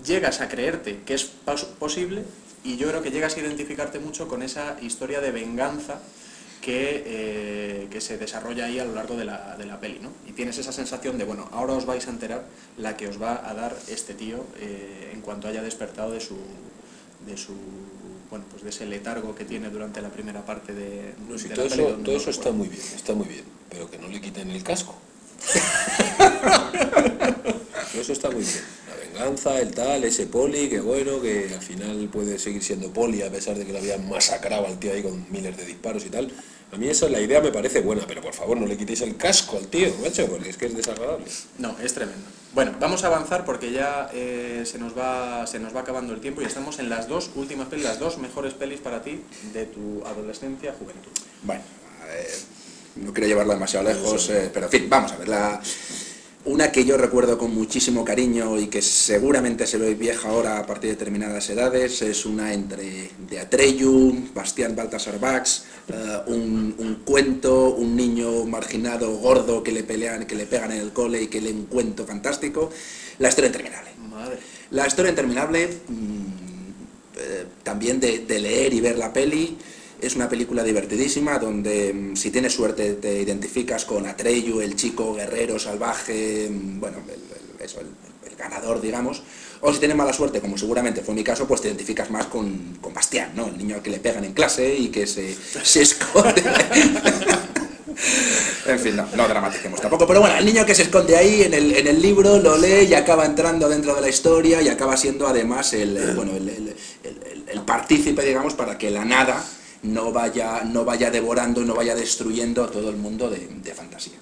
llegas 0.06 0.40
a 0.40 0.48
creerte 0.48 1.00
que 1.04 1.14
es 1.14 1.24
pos- 1.24 1.64
posible 1.64 2.22
y 2.62 2.76
yo 2.76 2.88
creo 2.88 3.02
que 3.02 3.10
llegas 3.10 3.36
a 3.36 3.40
identificarte 3.40 3.98
mucho 3.98 4.28
con 4.28 4.42
esa 4.42 4.76
historia 4.80 5.20
de 5.20 5.32
venganza 5.32 5.98
que, 6.60 7.02
eh, 7.06 7.88
que 7.90 8.00
se 8.00 8.18
desarrolla 8.18 8.66
ahí 8.66 8.78
a 8.78 8.84
lo 8.84 8.94
largo 8.94 9.16
de 9.16 9.24
la, 9.24 9.56
de 9.56 9.66
la 9.66 9.80
peli, 9.80 9.98
¿no? 10.00 10.10
Y 10.28 10.32
tienes 10.32 10.58
esa 10.58 10.72
sensación 10.72 11.18
de, 11.18 11.24
bueno, 11.24 11.48
ahora 11.52 11.72
os 11.74 11.86
vais 11.86 12.06
a 12.06 12.10
enterar 12.10 12.44
la 12.76 12.96
que 12.96 13.08
os 13.08 13.20
va 13.20 13.48
a 13.48 13.54
dar 13.54 13.76
este 13.88 14.14
tío 14.14 14.44
eh, 14.58 15.10
en 15.12 15.20
cuanto 15.22 15.48
haya 15.48 15.62
despertado 15.62 16.12
de 16.12 16.20
su, 16.20 16.36
de 17.26 17.36
su, 17.36 17.54
bueno, 18.28 18.44
pues 18.50 18.62
de 18.62 18.70
ese 18.70 18.86
letargo 18.86 19.34
que 19.34 19.44
tiene 19.44 19.70
durante 19.70 20.02
la 20.02 20.10
primera 20.10 20.44
parte 20.44 20.74
de, 20.74 21.14
No, 21.28 21.38
sí, 21.38 21.48
de 21.48 21.54
todo 21.54 21.64
la 21.68 21.70
peli, 21.70 21.82
eso, 21.84 21.96
todo 22.02 22.30
está 22.30 22.52
muy 22.52 22.68
bien, 22.68 22.82
está 22.94 23.14
muy 23.14 23.26
bien, 23.26 23.44
pero 23.68 23.90
que 23.90 23.98
no 23.98 24.08
le 24.08 24.20
quiten 24.20 24.50
el 24.50 24.62
casco. 24.62 24.96
Todo 27.90 28.02
eso 28.02 28.12
está 28.12 28.30
muy 28.30 28.42
bien. 28.42 28.79
Venganza, 29.12 29.60
el 29.60 29.70
tal, 29.72 30.04
ese 30.04 30.26
poli, 30.26 30.68
que 30.68 30.80
bueno, 30.80 31.20
que 31.20 31.50
al 31.52 31.62
final 31.62 32.08
puede 32.12 32.38
seguir 32.38 32.62
siendo 32.62 32.92
poli 32.92 33.22
a 33.22 33.30
pesar 33.30 33.56
de 33.56 33.64
que 33.64 33.72
lo 33.72 33.78
habían 33.78 34.08
masacrado 34.08 34.66
al 34.66 34.78
tío 34.78 34.92
ahí 34.92 35.02
con 35.02 35.26
miles 35.30 35.56
de 35.56 35.66
disparos 35.66 36.04
y 36.06 36.10
tal. 36.10 36.32
A 36.72 36.76
mí 36.76 36.88
esa 36.88 37.08
la 37.08 37.20
idea 37.20 37.40
me 37.40 37.50
parece 37.50 37.80
buena, 37.80 38.02
pero 38.06 38.20
por 38.20 38.32
favor 38.32 38.56
no 38.56 38.66
le 38.66 38.76
quitéis 38.76 39.00
el 39.00 39.16
casco 39.16 39.56
al 39.56 39.66
tío, 39.66 39.92
macho, 40.02 40.26
porque 40.26 40.50
es 40.50 40.56
que 40.56 40.66
es 40.66 40.76
desagradable. 40.76 41.24
No, 41.58 41.76
es 41.82 41.92
tremendo. 41.92 42.24
Bueno, 42.54 42.76
vamos 42.78 43.02
a 43.02 43.08
avanzar 43.08 43.44
porque 43.44 43.72
ya 43.72 44.08
eh, 44.12 44.62
se, 44.64 44.78
nos 44.78 44.96
va, 44.96 45.46
se 45.48 45.58
nos 45.58 45.74
va 45.74 45.80
acabando 45.80 46.14
el 46.14 46.20
tiempo 46.20 46.42
y 46.42 46.44
estamos 46.44 46.78
en 46.78 46.88
las 46.88 47.08
dos 47.08 47.30
últimas 47.34 47.66
pelis, 47.68 47.84
las 47.84 47.98
dos 47.98 48.18
mejores 48.18 48.54
pelis 48.54 48.80
para 48.80 49.02
ti 49.02 49.22
de 49.52 49.66
tu 49.66 50.04
adolescencia, 50.06 50.72
juventud. 50.78 51.10
Bueno, 51.42 51.62
eh, 52.08 52.38
no 52.96 53.12
quiero 53.12 53.26
llevarlo 53.26 53.52
demasiado 53.52 53.88
lejos, 53.88 54.30
eh, 54.30 54.50
pero 54.52 54.66
en 54.66 54.72
fin, 54.72 54.86
vamos 54.88 55.12
a 55.12 55.16
ver. 55.16 55.28
La, 55.28 55.60
una 56.44 56.72
que 56.72 56.85
yo 56.85 56.96
recuerdo 56.96 57.37
con 57.37 57.55
muchísimo 57.55 58.05
cariño 58.05 58.59
y 58.59 58.68
que 58.68 58.81
seguramente 58.81 59.66
se 59.66 59.76
ve 59.76 59.94
vieja 59.94 60.29
ahora 60.31 60.59
a 60.59 60.66
partir 60.66 60.90
de 60.90 60.96
determinadas 60.96 61.50
edades 61.50 62.00
es 62.00 62.24
una 62.24 62.55
entre 62.55 63.11
de 63.29 63.40
Atreyu, 63.40 64.31
Bastián 64.35 64.74
Baltasar 64.74 65.20
Bax, 65.20 65.64
eh, 65.88 66.18
un, 66.29 66.74
un 66.79 66.94
cuento, 67.05 67.74
un 67.74 67.94
niño 67.94 68.44
marginado 68.46 69.14
gordo 69.18 69.62
que 69.62 69.72
le 69.72 69.83
pelean, 69.83 70.26
que 70.26 70.35
le 70.35 70.46
pegan 70.46 70.72
en 70.72 70.79
el 70.79 70.92
cole 70.92 71.22
y 71.22 71.26
que 71.26 71.42
lee 71.42 71.53
un 71.53 71.66
cuento 71.66 72.07
fantástico, 72.07 72.70
La 73.18 73.29
historia 73.29 73.48
interminable. 73.48 73.90
Madre. 74.09 74.38
La 74.70 74.87
historia 74.87 75.11
interminable, 75.11 75.68
mm, 75.88 76.26
eh, 77.18 77.46
también 77.62 78.00
de, 78.00 78.20
de 78.20 78.38
leer 78.38 78.72
y 78.72 78.81
ver 78.81 78.96
la 78.96 79.12
peli, 79.12 79.59
es 80.02 80.16
una 80.16 80.28
película 80.28 80.62
divertidísima 80.64 81.38
donde 81.38 81.92
mm, 81.92 82.16
si 82.16 82.30
tienes 82.30 82.52
suerte 82.54 82.94
te 82.94 83.20
identificas 83.20 83.84
con 83.84 84.06
Atreyu, 84.06 84.60
el 84.60 84.76
chico 84.76 85.14
guerrero 85.14 85.58
salvaje, 85.58 86.48
mm, 86.50 86.80
bueno, 86.80 86.98
el, 87.06 87.12
el- 87.14 87.64
eso, 87.64 87.80
el- 87.80 88.30
el 88.30 88.36
ganador, 88.36 88.80
digamos. 88.80 89.22
O 89.62 89.72
si 89.72 89.78
tienes 89.78 89.96
mala 89.96 90.12
suerte, 90.14 90.40
como 90.40 90.56
seguramente 90.56 91.02
fue 91.02 91.14
mi 91.14 91.22
caso, 91.22 91.46
pues 91.46 91.60
te 91.60 91.68
identificas 91.68 92.10
más 92.10 92.26
con, 92.26 92.78
con 92.80 92.94
Bastián, 92.94 93.32
¿no? 93.36 93.48
El 93.48 93.58
niño 93.58 93.76
al 93.76 93.82
que 93.82 93.90
le 93.90 93.98
pegan 93.98 94.24
en 94.24 94.32
clase 94.32 94.74
y 94.74 94.88
que 94.88 95.06
se, 95.06 95.36
se 95.62 95.82
esconde. 95.88 96.42
En 98.66 98.78
fin, 98.78 98.96
no, 98.96 99.06
no 99.14 99.28
dramatiquemos 99.28 99.80
tampoco. 99.80 100.06
Pero 100.06 100.20
bueno, 100.20 100.36
el 100.38 100.44
niño 100.44 100.64
que 100.64 100.74
se 100.74 100.82
esconde 100.82 101.16
ahí 101.16 101.42
en 101.42 101.52
el, 101.54 101.74
en 101.76 101.86
el 101.86 102.00
libro 102.00 102.38
lo 102.38 102.56
lee 102.56 102.86
y 102.88 102.94
acaba 102.94 103.26
entrando 103.26 103.68
dentro 103.68 103.94
de 103.94 104.00
la 104.00 104.08
historia 104.08 104.62
y 104.62 104.68
acaba 104.68 104.96
siendo 104.96 105.26
además 105.26 105.72
el, 105.74 105.96
el- 105.96 106.14
bueno, 106.14 106.32
el, 106.36 106.48
el- 106.48 106.68
el- 107.04 107.22
el- 107.32 107.44
el 107.48 107.60
partícipe, 107.62 108.24
digamos, 108.24 108.54
para 108.54 108.78
que 108.78 108.90
la 108.90 109.04
nada 109.04 109.44
no 109.82 110.12
vaya, 110.12 110.62
no 110.64 110.84
vaya 110.84 111.10
devorando, 111.10 111.62
no 111.62 111.74
vaya 111.74 111.94
destruyendo 111.94 112.64
a 112.64 112.70
todo 112.70 112.90
el 112.90 112.96
mundo 112.96 113.30
de, 113.30 113.46
de 113.48 113.74
fantasía. 113.74 114.18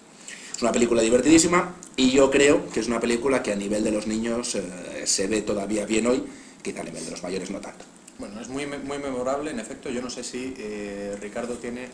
Es 0.55 0.63
una 0.63 0.73
película 0.73 1.03
divertidísima 1.03 1.75
y 1.97 2.11
yo 2.11 2.31
creo 2.31 2.69
que 2.71 2.81
es 2.81 2.87
una 2.89 3.01
película 3.01 3.43
que 3.43 3.53
a 3.53 3.57
nivel 3.57 3.83
de 3.85 3.91
los 3.93 4.07
niños 4.07 4.55
eh, 4.57 4.63
se 5.05 5.27
ve 5.27 5.43
todavía 5.43 5.85
bien 5.87 6.07
hoy, 6.07 6.25
quizá 6.63 6.81
a 6.81 6.85
nivel 6.85 7.05
de 7.05 7.11
los 7.13 7.23
mayores 7.23 7.51
no 7.51 7.61
tanto. 7.61 7.85
Bueno, 8.19 8.41
es 8.41 8.49
muy, 8.49 8.67
muy 8.67 8.99
memorable, 8.99 9.53
en 9.53 9.61
efecto, 9.61 9.91
yo 9.91 10.03
no 10.03 10.11
sé 10.11 10.25
si 10.25 10.53
eh, 10.59 11.17
Ricardo 11.21 11.55
tiene 11.55 11.89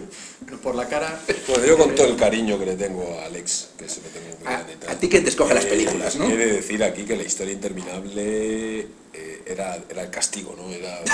por 0.64 0.74
la 0.74 0.88
cara... 0.88 1.20
Bueno, 1.46 1.64
yo 1.64 1.78
con 1.78 1.90
eh, 1.90 1.94
todo 1.94 2.08
el 2.08 2.16
cariño 2.16 2.58
que 2.58 2.66
le 2.66 2.74
tengo 2.74 3.16
a 3.20 3.26
Alex, 3.26 3.68
que 3.78 3.88
se 3.88 4.00
lo 4.00 4.08
tengo 4.08 4.26
muy 4.40 4.48
A- 4.48 4.50
grande 4.64 4.76
a 4.88 4.94
ti 4.96 5.08
que 5.08 5.20
te 5.20 5.28
escoge 5.28 5.54
las 5.54 5.66
eh, 5.66 5.68
películas, 5.68 6.16
¿no? 6.16 6.28
He 6.28 6.36
de 6.36 6.46
decir 6.54 6.82
aquí 6.82 7.04
que 7.04 7.16
la 7.16 7.22
historia 7.22 7.52
interminable 7.52 8.80
eh, 9.12 9.42
era, 9.46 9.78
era 9.88 10.02
el 10.02 10.10
castigo, 10.10 10.56
¿no? 10.58 10.68
Era, 10.72 10.98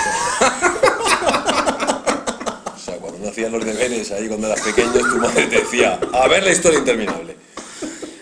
cuando 3.24 3.28
no 3.28 3.30
hacías 3.30 3.52
los 3.52 3.64
deberes 3.64 4.10
ahí 4.12 4.28
cuando 4.28 4.46
eras 4.48 4.60
pequeño, 4.60 4.92
tu 4.92 5.16
madre 5.16 5.46
te 5.46 5.56
decía, 5.60 5.98
a 6.12 6.28
ver 6.28 6.42
la 6.44 6.52
historia 6.52 6.78
interminable. 6.78 7.37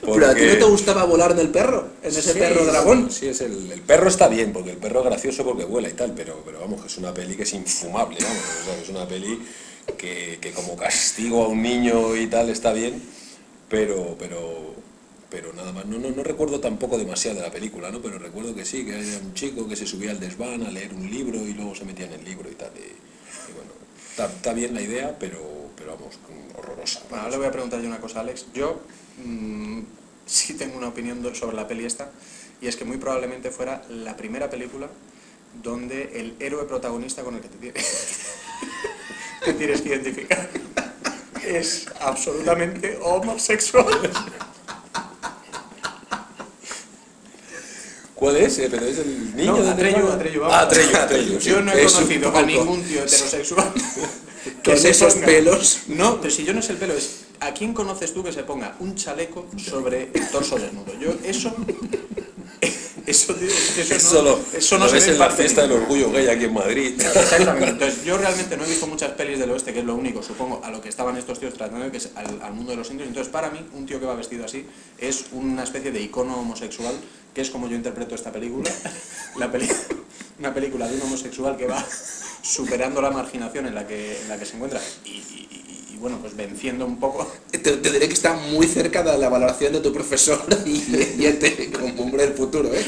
Pero 0.01 0.27
a 0.27 0.35
ti 0.35 0.41
no 0.43 0.47
Porque- 0.49 0.57
te 0.57 0.65
gustaba 0.65 1.05
volar 1.05 1.35
del 1.35 1.49
perro, 1.49 1.88
en 2.03 2.09
ese 2.11 2.33
Sí, 2.33 2.38
perro 2.38 2.65
dragón. 2.65 3.11
Sí, 3.11 3.27
es 3.29 3.41
el, 3.41 3.71
el 3.73 3.81
perro 3.83 4.09
está 4.09 4.29
bien, 4.29 4.53
porque 4.53 4.71
el 4.71 4.77
perro 4.77 5.01
es 5.01 5.07
gracioso 5.07 5.45
porque 5.45 5.65
vuela 5.65 5.88
y 5.88 5.93
tal, 5.93 6.12
pero, 6.15 6.43
pero 6.45 6.61
vamos, 6.61 6.81
que 6.83 6.88
es 6.88 6.97
una 6.99 7.15
peli 7.15 7.37
que 7.37 7.45
es 7.45 7.53
infumable, 7.55 8.19
vamos, 8.21 8.43
o 8.62 8.65
sea, 8.65 8.77
que 8.77 8.83
es 8.83 8.88
una 8.88 9.07
peli 9.09 9.41
que, 9.97 10.38
que 10.41 10.51
como 10.53 10.77
castigo 10.77 11.45
a 11.45 11.49
un 11.49 11.62
niño 11.62 12.17
y 12.17 12.27
tal 12.27 12.51
está 12.51 12.73
bien, 12.73 13.01
pero, 13.69 14.17
pero, 14.19 14.75
pero 15.31 15.53
nada 15.53 15.73
más. 15.73 15.87
No, 15.87 15.99
no, 15.99 16.11
no 16.11 16.23
recuerdo 16.25 16.59
tampoco 16.61 16.99
demasiado 16.99 17.37
de 17.38 17.43
la 17.47 17.53
película, 17.53 17.91
¿no? 17.91 18.03
Pero 18.03 18.19
recuerdo 18.19 18.55
que 18.55 18.65
sí, 18.65 18.85
que 18.85 18.95
había 18.97 19.19
un 19.19 19.35
chico 19.35 19.69
que 19.69 19.77
se 19.77 19.87
subía 19.87 20.11
al 20.11 20.21
desván 20.21 20.62
a 20.65 20.71
leer 20.71 20.93
un 20.95 21.09
libro 21.11 21.38
y 21.38 21.55
luego 21.55 21.75
se 21.77 21.85
metía 21.85 22.07
en 22.07 22.12
el 22.15 22.25
libro 22.25 22.51
y 22.51 22.55
tal. 22.55 22.71
Y, 22.77 22.81
y 23.51 23.55
bueno, 23.55 23.71
está, 24.12 24.27
está 24.27 24.53
bien 24.53 24.75
la 24.75 24.83
idea, 24.83 25.16
pero, 25.18 25.40
pero 25.77 25.96
vamos, 25.96 26.18
horrorosa. 26.57 27.01
Bueno, 27.09 27.25
ahora 27.25 27.31
le 27.33 27.38
voy 27.38 27.46
a 27.46 27.53
preguntar 27.53 27.81
yo 27.81 27.88
una 27.88 28.01
cosa, 28.01 28.20
Alex. 28.20 28.46
Yo 28.55 28.81
mm, 29.25 29.81
sí 30.27 30.55
tengo 30.55 30.77
una 30.77 30.88
opinión 30.88 31.22
sobre 31.35 31.57
la 31.57 31.66
peli 31.66 31.85
esta, 31.87 32.11
y 32.61 32.68
es 32.68 32.77
que 32.77 32.85
muy 32.85 32.98
probablemente 32.98 33.51
fuera 33.51 33.83
la 33.88 34.16
primera 34.16 34.51
película 34.51 34.88
donde 35.62 36.20
el 36.20 36.37
héroe 36.40 36.64
protagonista 36.64 37.22
con 37.22 37.35
el 37.35 37.40
que 37.40 37.48
te 37.48 37.59
tienes, 37.59 38.37
te 39.44 39.53
tienes 39.55 39.83
que 39.83 39.88
identificar 39.88 40.48
es 41.44 41.87
absolutamente 42.01 42.98
homosexual. 43.03 43.87
¿Cuál 48.23 48.37
es? 48.37 48.57
Eh, 48.61 48.69
Pero 48.71 48.87
es 48.87 48.99
el 48.99 49.35
niño 49.37 49.57
No, 49.57 49.63
de 49.65 49.71
Atreyu. 49.71 50.07
Atreyu. 50.09 50.45
Ah, 50.45 50.61
Atreyu, 50.61 50.97
Atreyu, 50.97 51.41
sí. 51.41 51.51
Yo 51.51 51.61
no 51.61 51.73
he 51.73 51.85
Es 51.85 51.93
conocido 51.93 52.37
a 52.37 52.43
ningún 52.43 52.81
tío 52.85 53.03
heterosexual 53.03 53.73
Con 54.65 54.79
se 54.79 54.91
esos 54.91 55.17
ponga- 55.17 55.25
pelos. 55.27 55.79
No, 55.89 56.21
pero 56.21 56.33
si 56.33 56.45
yo 56.45 56.53
no 56.55 56.61
es 56.61 56.71
el 56.71 56.77
pelo, 56.77 56.95
es 56.95 57.23
¿a 57.41 57.53
quién 57.53 57.75
conoces 57.75 58.15
tú 58.15 58.23
que 58.23 58.33
se 58.33 58.45
ponga 58.45 58.77
un 58.79 58.95
chaleco 58.95 59.49
sobre 59.57 60.11
el 60.15 60.29
torso 60.31 60.57
desnudo? 60.57 60.93
Yo 61.01 61.11
eso 61.25 61.53
eso, 63.12 63.37
eso, 63.37 63.94
Eso 63.94 64.14
no, 64.16 64.22
lo, 64.31 64.40
eso 64.53 64.79
no 64.79 64.85
lo 64.85 64.88
se 64.90 64.94
ves 64.96 65.07
ve 65.07 65.12
en 65.12 65.18
la 65.18 65.31
fiesta 65.31 65.62
del 65.62 65.72
orgullo 65.72 66.11
gay 66.11 66.27
aquí 66.29 66.44
en 66.44 66.55
Madrid. 66.55 67.01
Exactamente. 67.01 67.68
Entonces, 67.70 68.05
yo 68.05 68.18
realmente 68.18 68.57
no 68.57 68.64
he 68.64 68.68
visto 68.68 68.87
muchas 68.87 69.11
pelis 69.12 69.38
del 69.38 69.51
oeste, 69.51 69.72
que 69.72 69.81
es 69.81 69.85
lo 69.85 69.94
único, 69.94 70.22
supongo, 70.22 70.61
a 70.64 70.70
lo 70.70 70.81
que 70.81 70.88
estaban 70.88 71.16
estos 71.16 71.38
tíos 71.38 71.55
tratando, 71.55 71.90
que 71.90 71.98
es 71.98 72.11
al, 72.14 72.42
al 72.42 72.53
mundo 72.55 72.72
de 72.72 72.77
los 72.79 72.90
indios. 72.90 73.09
Entonces, 73.09 73.33
para 73.33 73.51
mí, 73.51 73.64
un 73.75 73.87
tío 73.87 73.98
que 74.01 74.07
va 74.07 74.14
vestido 74.14 74.44
así 74.44 74.66
es 74.98 75.27
una 75.33 75.62
especie 75.64 75.90
de 75.92 76.01
icono 76.03 76.37
homosexual, 76.40 76.94
que 77.35 77.40
es 77.40 77.51
como 77.51 77.68
yo 77.68 77.77
interpreto 77.77 78.14
esta 78.14 78.33
película. 78.33 78.70
La 79.37 79.51
peli 79.51 79.68
una 80.38 80.53
película 80.53 80.88
de 80.88 80.96
un 80.96 81.03
homosexual 81.03 81.57
que 81.57 81.66
va 81.66 81.85
superando 82.42 83.01
la 83.01 83.11
marginación 83.11 83.66
en 83.66 83.75
la 83.75 83.87
que, 83.87 84.20
en 84.20 84.29
la 84.29 84.38
que 84.38 84.44
se 84.46 84.57
encuentra 84.57 84.81
y- 85.05 85.11
y, 85.11 85.62
bueno, 86.03 86.19
pues 86.21 86.37
venciendo 86.37 86.85
un 86.85 86.99
poco. 86.99 87.31
Te, 87.51 87.59
te 87.59 87.93
diré 87.93 88.09
que 88.09 88.15
está 88.15 88.35
muy 88.35 88.67
cerca 88.67 89.05
de 89.05 89.17
la 89.17 89.29
valoración 89.29 89.73
de 89.73 89.81
tu 89.81 89.93
profesor 89.93 90.41
y, 90.67 91.23
y 91.23 91.27
este 91.27 91.71
como 91.71 92.03
hombre 92.03 92.27
del 92.27 92.35
futuro, 92.35 92.69
¿eh? 92.75 92.85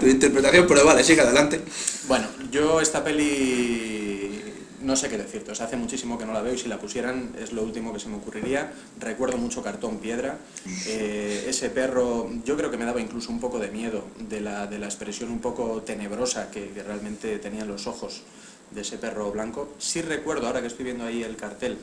Tu 0.00 0.06
interpretación, 0.06 0.66
pero 0.66 0.84
vale, 0.84 1.04
sigue 1.04 1.20
adelante. 1.20 1.60
Bueno, 2.08 2.26
yo 2.50 2.80
esta 2.80 3.04
peli 3.04 4.40
no 4.80 4.96
sé 4.96 5.10
qué 5.10 5.18
decirte, 5.18 5.50
o 5.50 5.54
sea, 5.54 5.66
hace 5.66 5.76
muchísimo 5.76 6.16
que 6.16 6.24
no 6.24 6.32
la 6.32 6.40
veo 6.40 6.54
y 6.54 6.58
si 6.58 6.68
la 6.68 6.78
pusieran 6.78 7.34
es 7.38 7.52
lo 7.52 7.62
último 7.62 7.92
que 7.92 8.00
se 8.00 8.08
me 8.08 8.16
ocurriría. 8.16 8.72
Recuerdo 8.98 9.36
mucho 9.36 9.62
cartón 9.62 9.98
piedra, 9.98 10.38
eh, 10.86 11.44
ese 11.46 11.68
perro, 11.68 12.30
yo 12.46 12.56
creo 12.56 12.70
que 12.70 12.78
me 12.78 12.86
daba 12.86 13.00
incluso 13.00 13.30
un 13.30 13.40
poco 13.40 13.58
de 13.58 13.68
miedo 13.68 14.04
de 14.30 14.40
la, 14.40 14.66
de 14.66 14.78
la 14.78 14.86
expresión 14.86 15.30
un 15.30 15.40
poco 15.40 15.82
tenebrosa 15.82 16.50
que, 16.50 16.70
que 16.70 16.82
realmente 16.82 17.38
tenían 17.38 17.68
los 17.68 17.86
ojos 17.86 18.22
de 18.70 18.82
ese 18.82 18.98
perro 18.98 19.30
blanco. 19.30 19.74
Sí 19.78 20.00
recuerdo, 20.00 20.46
ahora 20.46 20.60
que 20.60 20.68
estoy 20.68 20.84
viendo 20.84 21.04
ahí 21.04 21.22
el 21.22 21.36
cartel, 21.36 21.78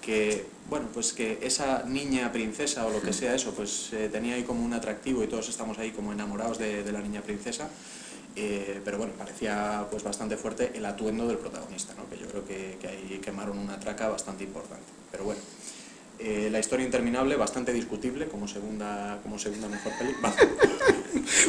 que 0.00 0.46
bueno 0.68 0.88
pues 0.92 1.12
que 1.12 1.38
esa 1.42 1.84
niña 1.86 2.32
princesa 2.32 2.86
o 2.86 2.90
lo 2.90 3.02
que 3.02 3.12
sea 3.12 3.34
eso 3.34 3.52
pues 3.52 3.90
eh, 3.92 4.08
tenía 4.10 4.34
ahí 4.34 4.44
como 4.44 4.64
un 4.64 4.72
atractivo 4.72 5.22
y 5.24 5.26
todos 5.26 5.48
estamos 5.48 5.78
ahí 5.78 5.90
como 5.90 6.12
enamorados 6.12 6.58
de, 6.58 6.82
de 6.82 6.92
la 6.92 7.00
niña 7.00 7.22
princesa 7.22 7.68
eh, 8.36 8.80
pero 8.84 8.98
bueno 8.98 9.12
parecía 9.14 9.86
pues 9.90 10.02
bastante 10.04 10.36
fuerte 10.36 10.70
el 10.74 10.86
atuendo 10.86 11.26
del 11.26 11.38
protagonista 11.38 11.94
¿no? 11.94 12.08
que 12.08 12.16
yo 12.16 12.28
creo 12.28 12.44
que, 12.46 12.78
que 12.80 12.88
ahí 12.88 13.20
quemaron 13.22 13.58
una 13.58 13.78
traca 13.80 14.08
bastante 14.08 14.44
importante. 14.44 14.86
Pero 15.10 15.24
bueno 15.24 15.40
eh, 16.22 16.48
la 16.52 16.58
historia 16.58 16.84
interminable 16.84 17.34
bastante 17.36 17.72
discutible 17.72 18.26
como 18.28 18.46
segunda 18.46 19.18
como 19.22 19.38
segunda 19.38 19.68
mejor 19.68 19.92
peli. 19.98 20.14
Va, 20.24 20.34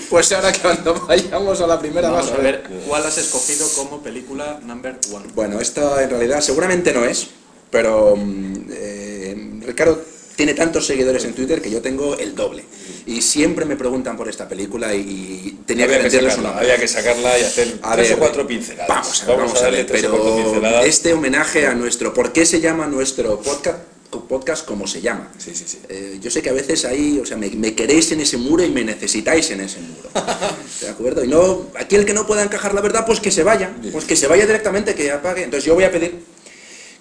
Pues 0.10 0.32
ahora 0.32 0.52
que 0.52 0.60
cuando 0.60 0.94
vayamos 1.08 1.60
a 1.62 1.68
la 1.68 1.78
primera 1.78 2.10
vamos 2.10 2.32
vas 2.32 2.40
a 2.40 2.42
ver 2.42 2.64
cuál 2.88 3.06
has 3.06 3.18
escogido 3.18 3.68
como 3.76 4.02
película 4.02 4.60
number 4.64 4.98
one. 5.14 5.28
Bueno, 5.36 5.60
esto 5.60 6.00
en 6.00 6.10
realidad 6.10 6.42
seguramente 6.42 6.94
no 6.94 7.04
es, 7.04 7.28
pero 7.72 8.16
mm, 8.16 8.54
eh, 8.72 9.62
Ricardo 9.66 10.02
tiene 10.36 10.54
tantos 10.54 10.88
seguidores 10.88 11.24
en 11.26 11.34
Twitter 11.34 11.62
que 11.62 11.70
yo 11.70 11.82
tengo 11.82 12.18
el 12.18 12.36
doble. 12.36 12.64
Y 13.06 13.22
siempre 13.22 13.66
me 13.66 13.76
preguntan 13.76 14.18
por 14.18 14.28
esta 14.30 14.48
película 14.48 14.94
y, 14.94 15.00
y 15.00 15.60
tenía 15.66 15.88
que 15.88 15.96
había, 15.96 15.98
que 15.98 16.10
venderles 16.10 16.34
sacarla, 16.34 16.52
una. 16.52 16.60
había 16.60 16.78
que 16.78 16.88
sacarla 16.88 17.40
y 17.40 17.44
hacer 17.44 17.80
A 17.82 17.94
tres 17.96 18.10
ver, 18.10 18.18
o 18.18 18.20
cuatro 18.20 18.48
pinceladas. 18.48 18.88
Vamos 18.90 19.24
a 19.24 19.26
ver, 19.28 19.38
vamos 19.38 19.60
a 19.60 19.62
darle 19.64 19.78
ver, 19.80 19.88
tres 19.88 20.06
o 20.06 20.10
cuatro 20.10 20.34
pero 20.36 20.44
pinceladas. 20.52 20.86
este 20.86 21.14
homenaje 21.14 21.68
a 21.68 21.74
nuestro... 21.76 22.14
¿Por 22.14 22.32
qué 22.32 22.46
se 22.46 22.60
llama 22.60 22.88
nuestro 22.88 23.40
podcast, 23.40 23.80
podcast 24.28 24.66
como 24.66 24.88
se 24.88 25.02
llama? 25.02 25.32
Sí, 25.38 25.52
sí, 25.54 25.66
sí. 25.68 25.80
Eh, 25.90 26.18
yo 26.22 26.32
sé 26.32 26.42
que 26.42 26.50
a 26.50 26.54
veces 26.54 26.86
ahí, 26.86 27.20
o 27.20 27.26
sea, 27.26 27.38
me, 27.38 27.50
me 27.52 27.76
queréis 27.76 28.12
en 28.12 28.22
ese 28.22 28.38
muro 28.38 28.64
y 28.64 28.70
me 28.70 28.84
necesitáis 28.84 29.50
en 29.52 29.62
ese 29.62 29.80
muro. 29.80 30.10
¿De 30.82 30.90
acuerdo? 30.90 31.24
Y 31.24 31.28
no, 31.28 31.68
aquí 31.80 31.96
el 31.96 32.06
que 32.06 32.14
no 32.14 32.26
pueda 32.26 32.42
encajar 32.44 32.74
la 32.74 32.82
verdad, 32.82 33.06
pues 33.06 33.20
que 33.20 33.30
se 33.32 33.44
vaya. 33.44 33.72
Pues 33.92 34.06
que 34.06 34.16
se 34.16 34.28
vaya 34.28 34.46
directamente, 34.46 34.96
que 34.96 35.12
apague. 35.12 35.44
Entonces 35.44 35.66
yo 35.66 35.76
voy 35.76 35.84
a 35.84 35.92
pedir 35.92 36.31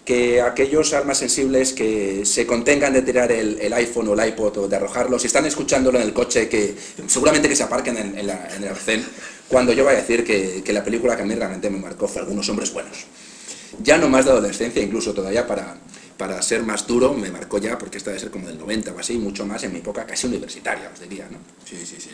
que 0.04 0.40
aquellos 0.40 0.92
almas 0.94 1.18
sensibles 1.18 1.72
que 1.72 2.24
se 2.24 2.46
contengan 2.46 2.92
de 2.92 3.02
tirar 3.02 3.30
el, 3.30 3.58
el 3.60 3.72
iPhone 3.74 4.08
o 4.08 4.14
el 4.14 4.28
iPod 4.28 4.58
o 4.58 4.68
de 4.68 4.76
arrojarlo, 4.76 5.18
si 5.18 5.26
están 5.28 5.46
escuchándolo 5.46 5.98
en 5.98 6.04
el 6.04 6.12
coche, 6.12 6.48
que 6.48 6.74
seguramente 7.06 7.48
que 7.48 7.56
se 7.56 7.62
aparquen 7.62 7.96
en, 7.96 8.18
en 8.18 8.26
la- 8.26 8.48
en 8.56 8.62
el 8.64 8.70
arcén, 8.70 9.04
cuando 9.48 9.72
yo 9.72 9.84
vaya 9.84 9.98
a 9.98 10.00
decir 10.00 10.24
que, 10.24 10.62
que 10.64 10.72
la 10.72 10.82
película 10.84 11.16
que 11.16 11.22
a 11.22 11.26
mí 11.26 11.34
realmente 11.34 11.68
me 11.70 11.78
marcó 11.78 12.08
fue 12.08 12.22
Algunos 12.22 12.48
Hombres 12.48 12.72
Buenos 12.72 13.06
ya 13.82 13.98
no 13.98 14.08
más 14.08 14.24
de 14.24 14.32
adolescencia, 14.32 14.82
incluso 14.82 15.14
todavía 15.14 15.46
para, 15.46 15.76
para 16.16 16.42
ser 16.42 16.62
más 16.64 16.86
duro, 16.86 17.14
me 17.14 17.30
marcó 17.30 17.58
ya, 17.58 17.78
porque 17.78 17.98
esta 17.98 18.10
debe 18.10 18.20
ser 18.20 18.30
como 18.30 18.46
del 18.48 18.58
90 18.58 18.92
o 18.92 18.98
así, 18.98 19.16
mucho 19.16 19.46
más 19.46 19.62
en 19.62 19.72
mi 19.72 19.78
época 19.78 20.04
casi 20.04 20.26
universitaria, 20.26 20.90
os 20.92 21.00
diría, 21.00 21.28
¿no? 21.30 21.38
Sí, 21.64 21.76
sí, 21.86 21.96
sí. 21.98 22.10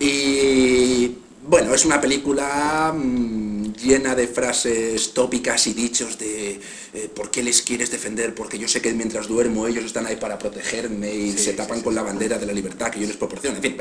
Y 0.00 1.16
bueno, 1.46 1.72
es 1.74 1.84
una 1.84 2.00
película 2.00 2.92
mm, 2.94 3.45
llena 3.76 4.14
de 4.14 4.26
frases 4.28 5.12
tópicas 5.14 5.66
y 5.66 5.74
dichos 5.74 6.18
de 6.18 6.60
eh, 6.94 7.10
por 7.14 7.30
qué 7.30 7.42
les 7.42 7.62
quieres 7.62 7.90
defender, 7.90 8.34
porque 8.34 8.58
yo 8.58 8.68
sé 8.68 8.80
que 8.80 8.92
mientras 8.92 9.28
duermo 9.28 9.66
ellos 9.66 9.84
están 9.84 10.06
ahí 10.06 10.16
para 10.16 10.38
protegerme 10.38 11.14
y 11.14 11.32
Sí, 11.32 11.38
se 11.38 11.52
tapan 11.54 11.78
sí, 11.78 11.84
con 11.84 11.92
sí. 11.92 11.96
la 11.96 12.02
bandera 12.02 12.38
de 12.38 12.46
la 12.46 12.52
libertad 12.52 12.90
que 12.90 13.00
yo 13.00 13.06
les 13.06 13.16
proporciono, 13.16 13.56
en 13.56 13.62
fin. 13.62 13.76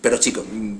Pero 0.00 0.18
chicos, 0.18 0.44
mm, 0.50 0.74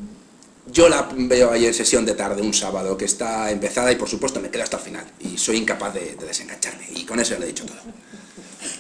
yo 0.71 0.89
la 0.89 1.09
veo 1.17 1.51
ayer 1.51 1.73
sesión 1.75 2.05
de 2.05 2.15
tarde, 2.15 2.43
un 2.43 2.53
sábado, 2.55 2.97
que 2.97 3.07
está 3.07 3.51
empezada 3.51 3.91
y 3.93 3.97
por 3.97 4.09
supuesto 4.09 4.41
me 4.41 4.51
quedo 4.51 4.63
hasta 4.65 4.77
el 4.77 4.83
final. 4.83 5.07
Y 5.21 5.39
soy 5.39 5.57
incapaz 5.57 5.95
de, 5.95 6.15
de 6.17 6.27
desengancharme. 6.27 6.87
Y 6.95 7.05
con 7.05 7.19
eso 7.21 7.33
ya 7.35 7.39
le 7.41 7.47
he 7.47 7.49
dicho 7.49 7.65
todo. 7.65 7.79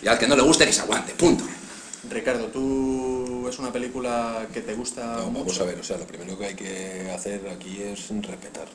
Y 0.03 0.09
al 0.09 0.18
que 0.18 0.27
no 0.29 0.37
le 0.37 0.42
guste, 0.42 0.66
que 0.66 0.72
se 0.72 0.81
aguante, 0.83 1.12
punto. 1.14 1.44
Ricardo, 2.11 2.46
¿tú 2.46 3.46
es 3.48 3.59
una 3.59 3.72
película 3.72 4.46
que 4.53 4.61
te 4.61 4.74
gusta 4.74 5.05
No, 5.16 5.24
vamos 5.27 5.44
mucho? 5.46 5.62
a 5.62 5.66
ver, 5.66 5.79
o 5.81 5.83
sea, 5.83 5.96
lo 5.98 6.07
primero 6.07 6.38
que 6.38 6.46
hay 6.46 6.55
que 6.55 7.11
hacer 7.14 7.48
aquí 7.48 7.83
es 7.83 8.09
respetar. 8.09 8.68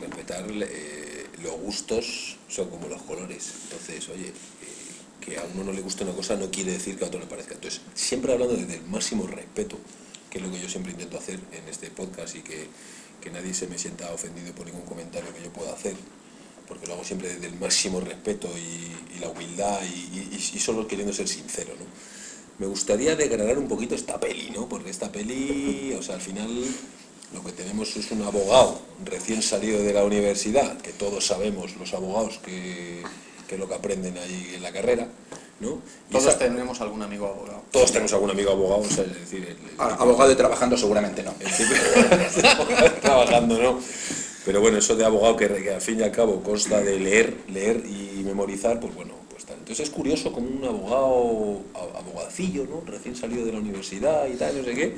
Respetar. 0.00 0.44
Eh, 0.50 1.26
los 1.42 1.52
gustos 1.60 2.36
son 2.48 2.68
como 2.70 2.88
los 2.88 3.02
colores. 3.02 3.52
Entonces, 3.64 4.08
oye, 4.08 4.28
eh, 4.28 4.32
que 5.20 5.38
a 5.38 5.44
uno 5.54 5.64
no 5.64 5.72
le 5.72 5.80
guste 5.80 6.04
una 6.04 6.12
cosa 6.14 6.36
no 6.36 6.50
quiere 6.50 6.72
decir 6.72 6.96
que 6.98 7.04
a 7.04 7.08
otro 7.08 7.20
le 7.20 7.26
parezca. 7.26 7.54
Entonces, 7.54 7.80
siempre 7.94 8.32
hablando 8.32 8.56
desde 8.56 8.76
el 8.76 8.84
máximo 8.84 9.26
respeto, 9.26 9.78
que 10.30 10.38
es 10.38 10.44
lo 10.44 10.50
que 10.50 10.60
yo 10.60 10.68
siempre 10.68 10.92
intento 10.92 11.18
hacer 11.18 11.40
en 11.52 11.68
este 11.68 11.90
podcast 11.90 12.36
y 12.36 12.40
que, 12.42 12.68
que 13.20 13.30
nadie 13.30 13.54
se 13.54 13.66
me 13.66 13.78
sienta 13.78 14.10
ofendido 14.12 14.52
por 14.54 14.66
ningún 14.66 14.82
comentario 14.82 15.32
que 15.34 15.42
yo 15.42 15.52
pueda 15.52 15.72
hacer, 15.72 15.94
porque 16.66 16.86
lo 16.86 16.94
hago 16.94 17.04
siempre 17.04 17.28
desde 17.32 17.46
el 17.46 17.58
máximo 17.58 18.00
respeto 18.00 18.48
y, 18.58 19.16
y 19.16 19.20
la 19.20 19.28
humildad 19.30 19.80
y, 19.84 20.18
y- 20.18 20.50
y 20.54 20.58
solo 20.58 20.86
queriendo 20.86 21.12
ser 21.14 21.28
sincero, 21.28 21.72
¿no? 21.78 21.86
Me 22.58 22.66
gustaría 22.66 23.14
degradar 23.16 23.56
un 23.56 23.68
poquito 23.68 23.94
esta 23.94 24.18
peli, 24.18 24.50
¿no? 24.50 24.68
Porque 24.68 24.90
esta 24.90 25.10
peli, 25.12 25.94
o 25.98 26.02
sea, 26.02 26.16
al 26.16 26.20
final 26.20 26.50
tenemos 27.68 27.94
es 27.96 28.10
un 28.10 28.22
abogado 28.22 28.80
recién 29.04 29.42
salido 29.42 29.82
de 29.82 29.92
la 29.92 30.02
universidad, 30.04 30.78
que 30.78 30.90
todos 30.92 31.26
sabemos 31.26 31.76
los 31.76 31.92
abogados 31.92 32.38
que, 32.42 33.02
que 33.46 33.54
es 33.56 33.60
lo 33.60 33.68
que 33.68 33.74
aprenden 33.74 34.16
ahí 34.16 34.52
en 34.54 34.62
la 34.62 34.72
carrera, 34.72 35.06
¿no? 35.60 35.78
Todos 36.10 36.24
esa- 36.28 36.38
tenemos 36.38 36.80
algún 36.80 37.02
amigo 37.02 37.26
abogado. 37.26 37.62
todos 37.70 37.92
tenemos 37.92 38.12
algún 38.14 38.30
amigo 38.30 38.52
abogado, 38.52 38.80
o 38.80 38.88
sea, 38.88 39.04
es 39.04 39.14
decir, 39.20 39.42
el- 39.44 39.48
el- 39.68 39.74
Ahora, 39.78 39.96
abogado 39.96 40.32
y 40.32 40.36
trabajando 40.36 40.76
seguramente 40.78 41.22
no. 41.22 41.34
el 41.40 41.54
tipo 41.54 42.94
trabajando, 43.02 43.58
¿no? 43.62 43.78
Pero 44.46 44.60
bueno, 44.62 44.78
eso 44.78 44.96
de 44.96 45.04
abogado 45.04 45.36
que, 45.36 45.48
que 45.48 45.74
al 45.74 45.80
fin 45.82 46.00
y 46.00 46.02
al 46.02 46.12
cabo 46.12 46.42
consta 46.42 46.80
de 46.80 46.98
leer, 46.98 47.36
leer 47.48 47.84
y 47.84 48.22
memorizar, 48.24 48.80
pues 48.80 48.94
bueno, 48.94 49.12
pues 49.30 49.44
tal. 49.44 49.58
Entonces 49.58 49.88
es 49.88 49.94
curioso 49.94 50.32
como 50.32 50.48
un 50.48 50.64
abogado, 50.64 51.60
a- 51.74 51.98
abogadcillo, 51.98 52.64
¿no? 52.64 52.80
Recién 52.86 53.14
salido 53.14 53.44
de 53.44 53.52
la 53.52 53.58
universidad 53.58 54.26
y 54.26 54.36
tal, 54.36 54.56
no 54.56 54.64
sé 54.64 54.74
qué, 54.74 54.96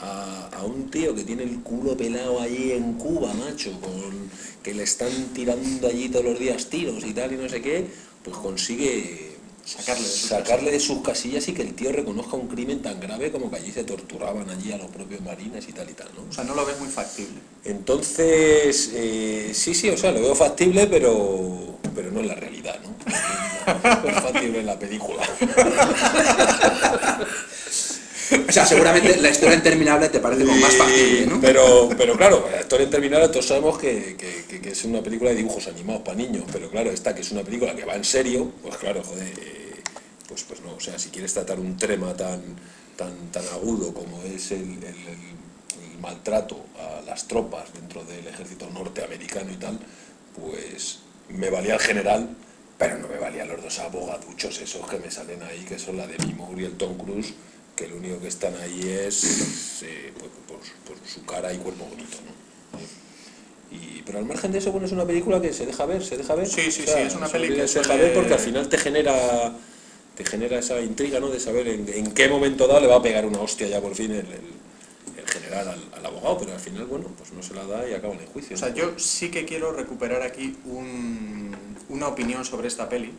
a, 0.00 0.48
a 0.48 0.64
un 0.64 0.90
tío 0.90 1.14
que 1.14 1.24
tiene 1.24 1.44
el 1.44 1.60
culo 1.60 1.96
pelado 1.96 2.40
allí 2.40 2.72
en 2.72 2.94
Cuba, 2.94 3.32
macho, 3.34 3.72
con 3.80 4.30
que 4.62 4.74
le 4.74 4.84
están 4.84 5.12
tirando 5.34 5.88
allí 5.88 6.08
todos 6.08 6.24
los 6.24 6.38
días 6.38 6.68
tiros 6.70 7.04
y 7.04 7.12
tal 7.12 7.32
y 7.32 7.36
no 7.36 7.48
sé 7.48 7.60
qué, 7.60 7.86
pues 8.22 8.36
consigue 8.36 9.34
Sacarle 9.64 10.02
de 10.02 10.10
sus 10.10 10.28
sacarle 10.28 10.70
de 10.70 10.80
sus 10.80 11.00
casillas 11.00 11.48
y 11.48 11.54
que 11.54 11.62
el 11.62 11.72
tío 11.72 11.90
reconozca 11.90 12.36
un 12.36 12.48
crimen 12.48 12.82
tan 12.82 13.00
grave 13.00 13.32
como 13.32 13.50
que 13.50 13.56
allí 13.56 13.72
se 13.72 13.82
torturaban 13.82 14.50
allí 14.50 14.72
a 14.72 14.76
los 14.76 14.88
propios 14.88 15.22
marines 15.22 15.66
y 15.66 15.72
tal 15.72 15.88
y 15.88 15.94
tal, 15.94 16.08
¿no? 16.14 16.24
O 16.28 16.32
sea, 16.32 16.44
no 16.44 16.54
lo 16.54 16.66
ves 16.66 16.78
muy 16.78 16.88
factible. 16.88 17.40
Entonces, 17.64 18.90
eh, 18.92 19.52
sí, 19.54 19.74
sí, 19.74 19.88
o 19.88 19.96
sea, 19.96 20.12
lo 20.12 20.20
veo 20.20 20.34
factible, 20.34 20.86
pero, 20.86 21.78
pero 21.94 22.10
no 22.10 22.20
en 22.20 22.28
la 22.28 22.34
realidad, 22.34 22.78
¿no? 22.82 22.94
No 24.02 24.08
es 24.10 24.22
factible 24.22 24.60
en 24.60 24.66
la 24.66 24.78
película. 24.78 25.22
O 28.48 28.52
sea, 28.52 28.64
seguramente 28.66 29.16
la 29.18 29.30
historia 29.30 29.54
interminable 29.54 30.08
te 30.08 30.20
parece 30.20 30.44
como 30.44 30.56
más 30.58 30.74
factible, 30.76 31.26
¿no? 31.26 31.40
Pero, 31.40 31.88
pero 31.96 32.16
claro, 32.16 32.48
la 32.50 32.60
historia 32.60 32.84
interminable 32.84 33.28
todos 33.28 33.46
sabemos 33.46 33.78
que, 33.78 34.16
que- 34.16 34.60
que- 34.60 34.70
es 34.70 34.84
una 34.84 35.02
película 35.02 35.30
de 35.30 35.36
dibujos 35.36 35.66
animados 35.68 36.02
para 36.02 36.16
niños, 36.16 36.44
pero 36.52 36.70
claro, 36.70 36.90
esta 36.90 37.14
que 37.14 37.20
es 37.20 37.30
una 37.32 37.42
película 37.42 37.74
que 37.76 37.84
va 37.84 37.94
en 37.94 38.04
serio, 38.04 38.50
pues 38.62 38.76
claro, 38.76 39.02
joder, 39.04 39.28
eh, 39.38 39.74
pues, 40.28 40.42
pues 40.44 40.60
no, 40.62 40.74
o 40.74 40.80
sea, 40.80 40.98
si 40.98 41.10
quieres 41.10 41.32
tratar 41.34 41.60
un 41.60 41.76
tema 41.76 42.14
tan, 42.16 42.40
tan, 42.96 43.30
tan 43.30 43.44
agudo 43.48 43.92
como 43.94 44.22
es 44.22 44.50
el, 44.52 44.78
maltrato 46.00 46.66
a 46.78 47.00
las 47.02 47.26
tropas 47.28 47.72
dentro 47.72 48.04
del 48.04 48.26
ejército 48.26 48.68
norteamericano 48.70 49.50
y 49.52 49.56
tal, 49.56 49.78
pues 50.38 50.98
me 51.28 51.50
valía 51.50 51.74
el 51.74 51.80
general, 51.80 52.28
pero 52.76 52.98
no 52.98 53.08
me 53.08 53.16
valían 53.18 53.48
los 53.48 53.62
dos 53.62 53.78
abogaduchos 53.78 54.60
esos 54.60 54.86
que 54.88 54.98
me 54.98 55.10
salen 55.10 55.42
ahí, 55.42 55.64
que 55.64 55.78
son 55.78 55.96
la 55.96 56.06
de 56.06 56.18
Moore 56.34 56.62
y 56.62 56.64
el 56.66 56.72
Tom 56.72 56.96
Cruise, 56.98 57.32
que 57.76 57.88
lo 57.88 57.96
único 57.96 58.20
que 58.20 58.28
están 58.28 58.54
ahí 58.56 58.80
es 58.82 59.82
eh, 59.82 60.12
por, 60.18 60.28
por- 60.30 60.64
por 60.86 61.08
su 61.08 61.24
cara 61.24 61.52
y 61.52 61.58
cuerpo 61.58 61.84
bonito, 61.86 62.18
¿no? 62.24 62.78
Eh, 62.80 62.86
Y, 63.98 64.02
pero 64.02 64.18
al 64.18 64.24
margen 64.26 64.52
de 64.52 64.58
eso, 64.58 64.70
bueno, 64.70 64.86
es 64.86 64.92
una 64.92 65.04
película 65.04 65.40
que 65.40 65.52
se 65.52 65.66
deja 65.66 65.84
ver, 65.86 66.04
se 66.04 66.16
deja 66.16 66.34
ver. 66.36 66.46
Sí, 66.46 66.70
sí, 66.70 66.84
sí, 66.86 66.92
es 66.96 67.14
una 67.14 67.26
se 67.28 67.36
olvida, 67.38 67.56
que 67.62 67.68
se 67.68 67.80
deja 67.80 67.96
ver 67.96 68.14
porque 68.14 68.34
al 68.34 68.40
final 68.40 68.68
te 68.68 68.78
genera 68.78 69.56
te 70.16 70.24
genera 70.24 70.60
esa 70.60 70.80
intriga, 70.80 71.18
¿no? 71.18 71.28
De 71.28 71.40
saber 71.40 71.66
en, 71.66 71.88
en 71.92 72.12
qué 72.12 72.28
momento 72.28 72.68
dado 72.68 72.80
le 72.80 72.86
va 72.86 72.96
a 72.96 73.02
pegar 73.02 73.26
una 73.26 73.40
hostia 73.40 73.66
ya 73.66 73.80
por 73.80 73.96
fin 73.96 74.12
el, 74.12 74.18
el- 74.20 74.54
el 75.18 75.26
general 75.28 75.66
al, 75.68 75.82
al 75.98 76.06
abogado, 76.06 76.38
pero 76.38 76.52
al 76.52 76.60
final, 76.60 76.84
bueno, 76.86 77.06
pues 77.18 77.32
no 77.32 77.42
se 77.42 77.52
la 77.54 77.64
da 77.66 77.88
y 77.88 77.94
acaba 77.94 78.14
en 78.14 78.20
el 78.20 78.26
juicio. 78.26 78.54
O 78.54 78.58
sea, 78.58 78.68
¿no? 78.68 78.76
yo 78.76 78.98
sí 78.98 79.30
que 79.30 79.44
quiero 79.44 79.72
recuperar 79.72 80.22
aquí 80.22 80.56
un- 80.66 81.56
una 81.88 82.06
opinión 82.06 82.44
sobre 82.44 82.68
esta 82.68 82.88
peli, 82.88 83.10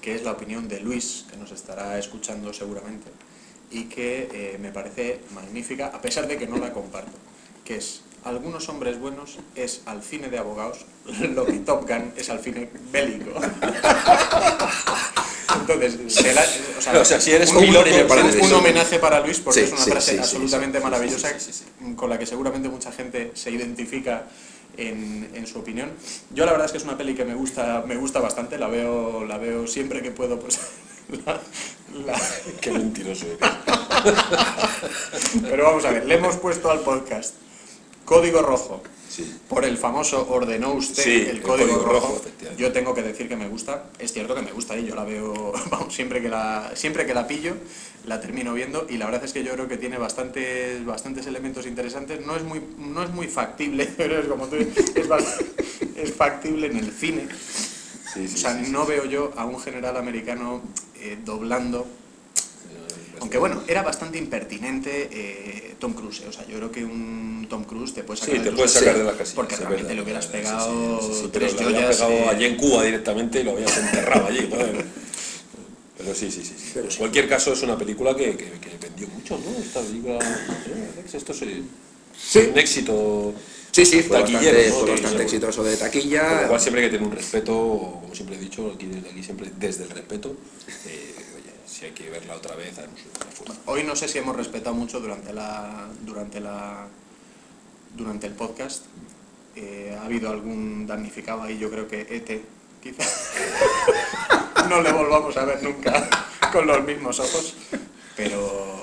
que 0.00 0.14
es 0.14 0.22
la 0.22 0.32
opinión 0.32 0.68
de 0.68 0.78
Luis, 0.78 1.24
que 1.28 1.36
nos 1.36 1.50
estará 1.50 1.98
escuchando 1.98 2.52
seguramente, 2.52 3.10
y 3.76 3.84
que 3.84 4.28
eh, 4.32 4.58
me 4.58 4.70
parece 4.72 5.20
magnífica, 5.34 5.88
a 5.88 6.00
pesar 6.00 6.26
de 6.26 6.38
que 6.38 6.46
no 6.46 6.56
la 6.58 6.72
comparto, 6.72 7.12
que 7.64 7.76
es 7.76 8.02
Algunos 8.24 8.68
hombres 8.68 8.98
buenos 8.98 9.38
es 9.54 9.82
al 9.86 10.02
cine 10.02 10.28
de 10.30 10.38
abogados 10.38 10.84
lo 11.36 11.44
que 11.46 11.58
Top 11.60 11.86
Gun 11.88 12.12
es 12.16 12.28
al 12.30 12.40
cine 12.40 12.68
bélico. 12.90 13.30
Entonces, 15.60 16.12
se 16.12 16.32
la- 16.34 16.42
o 16.78 16.80
sea, 16.82 17.00
O 17.00 17.04
sea, 17.04 17.20
si 17.20 17.30
eres 17.32 17.50
un, 17.50 17.58
un- 17.58 18.40
un 18.42 18.52
homenaje 18.52 18.98
para 18.98 19.20
Luis 19.20 19.38
porque 19.40 19.60
Sí, 19.60 19.66
es 19.66 19.72
una 19.72 19.80
sí, 19.82 19.90
frase 19.90 20.12
sí, 20.12 20.18
absolutamente 20.18 20.80
maravillosa 20.80 21.28
con 21.96 22.10
la 22.10 22.18
que 22.18 22.26
seguramente 22.26 22.68
mucha 22.68 22.90
gente 22.92 23.30
se 23.34 23.50
identifica 23.50 24.24
en, 24.76 25.30
en 25.34 25.46
su 25.46 25.58
opinión. 25.60 25.90
Yo 26.34 26.44
la 26.46 26.52
verdad 26.52 26.66
es 26.66 26.72
que 26.72 26.78
es 26.78 26.84
una 26.84 26.96
peli 26.98 27.14
que 27.14 27.24
me 27.24 27.34
gusta, 27.34 27.84
me 27.86 27.96
gusta 27.96 28.18
bastante, 28.20 28.58
la 28.58 28.68
veo, 28.68 29.24
la 29.24 29.38
veo 29.38 29.66
siempre 29.66 30.02
que 30.02 30.10
puedo, 30.10 30.38
pues 30.40 30.58
la- 31.08 31.40
la- 32.06 32.20
Qué 32.60 32.70
mentiroso 32.72 33.26
eres. 33.26 33.38
pero 35.48 35.64
vamos 35.64 35.84
a 35.84 35.90
ver, 35.92 36.06
le 36.06 36.14
hemos 36.16 36.36
puesto 36.36 36.70
al 36.70 36.80
podcast 36.80 37.34
Código 38.04 38.42
Rojo. 38.42 38.82
Sí. 39.08 39.34
Por 39.48 39.64
el 39.64 39.78
famoso 39.78 40.26
ordenó 40.28 40.74
usted 40.74 41.02
Sí, 41.02 41.14
el 41.22 41.28
el 41.36 41.42
código, 41.42 41.76
rojo. 41.78 42.20
yo 42.58 42.70
tengo 42.72 42.92
que 42.92 43.02
decir 43.02 43.28
que 43.28 43.36
me 43.36 43.48
gusta. 43.48 43.84
Es 43.98 44.12
cierto 44.12 44.34
que 44.34 44.42
me 44.42 44.52
gusta 44.52 44.76
y 44.76 44.84
yo 44.84 44.94
la 44.94 45.04
veo, 45.04 45.52
vamos, 45.70 45.94
siempre 45.94 46.20
que 46.20 46.28
la, 46.28 46.72
siempre 46.74 47.06
que 47.06 47.14
la 47.14 47.26
pillo, 47.26 47.54
la 48.04 48.20
termino 48.20 48.52
viendo 48.52 48.86
y 48.90 48.98
la 48.98 49.06
verdad 49.06 49.24
es 49.24 49.32
que 49.32 49.42
yo 49.42 49.52
creo 49.54 49.68
que 49.68 49.78
tiene 49.78 49.96
bastantes, 49.96 50.84
bastantes 50.84 51.26
elementos 51.26 51.66
interesantes. 51.66 52.20
No 52.26 52.36
es 52.36 52.42
muy, 52.42 52.60
no 52.78 53.02
es 53.02 53.10
muy 53.10 53.26
factible, 53.28 53.86
pero 53.96 54.18
es 54.20 54.26
como 54.26 54.48
tú 54.48 54.56
dices, 54.56 54.92
es, 54.94 55.08
bast- 55.08 55.42
es 55.96 56.12
factible 56.12 56.66
en 56.66 56.76
el 56.76 56.90
cine. 56.92 57.26
Sí, 58.12 58.28
sí, 58.28 58.34
O 58.34 58.38
sea, 58.38 58.54
no 58.54 58.86
veo 58.86 59.04
yo 59.04 59.32
a 59.36 59.44
un 59.44 59.58
general 59.60 59.96
americano 59.96 60.62
eh, 61.00 61.18
doblando 61.24 61.86
Eh, 61.86 63.18
aunque 63.20 63.38
bueno, 63.38 63.62
era 63.66 63.82
bastante 63.82 64.18
impertinente 64.18 65.08
eh, 65.10 65.74
Tom 65.78 65.92
Cruise. 65.94 66.20
eh. 66.20 66.28
O 66.28 66.32
sea, 66.32 66.46
yo 66.46 66.56
creo 66.56 66.70
que 66.70 66.84
un 66.84 67.46
Tom 67.50 67.64
Cruise 67.64 67.92
te 67.94 68.02
puede 68.04 68.18
sacar 68.20 68.36
Sí, 68.36 68.42
te 68.42 68.50
casillas, 68.50 68.72
sacar 68.72 68.98
de 68.98 69.04
la 69.04 69.12
casilla. 69.16 69.34
Porque 69.36 69.54
sí, 69.56 69.60
realmente 69.62 69.82
verdad, 69.88 69.96
le 69.96 70.02
hubieras 70.02 70.26
pegado 70.26 71.00
sí, 71.00 71.30
pero 71.32 71.46
tres 71.46 71.52
lo 71.54 71.60
habías 71.60 71.74
joyas. 71.82 71.96
pegado 71.96 72.12
eh, 72.12 72.28
allí 72.28 72.44
en 72.44 72.56
Cuba 72.56 72.82
directamente 72.84 73.40
y 73.40 73.44
lo 73.44 73.50
habías 73.52 73.76
enterrado 73.78 74.26
allí, 74.26 74.46
joder. 74.50 74.84
Pero 75.98 76.14
sí, 76.14 76.30
sí, 76.30 76.42
sí. 76.44 76.54
Pero 76.74 76.88
en 76.90 76.96
cualquier 76.96 77.28
caso 77.28 77.52
es 77.52 77.62
una 77.62 77.76
película 77.78 78.14
que, 78.14 78.36
que- 78.36 78.50
que 78.60 78.76
vendió 78.80 79.08
mucho, 79.08 79.38
¿no? 79.38 79.58
Esta 79.64 79.80
película. 79.80 80.18
Esto 81.12 81.32
es 81.32 81.42
un 82.48 82.58
éxito. 82.58 83.32
Sí, 83.76 83.84
sí, 83.84 84.02
fue 84.02 84.20
Taquillero, 84.20 84.56
bastante, 84.56 84.70
¿no? 84.70 84.74
fue 84.80 84.90
bastante 84.92 85.22
exitoso 85.24 85.62
de 85.62 85.70
Con 85.72 85.78
taquilla. 85.80 86.40
lo 86.42 86.48
cual 86.48 86.60
siempre 86.62 86.82
hay 86.82 86.88
que 86.88 86.96
tener 86.96 87.12
un 87.12 87.14
respeto, 87.14 87.52
como 87.52 88.14
siempre 88.14 88.36
he 88.36 88.38
dicho, 88.38 88.72
aquí 88.74 88.86
desde 88.86 89.10
aquí 89.10 89.22
siempre 89.22 89.52
desde 89.54 89.84
el 89.84 89.90
respeto. 89.90 90.34
eh, 90.86 91.14
oye, 91.34 91.52
si 91.66 91.84
hay 91.84 91.90
que 91.90 92.08
verla 92.08 92.36
otra 92.36 92.56
vez, 92.56 92.78
haremos 92.78 93.00
una 93.02 93.30
esfuerzo. 93.30 93.60
Hoy 93.66 93.82
no 93.82 93.94
sé 93.94 94.08
si 94.08 94.16
hemos 94.16 94.34
respetado 94.34 94.74
mucho 94.74 94.98
durante 94.98 95.30
la 95.34 95.88
durante 96.06 96.40
la 96.40 96.86
durante 97.94 98.26
el 98.28 98.32
podcast. 98.32 98.86
Eh, 99.56 99.94
ha 100.00 100.06
habido 100.06 100.30
algún 100.30 100.86
damnificado 100.86 101.42
ahí, 101.42 101.58
yo 101.58 101.70
creo 101.70 101.86
que 101.86 102.00
ET, 102.00 102.44
quizá. 102.82 103.04
no 104.70 104.80
le 104.80 104.90
volvamos 104.90 105.36
a 105.36 105.44
ver 105.44 105.62
nunca 105.62 106.08
con 106.50 106.66
los 106.66 106.82
mismos 106.82 107.20
ojos. 107.20 107.54
Pero, 108.16 108.75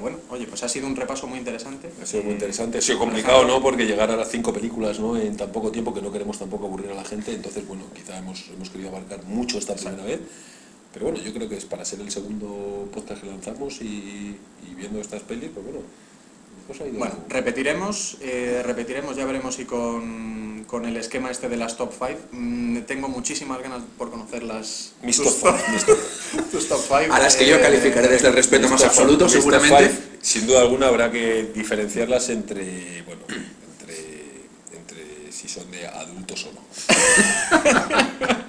pero 0.00 0.16
bueno, 0.16 0.18
oye, 0.30 0.46
pues 0.46 0.62
ha 0.62 0.68
sido 0.68 0.86
un 0.86 0.96
repaso 0.96 1.26
muy 1.26 1.38
interesante. 1.38 1.90
Ha 2.02 2.06
sido 2.06 2.22
muy 2.22 2.32
interesante. 2.32 2.78
Ha 2.78 2.80
sido 2.80 2.98
complicado, 2.98 3.44
¿no? 3.44 3.60
Porque 3.60 3.84
llegar 3.84 4.10
a 4.10 4.16
las 4.16 4.30
cinco 4.30 4.52
películas, 4.52 4.98
¿no? 4.98 5.16
En 5.16 5.36
tan 5.36 5.52
poco 5.52 5.70
tiempo 5.70 5.92
que 5.92 6.00
no 6.00 6.10
queremos 6.10 6.38
tampoco 6.38 6.66
aburrir 6.66 6.90
a 6.90 6.94
la 6.94 7.04
gente. 7.04 7.34
Entonces, 7.34 7.66
bueno, 7.68 7.84
quizá 7.94 8.16
hemos, 8.16 8.48
hemos 8.48 8.70
querido 8.70 8.88
abarcar 8.88 9.24
mucho 9.24 9.58
esta 9.58 9.74
primera 9.74 10.02
vez. 10.02 10.20
Pero 10.92 11.06
bueno, 11.06 11.20
yo 11.20 11.32
creo 11.34 11.48
que 11.48 11.56
es 11.56 11.66
para 11.66 11.84
ser 11.84 12.00
el 12.00 12.10
segundo 12.10 12.88
podcast 12.92 13.22
que 13.22 13.28
lanzamos 13.28 13.80
y, 13.82 14.38
y 14.66 14.74
viendo 14.74 15.00
estas 15.00 15.22
pelis, 15.22 15.50
pues 15.52 15.64
bueno, 15.64 15.80
cosa 16.70 16.84
Bueno, 16.92 17.14
repetiremos, 17.28 18.16
eh, 18.20 18.62
repetiremos, 18.64 19.16
ya 19.16 19.24
veremos 19.24 19.56
si 19.56 19.64
con, 19.64 20.64
con 20.66 20.84
el 20.84 20.96
esquema 20.96 21.30
este 21.30 21.48
de 21.48 21.56
las 21.56 21.76
top 21.76 21.92
5. 21.92 22.84
tengo 22.86 23.08
muchísimas 23.08 23.60
ganas 23.60 23.82
por 23.98 24.10
conocer 24.10 24.44
las 24.44 24.92
Mis 25.02 25.16
tus 25.16 25.40
top 25.40 25.54
five, 25.54 25.68
mis 25.72 25.84
top 25.84 25.98
tus 26.50 26.68
top 26.68 26.80
five, 26.80 27.08
A 27.10 27.18
las 27.18 27.34
que 27.36 27.46
yo 27.46 27.56
eh, 27.56 27.60
calificaré 27.60 28.08
desde 28.08 28.28
el 28.28 28.34
respeto 28.34 28.68
más 28.68 28.84
absoluto, 28.84 29.28
seguramente. 29.28 29.88
Five, 29.88 29.98
sin 30.22 30.46
duda 30.46 30.60
alguna 30.60 30.86
habrá 30.86 31.10
que 31.10 31.50
diferenciarlas 31.54 32.28
entre, 32.28 33.02
bueno, 33.02 33.22
entre, 33.72 33.96
entre 34.76 35.32
si 35.32 35.48
son 35.48 35.68
de 35.70 35.86
adultos 35.86 36.46
o 36.46 36.52
no. 36.52 36.60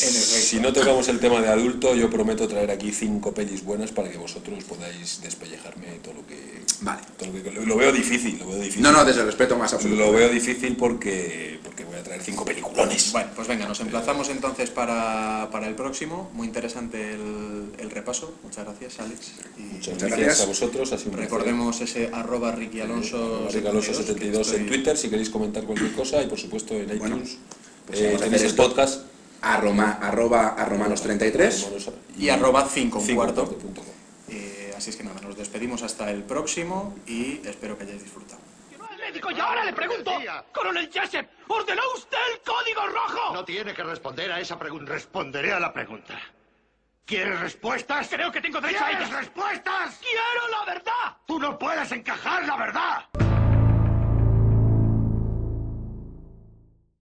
Pero 0.00 0.12
si 0.12 0.60
no 0.60 0.72
tocamos 0.72 1.08
el 1.08 1.18
tema 1.20 1.40
de 1.40 1.48
adulto, 1.48 1.94
yo 1.94 2.10
prometo 2.10 2.48
traer 2.48 2.70
aquí 2.70 2.92
cinco 2.92 3.32
pelis 3.32 3.64
buenas 3.64 3.92
para 3.92 4.10
que 4.10 4.18
vosotros 4.18 4.64
podáis 4.64 5.20
despellejarme 5.22 5.86
todo 6.02 6.14
lo 6.14 6.26
que... 6.26 6.64
Vale. 6.80 7.02
todo 7.16 7.30
lo, 7.30 7.42
que 7.42 7.50
lo, 7.50 7.64
lo 7.64 7.76
veo 7.76 7.92
difícil, 7.92 8.38
lo 8.38 8.46
veo 8.48 8.58
difícil. 8.58 8.82
No, 8.82 8.92
no, 8.92 9.04
desde 9.04 9.20
el 9.20 9.26
respeto 9.26 9.56
más 9.56 9.72
absoluto. 9.72 10.02
Lo 10.02 10.12
veo 10.12 10.28
difícil 10.28 10.76
porque, 10.76 11.58
porque 11.62 11.84
voy 11.84 11.96
a 11.96 12.02
traer 12.02 12.22
cinco 12.22 12.44
peliculones. 12.44 13.12
Bueno, 13.12 13.30
pues 13.34 13.48
venga, 13.48 13.66
nos 13.66 13.80
emplazamos 13.80 14.28
entonces 14.28 14.70
para, 14.70 15.48
para 15.50 15.68
el 15.68 15.74
próximo. 15.74 16.30
Muy 16.34 16.46
interesante 16.46 17.12
el, 17.12 17.72
el 17.78 17.90
repaso. 17.90 18.34
Muchas 18.42 18.64
gracias, 18.64 19.00
Alex. 19.00 19.32
Y 19.56 19.62
Muchas 19.62 19.98
gracias, 19.98 20.18
gracias. 20.18 20.40
a 20.40 20.46
vosotros. 20.46 20.92
Ha 20.92 20.98
sido 20.98 21.16
recordemos 21.16 21.80
ese 21.80 22.10
arroba 22.12 22.52
Ricky 22.52 22.80
Alonso, 22.80 23.48
Alonso 23.48 23.94
72 23.94 24.50
que 24.50 24.56
en 24.56 24.66
Twitter 24.66 24.96
si 24.96 25.08
queréis 25.08 25.30
comentar 25.30 25.64
cualquier 25.64 25.92
cosa 25.92 26.22
y 26.22 26.26
por 26.26 26.38
supuesto 26.38 26.74
en 26.74 26.98
Bueno, 26.98 27.16
iTunes 27.16 27.38
pues 27.86 28.00
eh, 28.00 28.16
tenéis 28.18 28.42
el 28.42 28.54
podcast 28.54 29.02
A 29.44 29.58
Roma, 29.58 29.98
arroba 30.00 30.48
a 30.56 30.66
romanos33. 30.66 31.92
Y 32.18 32.28
arroba 32.30 32.66
5 32.66 32.98
un 32.98 33.04
cinco 33.04 33.20
cuarto. 33.22 33.58
Eh, 34.28 34.72
así 34.76 34.90
es 34.90 34.96
que 34.96 35.04
nada, 35.04 35.20
nos 35.20 35.36
despedimos 35.36 35.82
hasta 35.82 36.10
el 36.10 36.22
próximo 36.22 36.96
y 37.06 37.40
espero 37.46 37.76
que 37.76 37.84
hayáis 37.84 38.02
disfrutado. 38.02 38.40
y 39.30 39.40
ahora 39.40 39.64
le 39.64 39.72
pregunto, 39.72 40.12
coronel 40.52 40.90
Jessup, 40.90 41.26
¿ordenó 41.48 41.82
usted 41.94 42.18
el 42.32 42.40
código 42.40 42.86
rojo? 42.86 43.34
No 43.34 43.44
tiene 43.44 43.74
que 43.74 43.82
responder 43.82 44.32
a 44.32 44.40
esa 44.40 44.58
pregunta. 44.58 44.92
Responderé 44.92 45.52
a 45.52 45.60
la 45.60 45.72
pregunta. 45.72 46.18
¿Quieres 47.04 47.38
respuestas? 47.40 48.08
Creo 48.08 48.32
que 48.32 48.40
tengo 48.40 48.60
derecho 48.62 48.82
a 48.82 48.88
¿Quieres 48.88 49.08
ellas. 49.08 49.20
respuestas? 49.20 49.98
¡Quiero 50.00 50.48
la 50.58 50.64
verdad! 50.72 51.16
Tú 51.26 51.38
no 51.38 51.58
puedes 51.58 51.92
encajar 51.92 52.46
la 52.46 52.56
verdad. 52.56 53.04